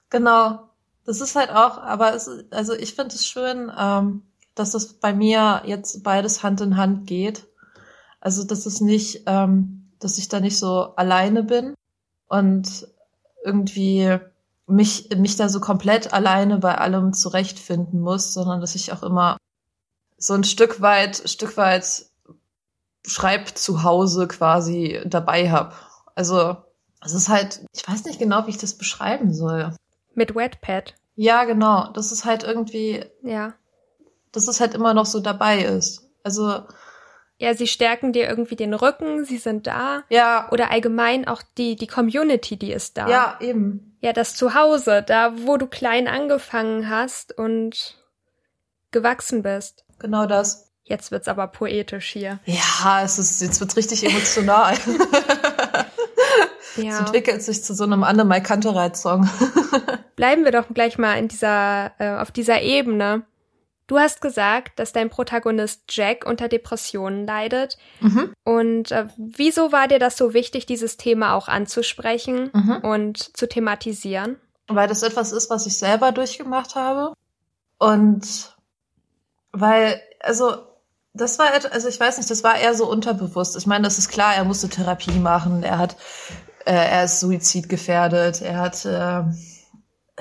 genau. 0.10 0.70
Das 1.06 1.22
ist 1.22 1.36
halt 1.36 1.52
auch, 1.52 1.78
aber 1.78 2.16
es, 2.16 2.30
also 2.52 2.74
ich 2.74 2.96
finde 2.96 3.16
es 3.16 3.26
schön, 3.28 3.72
ähm, 3.78 4.24
dass 4.56 4.72
das 4.72 4.94
bei 4.94 5.14
mir 5.14 5.62
jetzt 5.66 6.04
beides 6.04 6.42
Hand 6.42 6.62
in 6.62 6.78
Hand 6.78 7.06
geht. 7.06 7.48
Also, 8.22 8.44
dass 8.44 8.66
es 8.66 8.82
nicht, 8.82 9.24
ähm, 9.28 9.92
dass 10.00 10.18
ich 10.18 10.30
da 10.30 10.40
nicht 10.40 10.58
so 10.58 10.96
alleine 10.96 11.44
bin 11.44 11.76
und 12.28 12.88
irgendwie 13.44 14.18
mich, 14.66 15.10
mich 15.16 15.36
da 15.36 15.50
so 15.50 15.60
komplett 15.60 16.14
alleine 16.14 16.58
bei 16.58 16.76
allem 16.76 17.14
zurechtfinden 17.14 18.00
muss, 18.02 18.34
sondern 18.34 18.62
dass 18.62 18.74
ich 18.74 18.92
auch 18.92 19.04
immer 19.04 19.38
so 20.18 20.34
ein 20.34 20.44
Stück 20.44 20.82
weit, 20.82 21.30
Stück 21.30 21.58
weit 21.58 22.06
Schreib 23.06 23.56
zu 23.56 23.84
Hause 23.84 24.28
quasi 24.28 25.00
dabei 25.06 25.52
habe. 25.52 25.76
Also, 26.16 26.58
es 27.04 27.14
ist 27.14 27.30
halt, 27.30 27.64
ich 27.74 27.88
weiß 27.88 28.06
nicht 28.06 28.18
genau, 28.18 28.48
wie 28.48 28.52
ich 28.52 28.58
das 28.58 28.76
beschreiben 28.76 29.32
soll. 29.32 29.76
Mit 30.16 30.34
Wetpad. 30.34 30.96
Ja, 31.16 31.44
genau. 31.44 31.92
Das 31.94 32.12
ist 32.12 32.26
halt 32.26 32.44
irgendwie. 32.44 33.06
Ja 33.22 33.54
dass 34.36 34.48
es 34.48 34.60
halt 34.60 34.74
immer 34.74 34.94
noch 34.94 35.06
so 35.06 35.20
dabei 35.20 35.64
ist. 35.64 36.10
Also 36.24 36.64
ja, 37.38 37.54
sie 37.54 37.68
stärken 37.68 38.14
dir 38.14 38.30
irgendwie 38.30 38.56
den 38.56 38.74
Rücken, 38.74 39.26
sie 39.26 39.38
sind 39.38 39.68
da. 39.68 40.04
Ja. 40.10 40.48
Oder 40.52 40.72
allgemein 40.72 41.28
auch 41.28 41.42
die, 41.58 41.76
die 41.76 41.88
Community, 41.88 42.58
die 42.58 42.72
ist 42.72 42.98
da. 42.98 43.10
Ja, 43.10 43.38
eben. 43.42 43.98
Ja, 44.00 44.14
das 44.14 44.36
Zuhause, 44.36 45.04
da 45.06 45.34
wo 45.46 45.58
du 45.58 45.68
klein 45.68 46.08
angefangen 46.08 46.90
hast 46.90 47.38
und 47.38 47.98
gewachsen 48.92 49.44
bist. 49.44 49.84
Genau 50.00 50.28
das. 50.28 50.72
Jetzt 50.84 51.12
wird's 51.12 51.28
aber 51.28 51.48
poetisch 51.48 52.12
hier. 52.12 52.40
Ja, 52.46 53.02
es 53.04 53.20
ist, 53.20 53.42
jetzt 53.42 53.60
wird's 53.60 53.76
richtig 53.76 54.06
emotional. 54.06 54.76
ja. 56.78 56.94
Es 56.94 57.00
entwickelt 57.00 57.42
sich 57.42 57.64
zu 57.64 57.74
so 57.74 57.84
einem 57.84 58.04
Annemai 58.04 58.40
Kantereit-Song. 58.40 59.28
Bleiben 60.16 60.46
wir 60.46 60.52
doch 60.52 60.68
gleich 60.74 60.98
mal 60.98 61.18
in 61.18 61.28
dieser, 61.28 61.92
äh, 61.98 62.18
auf 62.18 62.32
dieser 62.32 62.62
Ebene. 62.62 63.24
Du 63.88 64.00
hast 64.00 64.22
gesagt, 64.22 64.80
dass 64.80 64.94
dein 64.94 65.10
Protagonist 65.10 65.84
Jack 65.90 66.26
unter 66.26 66.48
Depressionen 66.48 67.28
leidet. 67.28 67.78
Mhm. 68.02 68.34
Und 68.44 68.92
äh, 68.92 69.08
wieso 69.18 69.72
war 69.72 69.88
dir 69.88 70.00
das 70.00 70.18
so 70.18 70.34
wichtig, 70.34 70.66
dieses 70.66 70.98
Thema 70.98 71.36
auch 71.36 71.48
anzusprechen 71.48 72.50
mhm. 72.52 72.78
und 72.82 73.38
zu 73.38 73.48
thematisieren? 73.48 74.38
Weil 74.68 74.88
das 74.88 75.04
etwas 75.04 75.32
ist, 75.32 75.52
was 75.52 75.68
ich 75.68 75.78
selber 75.78 76.12
durchgemacht 76.12 76.76
habe. 76.76 77.14
Und 77.78 78.56
weil, 79.52 80.02
also, 80.20 80.58
das 81.14 81.38
war, 81.38 81.48
also 81.72 81.88
ich 81.88 82.00
weiß 82.00 82.18
nicht, 82.18 82.30
das 82.30 82.44
war 82.44 82.58
eher 82.58 82.74
so 82.74 82.90
unterbewusst. 82.90 83.56
Ich 83.56 83.68
meine, 83.68 83.84
das 83.84 84.00
ist 84.00 84.10
klar, 84.10 84.36
er 84.36 84.44
musste 84.44 84.68
Therapie 84.68 85.20
machen, 85.20 85.62
er 85.64 85.78
hat, 85.78 85.96
äh, 86.66 86.74
er 86.74 87.06
ist 87.06 87.20
suizidgefährdet, 87.20 88.42
er 88.42 88.58
hat, 88.58 88.84
äh, 88.86 89.24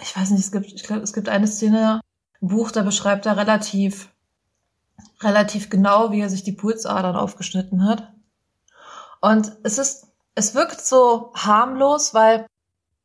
ich 0.01 0.17
weiß 0.17 0.31
nicht, 0.31 0.45
es 0.45 0.53
gibt, 0.53 0.67
ich 0.67 0.83
glaube, 0.83 1.03
es 1.03 1.13
gibt 1.13 1.29
eine 1.29 1.47
Szene, 1.47 2.01
Buch, 2.49 2.71
da 2.71 2.83
beschreibt 2.83 3.27
er 3.27 3.37
relativ 3.37 4.09
relativ 5.21 5.71
genau, 5.71 6.13
wie 6.13 6.21
er 6.21 6.29
sich 6.29 6.43
die 6.43 6.53
Pulsadern 6.53 7.17
aufgeschnitten 7.17 7.87
hat. 7.87 8.13
Und 9.21 9.53
es 9.63 9.79
ist, 9.79 10.09
es 10.35 10.55
wirkt 10.55 10.81
so 10.81 11.33
harmlos, 11.35 12.15
weil, 12.15 12.47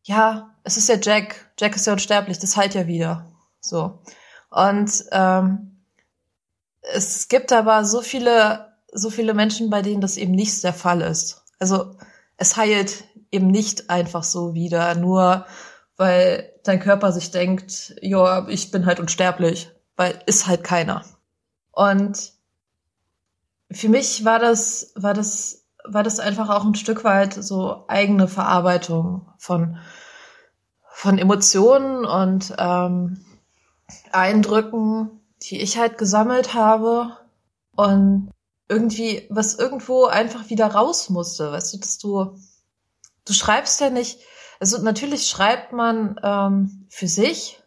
ja, 0.04 0.56
es 0.64 0.78
ist 0.78 0.90
ja 0.90 0.96
Jack. 1.02 1.52
Jack 1.58 1.76
ist 1.76 1.88
ja 1.88 1.94
unsterblich, 1.94 2.40
das 2.40 2.58
heilt 2.58 2.74
ja 2.74 2.88
wieder. 2.88 3.32
So. 3.62 4.00
Und 4.50 5.06
ähm, 5.12 5.84
es 6.82 7.28
gibt 7.28 7.52
aber 7.52 7.86
so 7.86 8.02
viele, 8.02 8.74
so 8.92 9.10
viele 9.10 9.34
Menschen, 9.34 9.70
bei 9.70 9.82
denen 9.82 10.02
das 10.02 10.18
eben 10.18 10.34
nicht 10.34 10.64
der 10.64 10.74
Fall 10.74 11.02
ist. 11.02 11.44
Also 11.60 11.96
es 12.38 12.58
heilt 12.58 13.04
eben 13.32 13.48
nicht 13.48 13.90
einfach 13.90 14.24
so 14.24 14.54
wieder, 14.54 14.96
nur 14.96 15.46
weil 16.00 16.54
dein 16.64 16.80
Körper 16.80 17.12
sich 17.12 17.30
denkt, 17.30 17.94
ja, 18.02 18.48
ich 18.48 18.72
bin 18.72 18.86
halt 18.86 19.02
unsterblich, 19.02 19.70
weil 19.98 20.18
ist 20.28 20.48
halt 20.48 20.64
keiner. 20.64 21.04
Und 21.74 22.32
für 23.70 23.90
mich 23.90 24.24
war 24.24 24.40
das, 24.40 24.94
war 24.96 25.14
das, 25.14 25.66
war 25.84 26.02
das 26.02 26.22
einfach 26.22 26.50
auch 26.50 26.64
ein 26.64 26.76
Stück 26.76 27.04
weit 27.04 27.34
so 27.34 27.84
eigene 27.90 28.30
Verarbeitung 28.30 29.28
von, 29.38 29.78
von 30.90 31.18
Emotionen 31.18 32.06
und 32.06 32.56
ähm, 32.58 33.26
Eindrücken, 34.14 35.20
die 35.42 35.60
ich 35.60 35.78
halt 35.78 35.98
gesammelt 35.98 36.54
habe 36.54 37.18
und 37.76 38.32
irgendwie, 38.70 39.28
was 39.30 39.56
irgendwo 39.56 40.06
einfach 40.06 40.50
wieder 40.50 40.68
raus 40.68 41.10
musste, 41.10 41.52
weißt 41.52 41.74
du, 41.74 41.78
dass 41.78 41.98
du, 41.98 42.38
du 43.26 43.34
schreibst 43.34 43.82
ja 43.82 43.90
nicht, 43.90 44.20
also 44.60 44.82
natürlich 44.82 45.28
schreibt 45.28 45.72
man 45.74 46.20
ähm, 46.22 46.86
für 46.90 47.08
sich, 47.08 47.62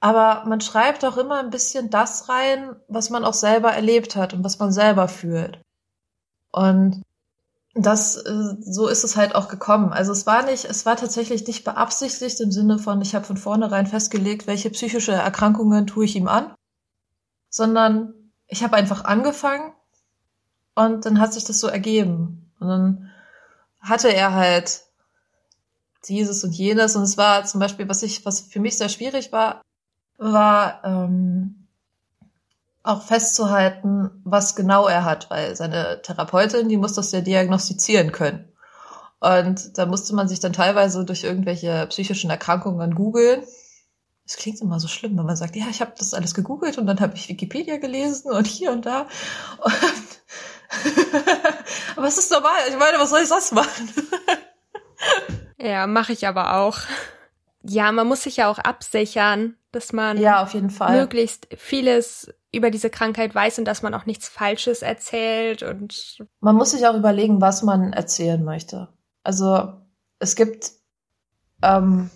aber 0.00 0.44
man 0.46 0.60
schreibt 0.60 1.04
auch 1.04 1.16
immer 1.16 1.40
ein 1.40 1.50
bisschen 1.50 1.90
das 1.90 2.28
rein, 2.28 2.76
was 2.88 3.10
man 3.10 3.24
auch 3.24 3.34
selber 3.34 3.72
erlebt 3.72 4.16
hat 4.16 4.32
und 4.32 4.44
was 4.44 4.58
man 4.58 4.72
selber 4.72 5.08
fühlt. 5.08 5.60
Und 6.50 7.02
das, 7.74 8.16
äh, 8.16 8.54
so 8.60 8.88
ist 8.88 9.04
es 9.04 9.16
halt 9.16 9.34
auch 9.34 9.48
gekommen. 9.48 9.92
Also 9.92 10.12
es 10.12 10.26
war 10.26 10.44
nicht, 10.44 10.64
es 10.64 10.86
war 10.86 10.96
tatsächlich 10.96 11.46
nicht 11.46 11.64
beabsichtigt 11.64 12.40
im 12.40 12.52
Sinne 12.52 12.78
von, 12.78 13.02
ich 13.02 13.14
habe 13.14 13.24
von 13.24 13.36
vornherein 13.36 13.86
festgelegt, 13.86 14.46
welche 14.46 14.70
psychische 14.70 15.12
Erkrankungen 15.12 15.86
tue 15.86 16.04
ich 16.04 16.16
ihm 16.16 16.28
an, 16.28 16.54
sondern 17.50 18.14
ich 18.46 18.62
habe 18.62 18.76
einfach 18.76 19.04
angefangen 19.04 19.72
und 20.74 21.04
dann 21.04 21.20
hat 21.20 21.34
sich 21.34 21.44
das 21.44 21.60
so 21.60 21.66
ergeben. 21.66 22.50
Und 22.60 22.68
dann 22.68 23.10
hatte 23.80 24.12
er 24.12 24.32
halt 24.32 24.87
dieses 26.08 26.44
und 26.44 26.52
jenes. 26.52 26.96
Und 26.96 27.02
es 27.02 27.16
war 27.16 27.44
zum 27.44 27.60
Beispiel, 27.60 27.88
was 27.88 28.02
ich, 28.02 28.24
was 28.24 28.40
für 28.40 28.60
mich 28.60 28.76
sehr 28.76 28.88
schwierig 28.88 29.32
war, 29.32 29.62
war 30.16 30.82
ähm, 30.84 31.66
auch 32.82 33.02
festzuhalten, 33.02 34.10
was 34.24 34.56
genau 34.56 34.86
er 34.88 35.04
hat, 35.04 35.30
weil 35.30 35.54
seine 35.56 36.02
Therapeutin, 36.02 36.68
die 36.68 36.76
muss 36.76 36.94
das 36.94 37.12
ja 37.12 37.20
diagnostizieren 37.20 38.12
können. 38.12 38.50
Und 39.20 39.76
da 39.76 39.86
musste 39.86 40.14
man 40.14 40.28
sich 40.28 40.40
dann 40.40 40.52
teilweise 40.52 41.04
durch 41.04 41.24
irgendwelche 41.24 41.86
psychischen 41.88 42.30
Erkrankungen 42.30 42.94
googeln. 42.94 43.42
Es 44.24 44.36
klingt 44.36 44.60
immer 44.60 44.78
so 44.78 44.88
schlimm, 44.88 45.16
wenn 45.18 45.26
man 45.26 45.36
sagt, 45.36 45.56
ja, 45.56 45.66
ich 45.70 45.80
habe 45.80 45.92
das 45.98 46.14
alles 46.14 46.34
gegoogelt 46.34 46.78
und 46.78 46.86
dann 46.86 47.00
habe 47.00 47.16
ich 47.16 47.28
Wikipedia 47.28 47.78
gelesen 47.78 48.30
und 48.30 48.46
hier 48.46 48.72
und 48.72 48.86
da. 48.86 49.08
Und 49.60 49.74
aber 51.96 52.06
es 52.06 52.18
ist 52.18 52.30
normal. 52.30 52.60
Ich 52.68 52.78
meine, 52.78 52.98
was 52.98 53.10
soll 53.10 53.22
ich 53.22 53.28
sonst 53.28 53.52
machen? 53.52 53.88
ja, 55.58 55.86
mache 55.86 56.12
ich 56.12 56.26
aber 56.26 56.56
auch. 56.56 56.78
Ja, 57.62 57.90
man 57.92 58.06
muss 58.06 58.22
sich 58.22 58.36
ja 58.36 58.50
auch 58.50 58.58
absichern, 58.58 59.56
dass 59.72 59.92
man 59.92 60.16
ja 60.16 60.42
auf 60.42 60.54
jeden 60.54 60.70
Fall 60.70 60.96
möglichst 60.96 61.48
vieles 61.56 62.32
über 62.52 62.70
diese 62.70 62.88
Krankheit 62.88 63.34
weiß 63.34 63.58
und 63.58 63.64
dass 63.66 63.82
man 63.82 63.94
auch 63.94 64.06
nichts 64.06 64.28
Falsches 64.28 64.82
erzählt 64.82 65.62
und 65.62 66.18
man 66.40 66.56
muss 66.56 66.70
sich 66.70 66.86
auch 66.86 66.94
überlegen, 66.94 67.40
was 67.40 67.62
man 67.62 67.92
erzählen 67.92 68.42
möchte. 68.42 68.88
Also 69.22 69.74
es 70.18 70.36
gibt, 70.36 70.72
ähm, 71.62 72.10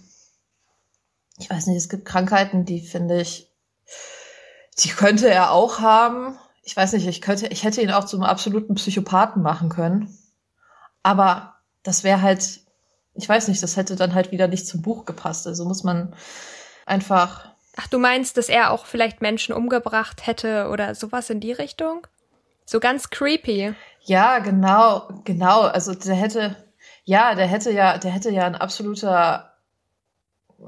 ich 1.38 1.50
weiß 1.50 1.66
nicht, 1.66 1.76
es 1.76 1.88
gibt 1.88 2.05
Krankheiten, 2.07 2.64
die 2.64 2.81
finde 2.81 3.20
ich, 3.20 3.52
die 4.78 4.88
könnte 4.88 5.28
er 5.28 5.50
auch 5.50 5.81
haben. 5.81 6.38
Ich 6.62 6.76
weiß 6.76 6.92
nicht, 6.94 7.07
ich 7.07 7.20
könnte, 7.20 7.48
ich 7.48 7.64
hätte 7.64 7.83
ihn 7.83 7.90
auch 7.90 8.05
zum 8.05 8.22
absoluten 8.22 8.76
Psychopathen 8.76 9.42
machen 9.42 9.68
können. 9.68 10.16
Aber 11.02 11.57
das 11.83 12.05
wäre 12.05 12.22
halt, 12.22 12.62
ich 13.14 13.29
weiß 13.29 13.48
nicht, 13.48 13.62
das 13.62 13.77
hätte 13.77 13.96
dann 13.96 14.14
halt 14.14 14.33
wieder 14.33 14.48
nicht 14.48 14.66
zum 14.66 14.83
Buch 14.83 15.05
gepasst. 15.05 15.46
Also 15.46 15.64
muss 15.64 15.85
man 15.85 16.14
einfach 16.87 17.53
Ach, 17.77 17.87
du 17.87 17.98
meinst, 17.98 18.37
dass 18.37 18.48
er 18.48 18.70
auch 18.70 18.85
vielleicht 18.85 19.22
Menschen 19.22 19.55
umgebracht 19.55 20.27
hätte 20.27 20.68
oder 20.68 20.94
sowas 20.94 21.31
in 21.31 21.40
die 21.40 21.53
Richtung? 21.53 22.07
So 22.66 22.81
ganz 22.81 23.11
creepy. 23.11 23.75
Ja, 24.03 24.38
genau, 24.40 25.09
genau. 25.25 25.62
Also 25.62 25.94
der 25.94 26.14
hätte, 26.14 26.57
ja, 27.05 27.35
der 27.35 27.46
hätte 27.46 27.70
ja, 27.70 27.96
der 27.96 28.11
hätte 28.11 28.31
ja 28.31 28.44
ein 28.44 28.57
absoluter, 28.57 29.55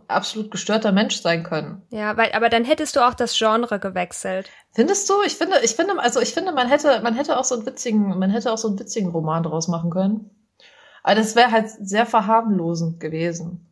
absolut 0.09 0.51
gestörter 0.51 0.93
Mensch 0.93 1.21
sein 1.21 1.43
können. 1.43 1.83
Ja, 1.91 2.17
weil, 2.17 2.33
aber 2.33 2.49
dann 2.49 2.65
hättest 2.65 2.97
du 2.97 3.07
auch 3.07 3.15
das 3.15 3.37
Genre 3.37 3.79
gewechselt. 3.79 4.49
Findest 4.73 5.09
du? 5.11 5.23
Ich 5.27 5.35
finde, 5.35 5.61
ich 5.63 5.75
finde, 5.75 5.99
also 6.01 6.21
ich 6.21 6.33
finde, 6.33 6.53
man 6.53 6.69
hätte, 6.69 7.01
man 7.03 7.15
hätte 7.15 7.39
auch 7.39 7.45
so 7.45 7.57
einen 7.57 7.67
witzigen, 7.67 8.19
man 8.19 8.31
hätte 8.31 8.51
auch 8.51 8.59
so 8.59 8.69
einen 8.69 8.79
witzigen 8.79 9.11
Roman 9.11 9.43
draus 9.43 9.69
machen 9.69 9.91
können. 9.91 10.31
Aber 11.05 11.15
das 11.15 11.37
wäre 11.37 11.53
halt 11.53 11.69
sehr 11.69 12.07
verharmlosend 12.07 12.99
gewesen. 12.99 13.65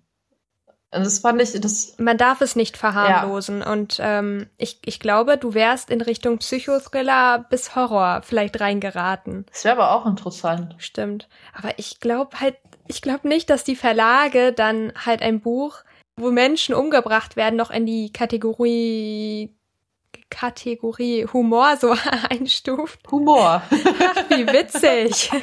Und 0.95 1.07
das 1.07 1.21
fand 1.21 1.40
ich, 1.40 1.59
das. 1.59 1.95
Man 1.99 2.18
darf 2.18 2.42
es 2.42 2.55
nicht 2.55 2.77
verharmlosen. 2.77 3.61
Ja. 3.61 3.73
Und 3.73 3.99
ähm, 4.01 4.51
ich, 4.59 4.79
ich 4.85 5.01
glaube, 5.01 5.38
du 5.38 5.55
wärst 5.55 5.90
in 5.90 6.03
Richtung 6.03 6.37
Psychothriller 6.38 7.47
bis 7.49 7.75
Horror 7.75 8.21
vielleicht 8.23 8.61
reingeraten. 8.61 9.47
Das 9.51 9.64
wäre 9.64 9.77
aber 9.79 9.92
auch 9.92 10.07
interessant. 10.07 10.75
Stimmt. 10.77 11.29
Aber 11.55 11.71
ich 11.79 11.99
glaube 11.99 12.38
halt, 12.38 12.57
ich 12.87 13.01
glaube 13.01 13.27
nicht, 13.27 13.49
dass 13.49 13.64
die 13.64 13.77
Verlage 13.77 14.53
dann 14.53 14.92
halt 14.95 15.23
ein 15.23 15.40
Buch, 15.40 15.79
wo 16.16 16.31
Menschen 16.31 16.75
umgebracht 16.75 17.37
werden, 17.37 17.57
noch 17.57 17.71
in 17.71 17.87
die 17.87 18.12
Kategorie 18.12 19.57
Kategorie 20.29 21.27
Humor 21.33 21.79
so 21.79 21.95
einstuft. 22.29 23.01
Humor. 23.11 23.62
Ach, 23.71 24.31
wie 24.31 24.47
witzig. 24.47 25.31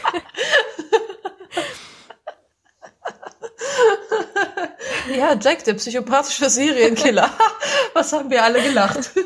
ja, 5.15 5.37
Jack, 5.39 5.63
der 5.63 5.73
psychopathische 5.75 6.49
Serienkiller. 6.49 7.29
Was 7.93 8.13
haben 8.13 8.29
wir 8.29 8.43
alle 8.43 8.61
gelacht? 8.61 9.11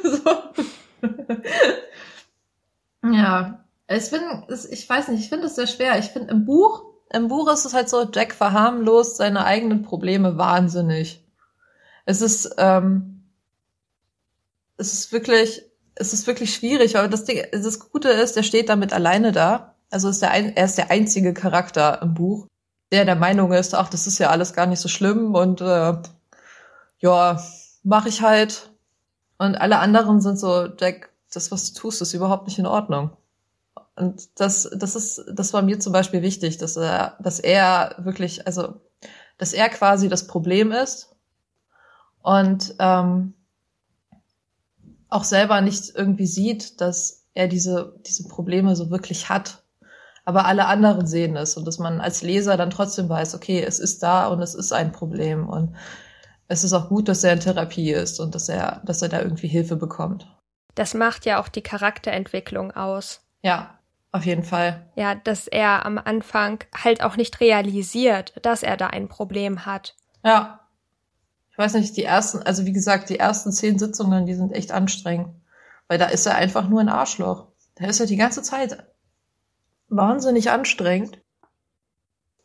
Ja, 3.03 3.65
ich 3.88 4.03
finde, 4.03 4.47
ich 4.71 4.88
weiß 4.88 5.09
nicht, 5.09 5.23
ich 5.23 5.29
finde 5.29 5.47
es 5.47 5.55
sehr 5.55 5.67
schwer. 5.67 5.99
Ich 5.99 6.05
finde 6.05 6.31
im 6.31 6.45
Buch, 6.45 6.86
im 7.12 7.27
Buch 7.27 7.51
ist 7.51 7.65
es 7.65 7.73
halt 7.73 7.89
so, 7.89 8.09
Jack 8.12 8.33
verharmlost 8.33 9.17
seine 9.17 9.45
eigenen 9.45 9.83
Probleme 9.83 10.38
wahnsinnig. 10.38 11.23
Es 12.05 12.21
ist, 12.21 12.55
ähm, 12.57 13.25
es 14.77 14.93
ist 14.93 15.12
wirklich, 15.12 15.63
es 15.95 16.13
ist 16.13 16.27
wirklich 16.27 16.55
schwierig, 16.55 16.95
weil 16.95 17.09
das 17.09 17.25
Ding, 17.25 17.43
das 17.51 17.79
Gute 17.79 18.09
ist, 18.09 18.38
er 18.38 18.43
steht 18.43 18.69
damit 18.69 18.93
alleine 18.93 19.31
da. 19.31 19.72
Also 19.93 20.10
ist 20.10 20.21
der 20.21 20.32
ein, 20.32 20.56
er 20.56 20.65
ist 20.65 20.77
der 20.77 20.91
einzige 20.91 21.34
Charakter 21.34 22.01
im 22.01 22.13
Buch 22.13 22.47
der 22.93 23.06
der 23.06 23.15
Meinung 23.15 23.51
ist, 23.53 23.73
ach, 23.73 23.89
das 23.89 24.06
ist 24.06 24.19
ja 24.19 24.29
alles 24.29 24.53
gar 24.53 24.67
nicht 24.67 24.79
so 24.79 24.88
schlimm 24.88 25.34
und 25.34 25.62
äh, 25.62 25.95
ja, 26.99 27.43
mache 27.82 28.08
ich 28.08 28.21
halt. 28.21 28.69
Und 29.39 29.56
alle 29.56 29.79
anderen 29.79 30.21
sind 30.21 30.38
so, 30.38 30.67
Jack, 30.79 31.10
das, 31.34 31.51
was 31.51 31.73
du 31.73 31.79
tust, 31.79 32.03
ist 32.03 32.13
überhaupt 32.13 32.45
nicht 32.45 32.60
in 32.60 32.67
Ordnung. 32.67 33.17
Und 33.95 34.39
das, 34.39 34.69
das 34.75 34.95
ist, 34.95 35.25
das 35.34 35.53
war 35.53 35.63
mir 35.63 35.79
zum 35.79 35.91
Beispiel 35.91 36.21
wichtig, 36.21 36.60
dass 36.60 36.77
er, 36.77 37.17
dass 37.19 37.39
er 37.39 37.95
wirklich, 37.97 38.45
also, 38.45 38.75
dass 39.39 39.53
er 39.53 39.69
quasi 39.69 40.08
das 40.08 40.27
Problem 40.27 40.71
ist 40.71 41.15
und 42.21 42.75
ähm, 42.77 43.34
auch 45.10 45.23
selber 45.23 45.62
nicht 45.62 45.95
irgendwie 45.95 46.27
sieht, 46.27 46.79
dass 46.79 47.23
er 47.34 47.47
diese, 47.47 47.99
diese 48.06 48.27
Probleme 48.27 48.75
so 48.75 48.91
wirklich 48.91 49.29
hat 49.29 49.62
aber 50.25 50.45
alle 50.45 50.67
anderen 50.67 51.05
sehen 51.05 51.36
es 51.36 51.57
und 51.57 51.65
dass 51.65 51.79
man 51.79 51.99
als 51.99 52.21
Leser 52.21 52.57
dann 52.57 52.69
trotzdem 52.69 53.09
weiß, 53.09 53.36
okay, 53.36 53.62
es 53.62 53.79
ist 53.79 54.03
da 54.03 54.27
und 54.27 54.41
es 54.41 54.55
ist 54.55 54.71
ein 54.71 54.91
Problem 54.91 55.47
und 55.49 55.75
es 56.47 56.63
ist 56.63 56.73
auch 56.73 56.89
gut, 56.89 57.07
dass 57.07 57.23
er 57.23 57.33
in 57.33 57.39
Therapie 57.39 57.91
ist 57.91 58.19
und 58.19 58.36
dass 58.36 58.49
er, 58.49 58.81
dass 58.86 59.01
er 59.01 59.09
da 59.09 59.21
irgendwie 59.21 59.47
Hilfe 59.47 59.75
bekommt. 59.75 60.27
Das 60.75 60.93
macht 60.93 61.25
ja 61.25 61.39
auch 61.41 61.49
die 61.49 61.62
Charakterentwicklung 61.62 62.71
aus. 62.71 63.21
Ja, 63.41 63.77
auf 64.12 64.25
jeden 64.25 64.43
Fall. 64.43 64.86
Ja, 64.95 65.15
dass 65.15 65.47
er 65.47 65.86
am 65.86 65.97
Anfang 65.97 66.63
halt 66.75 67.03
auch 67.03 67.17
nicht 67.17 67.39
realisiert, 67.39 68.33
dass 68.41 68.63
er 68.63 68.77
da 68.77 68.88
ein 68.88 69.07
Problem 69.07 69.65
hat. 69.65 69.95
Ja. 70.23 70.59
Ich 71.51 71.57
weiß 71.57 71.75
nicht, 71.75 71.95
die 71.97 72.03
ersten, 72.03 72.41
also 72.41 72.65
wie 72.65 72.73
gesagt, 72.73 73.09
die 73.09 73.19
ersten 73.19 73.51
zehn 73.51 73.77
Sitzungen, 73.77 74.25
die 74.25 74.33
sind 74.33 74.53
echt 74.53 74.71
anstrengend. 74.71 75.36
Weil 75.88 75.99
da 75.99 76.05
ist 76.05 76.25
er 76.25 76.36
einfach 76.36 76.67
nur 76.67 76.81
ein 76.81 76.89
Arschloch. 76.89 77.47
Da 77.75 77.86
ist 77.86 77.99
er 77.99 78.07
die 78.07 78.17
ganze 78.17 78.41
Zeit 78.41 78.86
wahnsinnig 79.95 80.51
anstrengend 80.51 81.19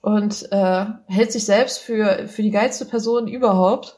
und 0.01 0.51
äh, 0.53 0.87
hält 1.07 1.33
sich 1.33 1.45
selbst 1.45 1.79
für, 1.79 2.29
für 2.29 2.43
die 2.43 2.51
geilste 2.51 2.85
Person 2.85 3.29
überhaupt, 3.29 3.97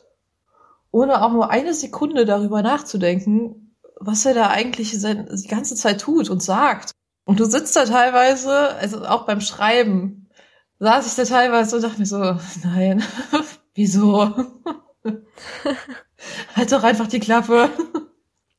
ohne 0.90 1.22
auch 1.22 1.32
nur 1.32 1.50
eine 1.50 1.74
Sekunde 1.74 2.24
darüber 2.24 2.62
nachzudenken, 2.62 3.76
was 4.00 4.24
er 4.24 4.34
da 4.34 4.48
eigentlich 4.48 4.90
die 4.90 5.48
ganze 5.48 5.74
Zeit 5.76 6.00
tut 6.00 6.30
und 6.30 6.42
sagt. 6.42 6.92
Und 7.24 7.38
du 7.38 7.44
sitzt 7.44 7.76
da 7.76 7.84
teilweise, 7.84 8.74
also 8.76 9.04
auch 9.04 9.26
beim 9.26 9.40
Schreiben, 9.40 10.30
saß 10.80 11.06
ich 11.06 11.14
da 11.14 11.24
teilweise 11.24 11.76
und 11.76 11.82
dachte 11.82 12.00
mir 12.00 12.06
so, 12.06 12.36
nein, 12.64 13.04
wieso? 13.74 14.34
halt 16.56 16.72
doch 16.72 16.82
einfach 16.82 17.06
die 17.06 17.20
Klappe. 17.20 17.70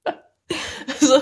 so. 1.00 1.20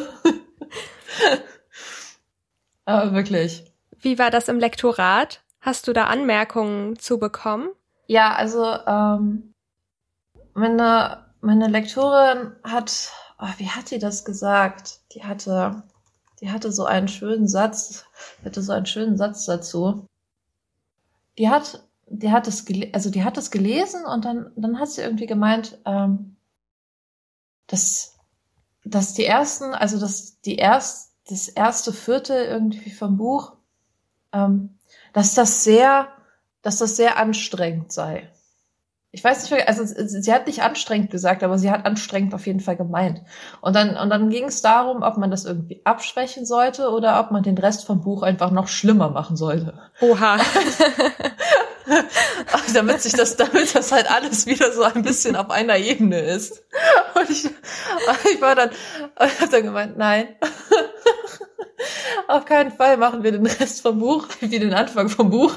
Aber 2.89 3.13
wirklich. 3.13 3.71
Wie 3.99 4.17
war 4.17 4.32
das 4.32 4.47
im 4.47 4.58
Lektorat? 4.58 5.41
Hast 5.62 5.88
du 5.88 5.93
da 5.93 6.06
Anmerkungen 6.06 6.97
zu 6.97 7.19
bekommen? 7.19 7.69
Ja, 8.08 8.34
also 8.34 8.65
ähm, 8.88 9.54
meine, 10.56 11.25
meine 11.41 11.67
Lektorin 11.67 12.56
hat, 12.63 13.12
oh, 13.38 13.47
wie 13.58 13.69
hat 13.69 13.91
die 13.91 13.99
das 13.99 14.25
gesagt? 14.25 15.02
Die 15.13 15.23
hatte, 15.23 15.84
die 16.41 16.49
hatte 16.49 16.71
so 16.71 16.86
einen 16.86 17.08
schönen 17.08 17.47
Satz, 17.47 18.06
hatte 18.43 18.63
so 18.63 18.71
einen 18.71 18.88
schönen 18.88 19.17
Satz 19.17 19.45
dazu. 19.45 20.08
Die 21.38 21.47
hat, 21.47 21.84
die 22.08 22.32
hat 22.32 22.47
es, 22.47 22.65
also 22.91 23.12
die 23.12 23.23
hat 23.23 23.38
es 23.38 23.52
gelesen 23.52 24.04
und 24.06 24.25
dann, 24.25 24.52
dann 24.56 24.80
hat 24.80 24.89
sie 24.89 25.02
irgendwie 25.02 25.28
gemeint, 25.28 25.78
ähm, 25.86 26.38
dass, 27.67 28.17
dass 28.84 29.13
die 29.13 29.25
ersten, 29.25 29.75
also 29.75 29.99
dass 29.99 30.41
die 30.41 30.56
erst, 30.56 31.09
das 31.30 31.48
erste 31.48 31.94
Viertel 31.94 32.46
irgendwie 32.46 32.92
vom 32.92 33.18
Buch, 33.18 33.54
ähm, 34.34 34.78
dass 35.13 35.36
das 35.36 35.63
sehr, 35.63 36.08
dass 36.62 36.78
das 36.78 36.96
sehr 36.96 37.18
anstrengend 37.18 37.92
sei. 37.92 38.30
Ich 39.12 39.24
weiß 39.24 39.50
nicht, 39.50 39.68
also 39.68 39.84
sie 39.86 40.32
hat 40.32 40.46
nicht 40.46 40.62
anstrengend 40.62 41.10
gesagt, 41.10 41.42
aber 41.44 41.58
sie 41.58 41.72
hat 41.72 41.88
anstrengend 41.88 42.36
auf 42.36 42.46
jeden 42.46 42.60
Fall 42.60 42.76
gemeint. 42.76 43.24
Und 43.60 43.76
dann, 43.76 43.98
und 43.98 44.12
dann 44.12 44.30
ging 44.30 44.46
es 44.46 44.62
darum, 44.62 45.02
ob 45.02 45.18
man 45.18 45.32
das 45.32 45.46
irgendwie 45.46 45.82
abschwächen 45.84 46.46
sollte 46.46 46.89
oder 46.89 47.20
ob 47.20 47.32
man 47.32 47.42
den 47.42 47.58
Rest 47.58 47.86
vom 47.86 48.02
Buch 48.02 48.22
einfach 48.22 48.52
noch 48.52 48.68
schlimmer 48.68 49.10
machen 49.10 49.36
sollte. 49.36 49.80
Oha. 50.00 50.38
damit 52.74 53.02
sich 53.02 53.13
das, 53.13 53.36
damit 53.36 53.74
das 53.76 53.92
halt 53.92 54.10
alles 54.10 54.46
wieder 54.46 54.72
so 54.72 54.84
ein 54.84 55.02
bisschen 55.02 55.36
auf 55.36 55.50
einer 55.50 55.78
Ebene 55.78 56.20
ist. 56.20 56.63
Und 57.15 57.30
ich, 57.30 57.46
ich 57.46 58.42
war 58.42 58.56
dann, 58.56 58.70
ich 58.72 59.42
habe 59.42 59.52
dann 59.52 59.63
gemeint, 59.63 59.98
nein. 59.98 60.28
Auf 62.30 62.46
keinen 62.46 62.70
Fall 62.70 62.98
machen 62.98 63.24
wir 63.24 63.32
den 63.32 63.48
Rest 63.48 63.82
vom 63.82 63.98
Buch 63.98 64.28
wie 64.39 64.60
den 64.60 64.72
Anfang 64.72 65.10
vom 65.10 65.32
Buch. 65.32 65.52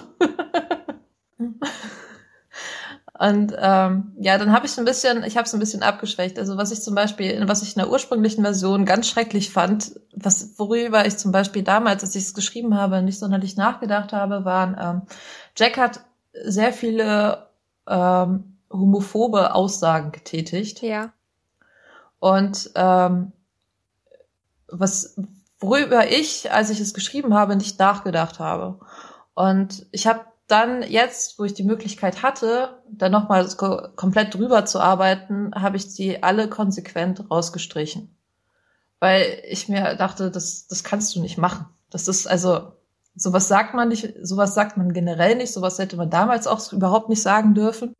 Und 3.19 3.55
ähm, 3.59 4.13
ja, 4.19 4.39
dann 4.39 4.53
habe 4.53 4.65
ich 4.65 4.79
ein 4.79 4.87
bisschen, 4.87 5.23
ich 5.23 5.37
habe 5.37 5.45
es 5.45 5.53
ein 5.53 5.61
bisschen 5.61 5.83
abgeschwächt. 5.83 6.39
Also 6.39 6.57
was 6.57 6.73
ich 6.73 6.81
zum 6.81 6.95
Beispiel, 6.95 7.47
was 7.47 7.61
ich 7.61 7.77
in 7.77 7.81
der 7.83 7.91
ursprünglichen 7.91 8.43
Version 8.43 8.87
ganz 8.87 9.07
schrecklich 9.07 9.51
fand, 9.51 10.01
was 10.15 10.59
worüber 10.59 11.05
ich 11.05 11.19
zum 11.19 11.31
Beispiel 11.31 11.63
damals, 11.63 12.03
als 12.03 12.15
ich 12.15 12.25
es 12.25 12.33
geschrieben 12.33 12.75
habe, 12.75 13.03
nicht 13.03 13.19
sonderlich 13.19 13.59
nachgedacht 13.59 14.15
habe, 14.15 14.47
waren 14.47 14.77
ähm, 14.81 15.03
Jack 15.55 15.77
hat 15.77 16.01
sehr 16.33 16.73
viele 16.73 17.49
ähm, 17.87 18.57
homophobe 18.71 19.55
Aussagen 19.55 20.11
getätigt. 20.11 20.81
Ja. 20.81 21.13
Und 22.19 22.71
ähm, 22.77 23.33
was 24.69 25.17
worüber 25.63 26.11
ich, 26.11 26.51
als 26.53 26.71
ich 26.71 26.81
es 26.81 26.95
geschrieben 26.95 27.35
habe, 27.35 27.57
nicht 27.57 27.79
nachgedacht 27.79 28.41
habe. 28.41 28.81
Und 29.35 29.87
ich 29.93 30.07
habe 30.07 30.21
dann 30.49 30.83
jetzt, 30.83 31.39
wo 31.39 31.45
ich 31.45 31.55
die 31.55 31.65
Möglichkeit 31.65 32.23
hatte, 32.23 32.83
dann 32.91 33.13
nochmal 33.13 33.49
komplett 33.97 34.35
drüber 34.35 34.67
zu 34.67 34.81
arbeiten, 34.81 35.53
habe 35.55 35.77
ich 35.77 35.95
die 35.95 36.23
alle 36.23 36.49
konsequent 36.49 37.31
rausgestrichen. 37.31 38.15
Weil 39.01 39.43
ich 39.49 39.69
mir 39.69 39.97
dachte, 39.97 40.31
das, 40.31 40.67
das 40.67 40.85
kannst 40.85 41.15
du 41.17 41.21
nicht 41.21 41.39
machen. 41.39 41.67
Das 41.91 42.09
ist 42.09 42.27
also, 42.27 42.73
sowas 43.15 43.49
sagt 43.49 43.75
man 43.75 43.89
nicht, 43.89 44.15
sowas 44.21 44.55
sagt 44.55 44.77
man 44.77 44.93
generell 44.93 45.37
nicht, 45.37 45.53
sowas 45.53 45.79
hätte 45.79 45.97
man 45.97 46.11
damals 46.11 46.47
auch 46.47 46.73
überhaupt 46.73 47.09
nicht 47.09 47.23
sagen 47.23 47.55
dürfen. 47.55 47.95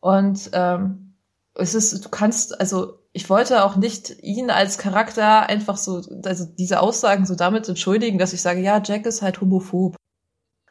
Und 0.00 0.50
ähm, 0.52 1.14
es 1.54 1.74
ist, 1.74 2.04
du 2.04 2.08
kannst, 2.08 2.60
also 2.60 2.98
ich 3.12 3.28
wollte 3.28 3.64
auch 3.64 3.76
nicht 3.76 4.22
ihn 4.22 4.50
als 4.50 4.78
Charakter 4.78 5.48
einfach 5.48 5.76
so, 5.76 6.02
also 6.24 6.44
diese 6.46 6.80
Aussagen 6.80 7.26
so 7.26 7.34
damit 7.34 7.68
entschuldigen, 7.68 8.18
dass 8.18 8.32
ich 8.32 8.40
sage, 8.40 8.60
ja, 8.60 8.80
Jack 8.82 9.04
ist 9.04 9.20
halt 9.22 9.40
homophob. 9.40 9.96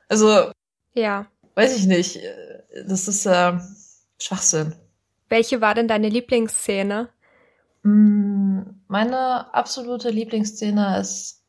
Also 0.10 0.52
ja. 0.94 1.28
Weiß 1.56 1.78
ich 1.78 1.86
nicht. 1.86 2.20
Das 2.88 3.08
ist 3.08 3.26
äh, 3.26 3.60
Schwachsinn. 4.20 4.76
Welche 5.30 5.62
war 5.62 5.76
denn 5.76 5.88
deine 5.88 6.10
Lieblingsszene? 6.10 7.10
Mm, 7.84 8.62
meine 8.88 9.54
absolute 9.54 10.10
Lieblingsszene 10.10 11.00
ist, 11.00 11.44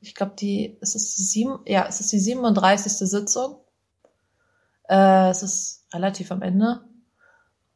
ich 0.00 0.14
glaube, 0.14 0.34
die, 0.38 0.76
es 0.80 0.94
ist 0.94 1.18
die 1.18 1.22
sieben, 1.22 1.58
ja, 1.66 1.86
es 1.88 2.00
ist 2.00 2.12
die 2.12 2.20
37. 2.20 2.92
Sitzung. 2.92 3.56
Äh, 4.88 5.30
es 5.30 5.42
ist 5.42 5.86
relativ 5.92 6.30
am 6.30 6.42
Ende. 6.42 6.82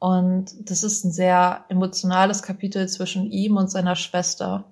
Und 0.03 0.69
das 0.69 0.83
ist 0.83 1.05
ein 1.05 1.13
sehr 1.13 1.65
emotionales 1.69 2.43
Kapitel 2.43 2.89
zwischen 2.89 3.31
ihm 3.31 3.57
und 3.57 3.71
seiner 3.71 3.95
Schwester. 3.95 4.65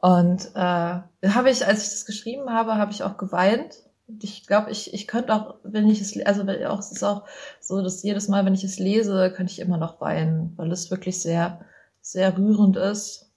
Und 0.00 0.54
äh, 0.54 0.58
habe 0.60 1.50
ich, 1.50 1.66
als 1.66 1.82
ich 1.82 1.90
das 1.90 2.06
geschrieben 2.06 2.50
habe, 2.50 2.76
habe 2.76 2.92
ich 2.92 3.02
auch 3.02 3.16
geweint 3.16 3.74
ich 4.20 4.46
glaube, 4.46 4.70
ich, 4.70 4.94
ich 4.94 5.06
könnte 5.06 5.34
auch, 5.34 5.56
wenn 5.64 5.88
ich 5.88 6.00
es, 6.00 6.18
also 6.24 6.42
auch, 6.42 6.78
es 6.78 6.92
ist 6.92 7.02
auch 7.02 7.26
so, 7.60 7.82
dass 7.82 8.02
jedes 8.02 8.28
Mal, 8.28 8.44
wenn 8.46 8.54
ich 8.54 8.64
es 8.64 8.78
lese, 8.78 9.32
könnte 9.34 9.52
ich 9.52 9.58
immer 9.58 9.76
noch 9.76 10.00
weinen, 10.00 10.54
weil 10.56 10.72
es 10.72 10.90
wirklich 10.90 11.20
sehr, 11.20 11.60
sehr 12.00 12.36
rührend 12.36 12.76
ist 12.76 13.30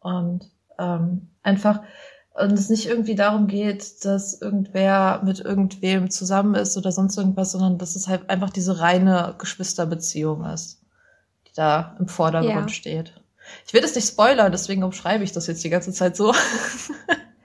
und 0.00 0.50
ähm, 0.78 1.28
einfach 1.42 1.82
und 2.34 2.52
es 2.52 2.68
nicht 2.68 2.86
irgendwie 2.86 3.14
darum 3.14 3.46
geht, 3.46 4.04
dass 4.04 4.40
irgendwer 4.40 5.22
mit 5.24 5.38
irgendwem 5.38 6.10
zusammen 6.10 6.56
ist 6.56 6.76
oder 6.76 6.90
sonst 6.90 7.16
irgendwas, 7.16 7.52
sondern 7.52 7.78
dass 7.78 7.94
es 7.94 8.08
halt 8.08 8.28
einfach 8.28 8.50
diese 8.50 8.80
reine 8.80 9.36
Geschwisterbeziehung 9.38 10.44
ist, 10.44 10.82
die 11.46 11.52
da 11.54 11.96
im 12.00 12.08
Vordergrund 12.08 12.70
ja. 12.70 12.74
steht. 12.74 13.14
Ich 13.66 13.72
will 13.72 13.82
das 13.82 13.94
nicht 13.94 14.08
spoilern, 14.08 14.50
deswegen 14.50 14.82
umschreibe 14.82 15.22
ich 15.22 15.30
das 15.30 15.46
jetzt 15.46 15.62
die 15.62 15.70
ganze 15.70 15.92
Zeit 15.92 16.16
so. 16.16 16.34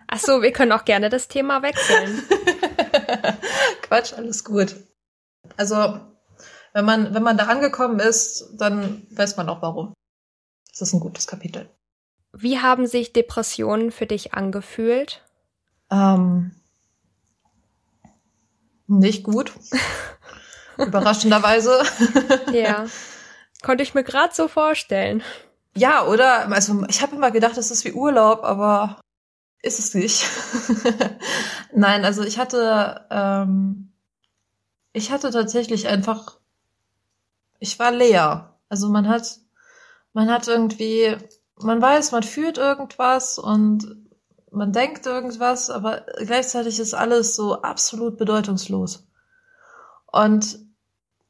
Ach 0.08 0.20
so, 0.20 0.42
wir 0.42 0.52
können 0.52 0.72
auch 0.72 0.86
gerne 0.86 1.10
das 1.10 1.28
Thema 1.28 1.62
wechseln. 1.62 2.24
Quatsch, 3.84 4.14
alles 4.14 4.44
gut. 4.44 4.76
Also, 5.56 6.00
wenn 6.74 6.86
man, 6.86 7.14
wenn 7.14 7.22
man 7.22 7.38
da 7.38 7.46
angekommen 7.46 8.00
ist, 8.00 8.56
dann 8.58 9.06
weiß 9.12 9.38
man 9.38 9.50
auch 9.50 9.62
warum. 9.62 9.94
Das 10.72 10.82
ist 10.82 10.94
ein 10.94 11.00
gutes 11.00 11.28
Kapitel. 11.28 11.70
Wie 12.34 12.60
haben 12.60 12.88
sich 12.88 13.14
Depressionen 13.14 13.92
für 13.92 14.06
dich 14.06 14.34
angefühlt? 14.34 15.24
Ähm, 15.92 16.52
nicht 18.88 19.24
gut. 19.24 19.54
Überraschenderweise. 20.78 21.84
ja. 22.54 22.86
Konnte 23.62 23.84
ich 23.84 23.94
mir 23.94 24.04
gerade 24.04 24.34
so 24.34 24.48
vorstellen. 24.48 25.22
Ja, 25.76 26.06
oder? 26.06 26.50
Also 26.52 26.84
ich 26.88 27.02
habe 27.02 27.16
immer 27.16 27.32
gedacht, 27.32 27.58
das 27.58 27.72
ist 27.72 27.84
wie 27.86 27.92
Urlaub, 27.94 28.44
aber 28.44 29.02
ist 29.62 29.80
es 29.80 29.94
nicht. 29.94 30.26
Nein, 31.74 32.06
also 32.06 32.24
ich 32.24 32.40
hatte, 32.40 33.06
ähm, 33.10 33.92
ich 34.94 35.12
hatte 35.12 35.32
tatsächlich 35.32 35.88
einfach, 35.88 36.40
ich 37.60 37.78
war 37.80 37.92
leer. 37.92 38.58
Also 38.70 38.90
man 38.90 39.08
hat, 39.08 39.40
man 40.14 40.32
hat 40.32 40.48
irgendwie, 40.48 41.18
man 41.64 41.82
weiß, 41.82 42.12
man 42.12 42.24
fühlt 42.24 42.58
irgendwas 42.58 43.38
und 43.38 44.08
man 44.52 44.72
denkt 44.72 45.06
irgendwas, 45.06 45.70
aber 45.70 46.06
gleichzeitig 46.18 46.80
ist 46.80 46.94
alles 46.94 47.36
so 47.36 47.62
absolut 47.62 48.18
bedeutungslos. 48.18 49.08
Und 50.12 50.60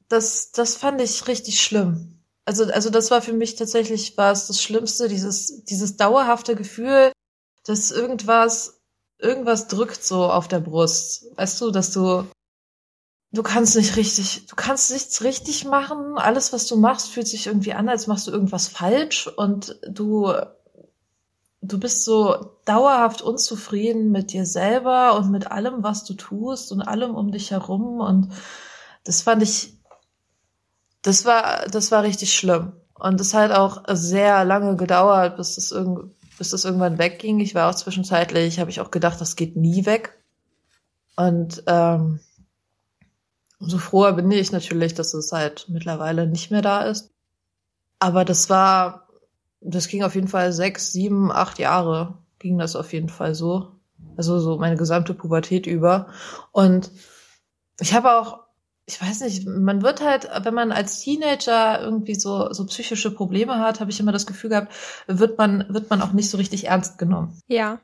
das, 0.08 0.51
das 0.51 0.76
fand 0.76 1.01
ich 1.01 1.28
richtig 1.28 1.62
schlimm. 1.62 2.24
Also, 2.45 2.66
also 2.66 2.89
das 2.89 3.12
war 3.12 3.22
für 3.22 3.34
mich 3.34 3.56
tatsächlich 3.56 4.18
war 4.18 4.32
es 4.32 4.47
das 4.47 4.62
Schlimmste, 4.62 5.08
dieses, 5.08 5.64
dieses 5.66 5.97
dauerhafte 5.97 6.56
Gefühl, 6.56 7.12
dass 7.66 7.91
irgendwas, 7.91 8.82
irgendwas 9.20 9.68
drückt 9.68 10.04
so 10.04 10.26
auf 10.26 10.47
der 10.47 10.60
Brust. 10.60 11.28
Weißt 11.36 11.62
du, 11.62 11.70
dass 11.70 11.91
du, 11.91 12.26
du 13.32 13.44
kannst 13.44 13.76
nicht 13.76 13.96
richtig, 13.96 14.48
du 14.48 14.56
kannst 14.56 14.92
nichts 14.92 15.24
richtig 15.24 15.66
machen. 15.66 16.18
Alles, 16.18 16.52
was 16.54 16.66
du 16.66 16.78
machst, 16.78 17.10
fühlt 17.10 17.28
sich 17.28 17.48
irgendwie 17.48 17.74
an, 17.74 17.90
als 17.90 18.08
machst 18.08 18.28
du 18.28 18.32
irgendwas 18.32 18.68
falsch 18.68 19.28
und 19.28 19.80
du, 19.88 20.34
du 21.62 21.80
bist 21.80 22.04
so 22.04 22.58
dauerhaft 22.66 23.22
unzufrieden 23.22 24.12
mit 24.12 24.34
dir 24.34 24.46
selber 24.46 25.16
und 25.18 25.32
mit 25.32 25.52
allem, 25.52 25.84
was 25.84 26.04
du 26.06 26.14
tust 26.14 26.72
und 26.72 26.82
allem 26.82 27.16
um 27.16 27.32
dich 27.32 27.52
herum 27.52 28.00
und 28.00 28.34
das 29.04 29.22
fand 29.22 29.44
ich, 29.44 29.74
das 31.02 31.26
war, 31.26 31.68
das 31.68 31.92
war 31.92 32.04
richtig 32.04 32.36
schlimm. 32.36 32.74
Und 32.96 33.22
es 33.22 33.34
hat 33.34 33.52
auch 33.52 33.84
sehr 33.88 34.44
lange 34.44 34.76
gedauert, 34.76 35.38
bis 35.38 35.56
das 35.56 35.72
irgendwie, 35.72 36.14
bis 36.38 36.50
das 36.50 36.66
irgendwann 36.66 36.98
wegging. 36.98 37.40
Ich 37.40 37.56
war 37.56 37.70
auch 37.70 37.76
zwischenzeitlich, 37.76 38.60
habe 38.60 38.70
ich 38.70 38.82
auch 38.82 38.92
gedacht, 38.92 39.22
das 39.22 39.38
geht 39.38 39.56
nie 39.56 39.86
weg. 39.86 40.22
Und 41.16 41.64
ähm, 41.68 42.20
umso 43.60 43.78
froher 43.78 44.14
bin 44.14 44.32
ich 44.32 44.51
natürlich, 44.51 44.93
dass 44.93 45.14
es 45.14 45.32
halt 45.32 45.66
mittlerweile 45.70 46.28
nicht 46.28 46.51
mehr 46.51 46.62
da 46.62 46.82
ist. 46.82 47.12
Aber 47.99 48.24
das 48.26 48.49
war, 48.49 49.07
das 49.62 49.88
ging 49.88 50.03
auf 50.03 50.16
jeden 50.16 50.30
Fall 50.30 50.53
sechs, 50.53 50.91
sieben, 50.91 51.32
acht 51.32 51.60
Jahre 51.60 52.18
ging 52.39 52.57
das 52.57 52.76
auf 52.76 52.93
jeden 52.93 53.10
Fall 53.10 53.36
so. 53.36 53.74
Also 54.16 54.39
so 54.39 54.57
meine 54.57 54.78
gesamte 54.78 55.14
Pubertät 55.14 55.68
über. 55.68 56.07
Und 56.51 56.89
ich 57.80 57.93
habe 57.93 58.14
auch, 58.14 58.39
ich 58.86 59.01
weiß 59.01 59.22
nicht, 59.22 59.45
man 59.45 59.82
wird 59.82 60.01
halt, 60.01 60.30
wenn 60.43 60.53
man 60.53 60.72
als 60.72 61.01
Teenager 61.01 61.82
irgendwie 61.82 62.16
so, 62.16 62.51
so 62.53 62.66
psychische 62.66 63.12
Probleme 63.12 63.60
hat, 63.60 63.82
habe 63.82 63.91
ich 63.91 63.99
immer 63.99 64.12
das 64.14 64.26
Gefühl 64.26 64.49
gehabt, 64.49 64.74
wird 65.07 65.38
man, 65.38 65.66
wird 65.70 65.89
man 65.89 66.01
auch 66.01 66.14
nicht 66.14 66.30
so 66.30 66.38
richtig 66.38 66.68
ernst 66.68 66.97
genommen. 66.97 67.38
Ja. 67.47 67.80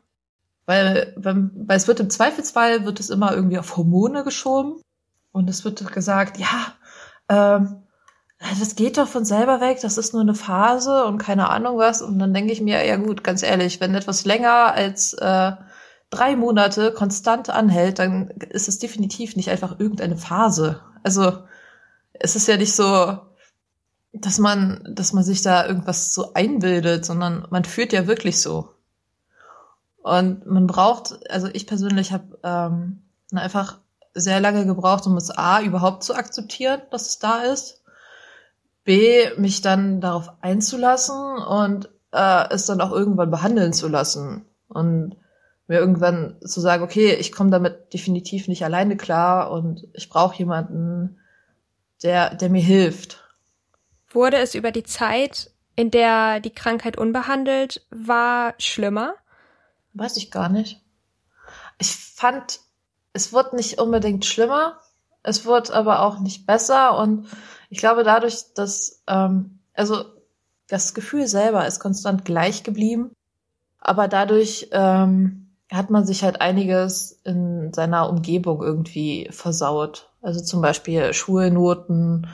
Weil, 0.66 1.14
weil, 1.18 1.52
weil 1.54 1.78
es 1.78 1.88
wird 1.88 2.00
im 2.00 2.10
Zweifelsfall, 2.10 2.86
wird 2.86 3.00
es 3.00 3.10
immer 3.10 3.34
irgendwie 3.34 3.60
auf 3.60 3.78
Hormone 3.78 4.24
geschoben. 4.24 4.82
Und 5.36 5.50
es 5.50 5.66
wird 5.66 5.92
gesagt, 5.92 6.38
ja, 6.38 6.74
ähm, 7.28 7.84
das 8.40 8.78
geht 8.78 8.98
doch 8.98 9.10
von 9.10 9.26
selber 9.26 9.60
weg, 9.60 9.80
das 9.82 9.98
ist 9.98 10.14
nur 10.14 10.22
eine 10.22 10.34
Phase 10.34 11.04
und 11.04 11.18
keine 11.18 11.50
Ahnung 11.50 11.78
was. 11.78 12.02
Und 12.02 12.20
dann 12.20 12.34
denke 12.34 12.54
ich 12.54 12.62
mir, 12.62 12.86
ja 12.86 12.96
gut, 12.96 13.22
ganz 13.22 13.44
ehrlich, 13.44 13.82
wenn 13.82 13.96
etwas 13.96 14.24
länger 14.24 14.74
als 14.74 15.12
äh, 15.16 15.52
drei 16.10 16.38
Monate 16.38 16.94
konstant 16.94 17.50
anhält, 17.50 18.00
dann 18.00 18.30
ist 18.30 18.70
es 18.70 18.80
definitiv 18.80 19.36
nicht 19.36 19.50
einfach 19.50 19.78
irgendeine 19.78 20.16
Phase. 20.16 20.80
Also 21.04 21.44
es 22.14 22.38
ist 22.38 22.48
ja 22.48 22.56
nicht 22.56 22.74
so, 22.74 23.18
dass 24.14 24.40
man, 24.40 24.88
dass 24.90 25.12
man 25.12 25.26
sich 25.26 25.42
da 25.42 25.68
irgendwas 25.68 26.14
so 26.14 26.34
einbildet, 26.34 27.04
sondern 27.04 27.46
man 27.50 27.66
führt 27.66 27.92
ja 27.92 28.08
wirklich 28.08 28.42
so. 28.42 28.70
Und 30.02 30.46
man 30.46 30.66
braucht, 30.66 31.30
also 31.30 31.50
ich 31.52 31.68
persönlich 31.68 32.14
habe 32.14 32.40
ähm, 32.42 33.02
einfach 33.34 33.80
sehr 34.16 34.40
lange 34.40 34.66
gebraucht, 34.66 35.06
um 35.06 35.18
es 35.18 35.30
A 35.30 35.62
überhaupt 35.62 36.04
zu 36.04 36.16
akzeptieren, 36.16 36.82
dass 36.90 37.08
es 37.08 37.20
da 37.20 37.44
ist. 37.44 37.84
B, 38.84 39.30
mich 39.38 39.62
dann 39.62 40.02
darauf 40.02 40.32
einzulassen 40.42 41.38
und 41.38 41.90
äh, 42.12 42.50
es 42.50 42.66
dann 42.66 42.82
auch 42.82 42.92
irgendwann 42.92 43.30
behandeln 43.30 43.74
zu 43.74 43.88
lassen. 43.88 44.46
Und 44.68 45.18
mir 45.68 45.80
irgendwann 45.80 46.38
zu 46.42 46.62
sagen, 46.62 46.84
okay, 46.84 47.14
ich 47.14 47.32
komme 47.32 47.50
damit 47.50 47.94
definitiv 47.94 48.48
nicht 48.48 48.64
alleine 48.64 48.98
klar 48.98 49.52
und 49.52 49.88
ich 49.94 50.10
brauche 50.10 50.38
jemanden, 50.38 51.20
der, 52.04 52.36
der 52.36 52.50
mir 52.50 52.62
hilft. 52.62 53.24
Wurde 54.10 54.38
es 54.38 54.56
über 54.56 54.72
die 54.72 54.84
Zeit, 54.84 55.52
in 55.76 55.92
der 55.92 56.40
die 56.40 56.54
Krankheit 56.54 56.98
unbehandelt 56.98 57.86
war, 57.90 58.54
schlimmer? 58.60 59.16
Weiß 59.94 60.18
ich 60.18 60.32
gar 60.32 60.50
nicht. 60.50 60.82
Ich 61.80 61.96
fand, 61.96 62.60
es 63.16 63.34
wurde 63.34 63.56
nicht 63.56 63.80
unbedingt 63.80 64.26
schlimmer, 64.26 64.80
es 65.24 65.46
wurde 65.46 65.74
aber 65.74 66.02
auch 66.02 66.20
nicht 66.20 66.46
besser 66.46 66.98
und 67.00 67.28
ich 67.70 67.80
glaube 67.80 68.04
dadurch, 68.04 68.54
dass, 68.54 69.02
ähm, 69.08 69.60
also 69.74 70.04
das 70.68 70.94
Gefühl 70.94 71.28
selber 71.28 71.66
ist 71.66 71.80
konstant 71.80 72.26
gleich 72.26 72.64
geblieben, 72.64 73.12
aber 73.80 74.08
dadurch 74.08 74.70
ähm, 74.72 75.48
hat 75.72 75.90
man 75.90 76.06
sich 76.06 76.24
halt 76.24 76.42
einiges 76.42 77.20
in 77.24 77.74
seiner 77.74 78.10
Umgebung 78.10 78.62
irgendwie 78.62 79.30
versaut. 79.32 80.12
Also 80.22 80.44
zum 80.44 80.62
Beispiel 80.62 81.14
Schulnoten 81.14 82.28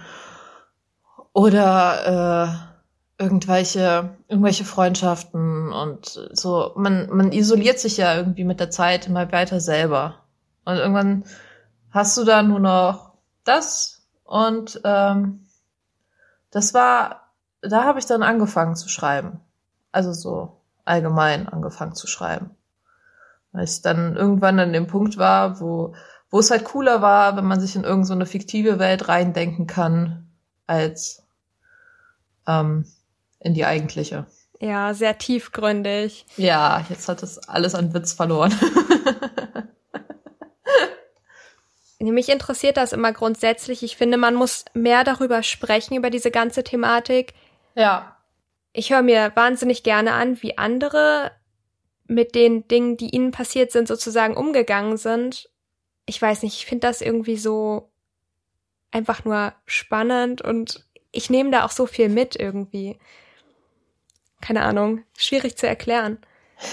oder 1.33 2.67
äh, 3.19 3.23
irgendwelche, 3.23 4.17
irgendwelche 4.27 4.65
Freundschaften 4.65 5.71
und 5.71 6.29
so. 6.33 6.71
Man, 6.75 7.09
man 7.11 7.31
isoliert 7.31 7.79
sich 7.79 7.97
ja 7.97 8.15
irgendwie 8.15 8.43
mit 8.43 8.59
der 8.59 8.71
Zeit 8.71 9.07
immer 9.07 9.31
weiter 9.31 9.59
selber. 9.59 10.20
Und 10.65 10.77
irgendwann 10.77 11.23
hast 11.91 12.17
du 12.17 12.23
da 12.23 12.43
nur 12.43 12.59
noch 12.59 13.13
das 13.43 14.07
und 14.23 14.79
ähm, 14.83 15.47
das 16.51 16.73
war, 16.73 17.31
da 17.61 17.83
habe 17.83 17.99
ich 17.99 18.05
dann 18.05 18.23
angefangen 18.23 18.75
zu 18.75 18.89
schreiben. 18.89 19.39
Also 19.91 20.13
so 20.13 20.61
allgemein 20.85 21.47
angefangen 21.47 21.95
zu 21.95 22.07
schreiben. 22.07 22.51
Weil 23.51 23.65
ich 23.65 23.81
dann 23.81 24.15
irgendwann 24.15 24.59
an 24.59 24.73
dem 24.73 24.87
Punkt 24.87 25.17
war, 25.17 25.59
wo, 25.59 25.93
wo 26.29 26.39
es 26.39 26.51
halt 26.51 26.63
cooler 26.63 27.01
war, 27.01 27.35
wenn 27.35 27.45
man 27.45 27.59
sich 27.59 27.75
in 27.75 27.83
irgendeine 27.83 28.25
so 28.25 28.31
fiktive 28.31 28.79
Welt 28.79 29.07
reindenken 29.07 29.67
kann, 29.67 30.29
als 30.67 31.23
ähm, 32.47 32.85
in 33.39 33.53
die 33.53 33.65
eigentliche. 33.65 34.27
Ja, 34.59 34.93
sehr 34.93 35.17
tiefgründig. 35.17 36.25
Ja, 36.37 36.85
jetzt 36.87 37.09
hat 37.09 37.23
es 37.23 37.37
alles 37.49 37.75
an 37.75 37.93
Witz 37.93 38.13
verloren. 38.13 38.53
Mich 42.09 42.29
interessiert 42.29 42.77
das 42.77 42.93
immer 42.93 43.13
grundsätzlich. 43.13 43.83
Ich 43.83 43.95
finde, 43.95 44.17
man 44.17 44.33
muss 44.33 44.65
mehr 44.73 45.03
darüber 45.03 45.43
sprechen, 45.43 45.95
über 45.95 46.09
diese 46.09 46.31
ganze 46.31 46.63
Thematik. 46.63 47.33
Ja. 47.75 48.17
Ich 48.73 48.91
höre 48.91 49.03
mir 49.03 49.31
wahnsinnig 49.35 49.83
gerne 49.83 50.13
an, 50.13 50.41
wie 50.41 50.57
andere 50.57 51.31
mit 52.07 52.33
den 52.33 52.67
Dingen, 52.67 52.97
die 52.97 53.13
ihnen 53.13 53.31
passiert 53.31 53.71
sind, 53.71 53.87
sozusagen 53.87 54.35
umgegangen 54.35 54.97
sind. 54.97 55.49
Ich 56.05 56.21
weiß 56.21 56.43
nicht, 56.43 56.55
ich 56.55 56.65
finde 56.65 56.87
das 56.87 57.01
irgendwie 57.01 57.37
so 57.37 57.91
einfach 58.91 59.23
nur 59.23 59.53
spannend 59.65 60.41
und 60.41 60.85
ich 61.11 61.29
nehme 61.29 61.51
da 61.51 61.65
auch 61.65 61.71
so 61.71 61.85
viel 61.85 62.09
mit 62.09 62.35
irgendwie. 62.35 62.99
Keine 64.41 64.63
Ahnung, 64.63 65.03
schwierig 65.17 65.55
zu 65.55 65.67
erklären. 65.67 66.17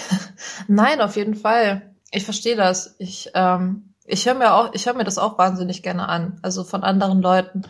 Nein, 0.69 1.01
auf 1.01 1.17
jeden 1.17 1.35
Fall. 1.35 1.95
Ich 2.11 2.25
verstehe 2.25 2.57
das. 2.57 2.97
Ich 2.99 3.31
ähm, 3.35 3.88
ich 4.09 4.27
höre 4.27 4.35
mir 4.35 4.55
auch, 4.55 4.73
ich 4.73 4.87
höre 4.87 4.95
mir 4.95 5.05
das 5.05 5.19
auch 5.19 5.39
wahnsinnig 5.39 5.83
gerne 5.83 6.09
an, 6.09 6.39
also 6.43 6.65
von 6.65 6.83
anderen 6.83 7.23
Leuten. 7.23 7.63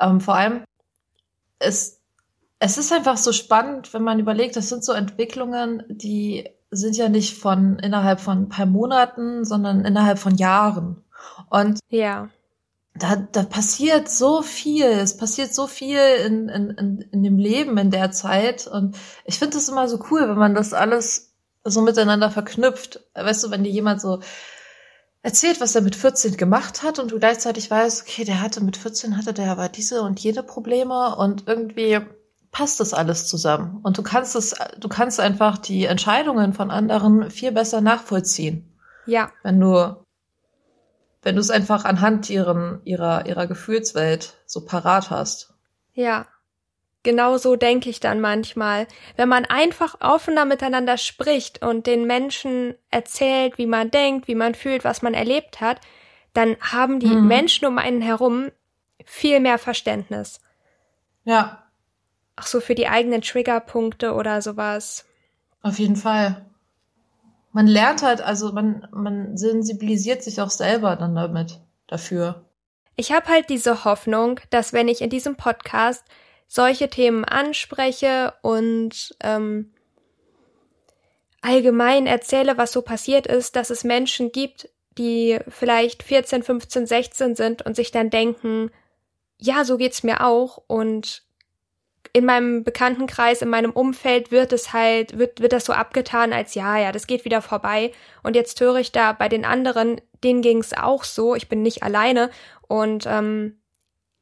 Ähm, 0.00 0.20
vor 0.20 0.34
allem 0.34 0.64
es 1.58 2.00
es 2.60 2.76
ist 2.76 2.92
einfach 2.92 3.16
so 3.16 3.32
spannend, 3.32 3.92
wenn 3.94 4.02
man 4.02 4.18
überlegt, 4.18 4.54
das 4.54 4.68
sind 4.68 4.84
so 4.84 4.92
Entwicklungen, 4.92 5.82
die 5.88 6.48
sind 6.70 6.94
ja 6.96 7.08
nicht 7.08 7.38
von 7.38 7.78
innerhalb 7.78 8.20
von 8.20 8.42
ein 8.42 8.48
paar 8.50 8.66
Monaten, 8.66 9.44
sondern 9.46 9.84
innerhalb 9.84 10.18
von 10.18 10.36
Jahren. 10.36 11.02
Und 11.48 11.80
ja. 11.88 12.28
Da, 12.94 13.16
da 13.16 13.44
passiert 13.44 14.10
so 14.10 14.42
viel, 14.42 14.84
es 14.84 15.16
passiert 15.16 15.54
so 15.54 15.66
viel 15.66 16.00
in, 16.26 16.50
in, 16.50 16.70
in, 16.70 17.00
in 17.10 17.22
dem 17.22 17.38
Leben 17.38 17.78
in 17.78 17.90
der 17.90 18.10
Zeit. 18.10 18.66
Und 18.66 18.96
ich 19.24 19.38
finde 19.38 19.56
das 19.56 19.70
immer 19.70 19.88
so 19.88 19.98
cool, 20.10 20.28
wenn 20.28 20.38
man 20.38 20.54
das 20.54 20.74
alles 20.74 21.32
so 21.64 21.80
miteinander 21.80 22.30
verknüpft. 22.30 23.00
Weißt 23.14 23.42
du, 23.42 23.50
wenn 23.50 23.64
dir 23.64 23.70
jemand 23.70 24.02
so 24.02 24.20
erzählt, 25.22 25.60
was 25.60 25.74
er 25.74 25.82
mit 25.82 25.96
14 25.96 26.36
gemacht 26.36 26.82
hat 26.82 26.98
und 26.98 27.12
du 27.12 27.18
gleichzeitig 27.18 27.70
weißt, 27.70 28.02
okay, 28.02 28.24
der 28.24 28.40
hatte 28.40 28.62
mit 28.62 28.76
14 28.76 29.16
hatte 29.16 29.32
der 29.32 29.50
aber 29.50 29.68
diese 29.68 30.02
und 30.02 30.20
jene 30.20 30.42
Probleme 30.42 31.16
und 31.16 31.46
irgendwie 31.46 32.00
passt 32.50 32.80
das 32.80 32.94
alles 32.94 33.26
zusammen. 33.28 33.80
Und 33.82 33.98
du 33.98 34.02
kannst 34.02 34.34
es, 34.34 34.54
du 34.78 34.88
kannst 34.88 35.20
einfach 35.20 35.58
die 35.58 35.84
Entscheidungen 35.84 36.52
von 36.52 36.70
anderen 36.70 37.30
viel 37.30 37.52
besser 37.52 37.80
nachvollziehen. 37.80 38.76
Ja. 39.06 39.30
Wenn 39.42 39.60
du, 39.60 40.04
wenn 41.22 41.36
du 41.36 41.40
es 41.40 41.50
einfach 41.50 41.84
anhand 41.84 42.28
ihren, 42.30 42.80
ihrer, 42.84 43.26
ihrer 43.26 43.46
Gefühlswelt 43.46 44.34
so 44.46 44.64
parat 44.64 45.10
hast. 45.10 45.54
Ja. 45.92 46.26
Genau 47.02 47.38
so 47.38 47.56
denke 47.56 47.88
ich 47.88 48.00
dann 48.00 48.20
manchmal. 48.20 48.86
Wenn 49.16 49.28
man 49.28 49.46
einfach 49.46 50.00
offener 50.00 50.44
miteinander 50.44 50.98
spricht 50.98 51.64
und 51.64 51.86
den 51.86 52.06
Menschen 52.06 52.74
erzählt, 52.90 53.56
wie 53.56 53.66
man 53.66 53.90
denkt, 53.90 54.28
wie 54.28 54.34
man 54.34 54.54
fühlt, 54.54 54.84
was 54.84 55.00
man 55.00 55.14
erlebt 55.14 55.60
hat, 55.60 55.80
dann 56.34 56.56
haben 56.60 57.00
die 57.00 57.06
mhm. 57.06 57.26
Menschen 57.26 57.66
um 57.66 57.78
einen 57.78 58.02
herum 58.02 58.50
viel 59.04 59.40
mehr 59.40 59.58
Verständnis. 59.58 60.40
Ja. 61.24 61.64
Auch 62.36 62.46
so 62.46 62.60
für 62.60 62.74
die 62.74 62.88
eigenen 62.88 63.22
Triggerpunkte 63.22 64.12
oder 64.14 64.42
sowas. 64.42 65.06
Auf 65.62 65.78
jeden 65.78 65.96
Fall. 65.96 66.44
Man 67.52 67.66
lernt 67.66 68.02
halt, 68.02 68.20
also 68.20 68.52
man, 68.52 68.86
man 68.92 69.36
sensibilisiert 69.36 70.22
sich 70.22 70.40
auch 70.40 70.50
selber 70.50 70.96
dann 70.96 71.14
damit, 71.14 71.60
dafür. 71.86 72.44
Ich 72.94 73.12
habe 73.12 73.26
halt 73.28 73.48
diese 73.48 73.84
Hoffnung, 73.84 74.40
dass 74.50 74.72
wenn 74.72 74.86
ich 74.86 75.00
in 75.00 75.10
diesem 75.10 75.36
Podcast 75.36 76.04
solche 76.52 76.90
Themen 76.90 77.24
anspreche 77.24 78.34
und 78.42 79.14
ähm, 79.22 79.72
allgemein 81.42 82.08
erzähle, 82.08 82.58
was 82.58 82.72
so 82.72 82.82
passiert 82.82 83.28
ist, 83.28 83.54
dass 83.54 83.70
es 83.70 83.84
Menschen 83.84 84.32
gibt, 84.32 84.68
die 84.98 85.38
vielleicht 85.46 86.02
14, 86.02 86.42
15, 86.42 86.86
16 86.88 87.36
sind 87.36 87.62
und 87.62 87.76
sich 87.76 87.92
dann 87.92 88.10
denken, 88.10 88.72
ja, 89.38 89.64
so 89.64 89.76
geht's 89.76 90.02
mir 90.02 90.26
auch. 90.26 90.60
Und 90.66 91.22
in 92.12 92.24
meinem 92.24 92.64
Bekanntenkreis, 92.64 93.42
in 93.42 93.48
meinem 93.48 93.70
Umfeld 93.70 94.32
wird 94.32 94.52
es 94.52 94.72
halt, 94.72 95.18
wird, 95.20 95.40
wird 95.40 95.52
das 95.52 95.64
so 95.64 95.72
abgetan 95.72 96.32
als 96.32 96.56
ja, 96.56 96.76
ja, 96.78 96.90
das 96.90 97.06
geht 97.06 97.24
wieder 97.24 97.42
vorbei. 97.42 97.92
Und 98.24 98.34
jetzt 98.34 98.60
höre 98.60 98.80
ich 98.80 98.90
da 98.90 99.12
bei 99.12 99.28
den 99.28 99.44
anderen, 99.44 100.00
denen 100.24 100.42
ging 100.42 100.58
es 100.58 100.76
auch 100.76 101.04
so, 101.04 101.36
ich 101.36 101.48
bin 101.48 101.62
nicht 101.62 101.84
alleine. 101.84 102.28
Und 102.66 103.04
ähm, 103.06 103.59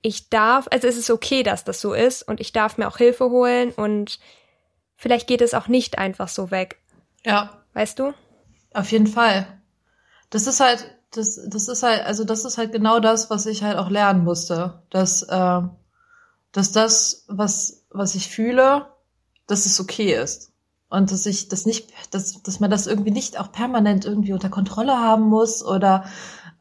ich 0.03 0.31
darf, 0.31 0.69
also 0.71 0.87
es 0.87 0.97
ist 0.97 1.11
okay, 1.11 1.43
dass 1.43 1.65
das 1.65 1.81
so 1.81 1.93
ist 1.93 2.23
und 2.23 2.41
ich 2.41 2.53
darf 2.53 2.79
mir 2.79 2.89
auch 2.89 2.99
Hilfe 2.99 3.31
holen 3.31 3.73
und 3.73 4.19
vielleicht 4.97 5.27
geht 5.27 5.41
es 5.41 5.55
auch 5.55 5.69
nicht 5.69 5.99
einfach 5.99 6.29
so 6.29 6.51
weg. 6.51 6.81
Ja. 7.25 7.65
Weißt 7.75 7.99
du? 7.99 8.13
Auf 8.75 8.91
jeden 8.91 9.07
Fall. 9.07 9.47
Das 10.31 10.47
ist 10.47 10.61
halt, 10.61 10.85
das, 11.13 11.41
das 11.49 11.69
ist 11.69 11.83
halt, 11.83 12.05
also 12.05 12.25
das 12.25 12.45
ist 12.45 12.59
halt 12.59 12.73
genau 12.73 13.01
das, 13.01 13.31
was 13.31 13.47
ich 13.47 13.63
halt 13.63 13.79
auch 13.79 13.91
lernen 13.91 14.25
musste. 14.25 14.83
Dass, 14.91 15.23
äh, 15.23 15.61
dass 16.53 16.73
das, 16.73 17.25
was, 17.29 17.87
was 17.91 18.15
ich 18.15 18.29
fühle, 18.29 18.87
dass 19.47 19.67
es 19.67 19.81
okay 19.81 20.15
ist. 20.15 20.53
Und 20.91 21.13
dass 21.13 21.27
ich 21.27 21.49
das 21.49 21.67
nicht, 21.67 21.93
dass, 22.13 22.43
dass 22.43 22.61
man 22.61 22.71
das 22.71 22.87
irgendwie 22.87 23.11
nicht 23.11 23.39
auch 23.39 23.53
permanent 23.53 24.05
irgendwie 24.05 24.33
unter 24.33 24.49
Kontrolle 24.49 24.99
haben 24.99 25.25
muss 25.25 25.65
oder 25.65 26.05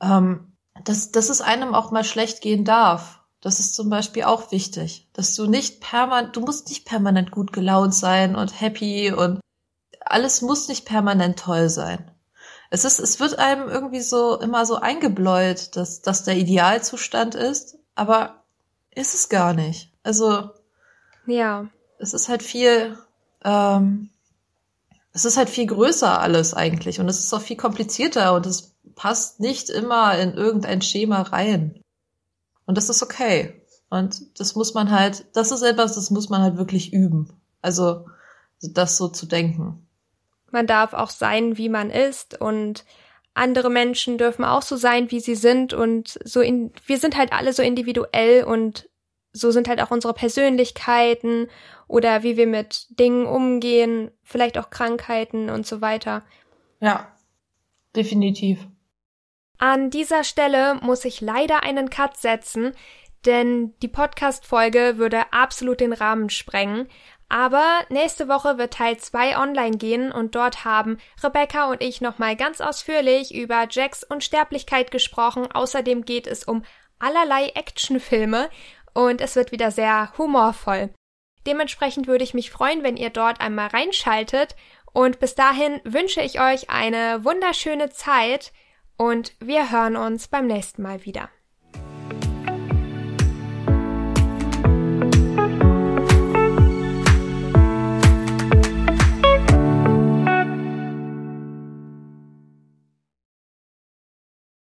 ähm, 0.01 0.53
dass, 0.83 1.11
dass 1.11 1.29
es 1.29 1.41
einem 1.41 1.73
auch 1.73 1.91
mal 1.91 2.03
schlecht 2.03 2.41
gehen 2.41 2.65
darf. 2.65 3.16
Das 3.41 3.59
ist 3.59 3.75
zum 3.75 3.89
Beispiel 3.89 4.23
auch 4.23 4.51
wichtig, 4.51 5.07
dass 5.13 5.35
du 5.35 5.47
nicht 5.47 5.79
permanent, 5.79 6.35
du 6.35 6.41
musst 6.41 6.69
nicht 6.69 6.85
permanent 6.85 7.31
gut 7.31 7.53
gelaunt 7.53 7.93
sein 7.93 8.35
und 8.35 8.59
happy 8.59 9.11
und 9.11 9.39
alles 10.01 10.41
muss 10.41 10.67
nicht 10.67 10.85
permanent 10.85 11.39
toll 11.39 11.69
sein. 11.69 12.11
Es 12.69 12.83
ist, 12.83 12.99
es 12.99 13.19
wird 13.19 13.39
einem 13.39 13.69
irgendwie 13.69 14.01
so 14.01 14.39
immer 14.39 14.65
so 14.65 14.75
eingebläut, 14.77 15.75
dass 15.75 16.01
das 16.01 16.23
der 16.23 16.35
Idealzustand 16.35 17.35
ist, 17.35 17.77
aber 17.95 18.43
ist 18.93 19.13
es 19.13 19.29
gar 19.29 19.53
nicht. 19.53 19.91
Also 20.03 20.49
ja, 21.27 21.67
es 21.99 22.13
ist 22.13 22.29
halt 22.29 22.43
viel, 22.43 22.97
ähm, 23.43 24.09
es 25.13 25.25
ist 25.25 25.37
halt 25.37 25.49
viel 25.49 25.67
größer 25.67 26.19
alles 26.19 26.53
eigentlich 26.53 26.99
und 26.99 27.07
es 27.07 27.19
ist 27.19 27.33
auch 27.33 27.41
viel 27.41 27.57
komplizierter 27.57 28.33
und 28.33 28.45
es 28.45 28.75
passt 28.95 29.39
nicht 29.39 29.69
immer 29.69 30.17
in 30.17 30.33
irgendein 30.33 30.81
Schema 30.81 31.21
rein. 31.21 31.81
Und 32.67 32.77
das 32.77 32.89
ist 32.89 33.01
okay. 33.01 33.59
Und 33.89 34.39
das 34.39 34.55
muss 34.55 34.75
man 34.75 34.91
halt, 34.91 35.25
das 35.33 35.51
ist 35.51 35.63
etwas, 35.63 35.95
das 35.95 36.11
muss 36.11 36.29
man 36.29 36.41
halt 36.41 36.57
wirklich 36.57 36.93
üben. 36.93 37.29
Also 37.61 38.05
das 38.61 38.97
so 38.97 39.07
zu 39.07 39.25
denken. 39.25 39.87
Man 40.51 40.67
darf 40.67 40.93
auch 40.93 41.09
sein, 41.09 41.57
wie 41.57 41.69
man 41.69 41.89
ist 41.89 42.39
und 42.39 42.85
andere 43.33 43.69
Menschen 43.69 44.17
dürfen 44.17 44.43
auch 44.43 44.61
so 44.61 44.75
sein, 44.75 45.11
wie 45.11 45.19
sie 45.19 45.35
sind 45.35 45.73
und 45.73 46.19
so 46.23 46.41
in, 46.41 46.71
wir 46.85 46.97
sind 46.97 47.17
halt 47.17 47.31
alle 47.33 47.53
so 47.53 47.61
individuell 47.61 48.43
und 48.43 48.89
so 49.31 49.51
sind 49.51 49.67
halt 49.67 49.81
auch 49.81 49.91
unsere 49.91 50.13
Persönlichkeiten 50.13 51.47
oder 51.87 52.23
wie 52.23 52.35
wir 52.35 52.47
mit 52.47 52.87
Dingen 52.99 53.27
umgehen, 53.27 54.11
vielleicht 54.23 54.57
auch 54.57 54.69
Krankheiten 54.69 55.49
und 55.49 55.67
so 55.67 55.81
weiter. 55.81 56.23
Ja, 56.79 57.11
definitiv. 57.95 58.59
An 59.59 59.89
dieser 59.89 60.23
Stelle 60.23 60.75
muss 60.81 61.03
ich 61.05 61.21
leider 61.21 61.63
einen 61.63 61.89
Cut 61.89 62.17
setzen, 62.17 62.75
denn 63.25 63.73
die 63.81 63.87
Podcast-Folge 63.87 64.97
würde 64.97 65.33
absolut 65.33 65.79
den 65.79 65.93
Rahmen 65.93 66.29
sprengen. 66.29 66.87
Aber 67.29 67.65
nächste 67.89 68.29
Woche 68.29 68.57
wird 68.57 68.73
Teil 68.73 68.97
2 68.97 69.37
online 69.37 69.77
gehen 69.77 70.11
und 70.11 70.35
dort 70.35 70.63
haben 70.63 70.97
Rebecca 71.21 71.69
und 71.69 71.81
ich 71.81 71.99
nochmal 71.99 72.35
ganz 72.37 72.61
ausführlich 72.61 73.35
über 73.35 73.67
Jacks 73.69 74.03
Unsterblichkeit 74.03 74.91
gesprochen. 74.91 75.51
Außerdem 75.51 76.05
geht 76.05 76.25
es 76.25 76.45
um 76.45 76.63
allerlei 76.99 77.49
Actionfilme 77.49 78.49
und 78.93 79.19
es 79.19 79.35
wird 79.35 79.51
wieder 79.51 79.71
sehr 79.71 80.13
humorvoll. 80.17 80.89
Dementsprechend 81.45 82.07
würde 82.07 82.23
ich 82.23 82.33
mich 82.33 82.49
freuen, 82.49 82.83
wenn 82.83 82.97
ihr 82.97 83.09
dort 83.09 83.41
einmal 83.41 83.67
reinschaltet 83.67 84.55
und 84.93 85.19
bis 85.19 85.35
dahin 85.35 85.81
wünsche 85.83 86.21
ich 86.21 86.39
euch 86.39 86.69
eine 86.69 87.23
wunderschöne 87.25 87.89
Zeit 87.89 88.53
und 88.97 89.33
wir 89.39 89.71
hören 89.71 89.95
uns 89.95 90.27
beim 90.27 90.47
nächsten 90.47 90.81
Mal 90.81 91.05
wieder. 91.05 91.29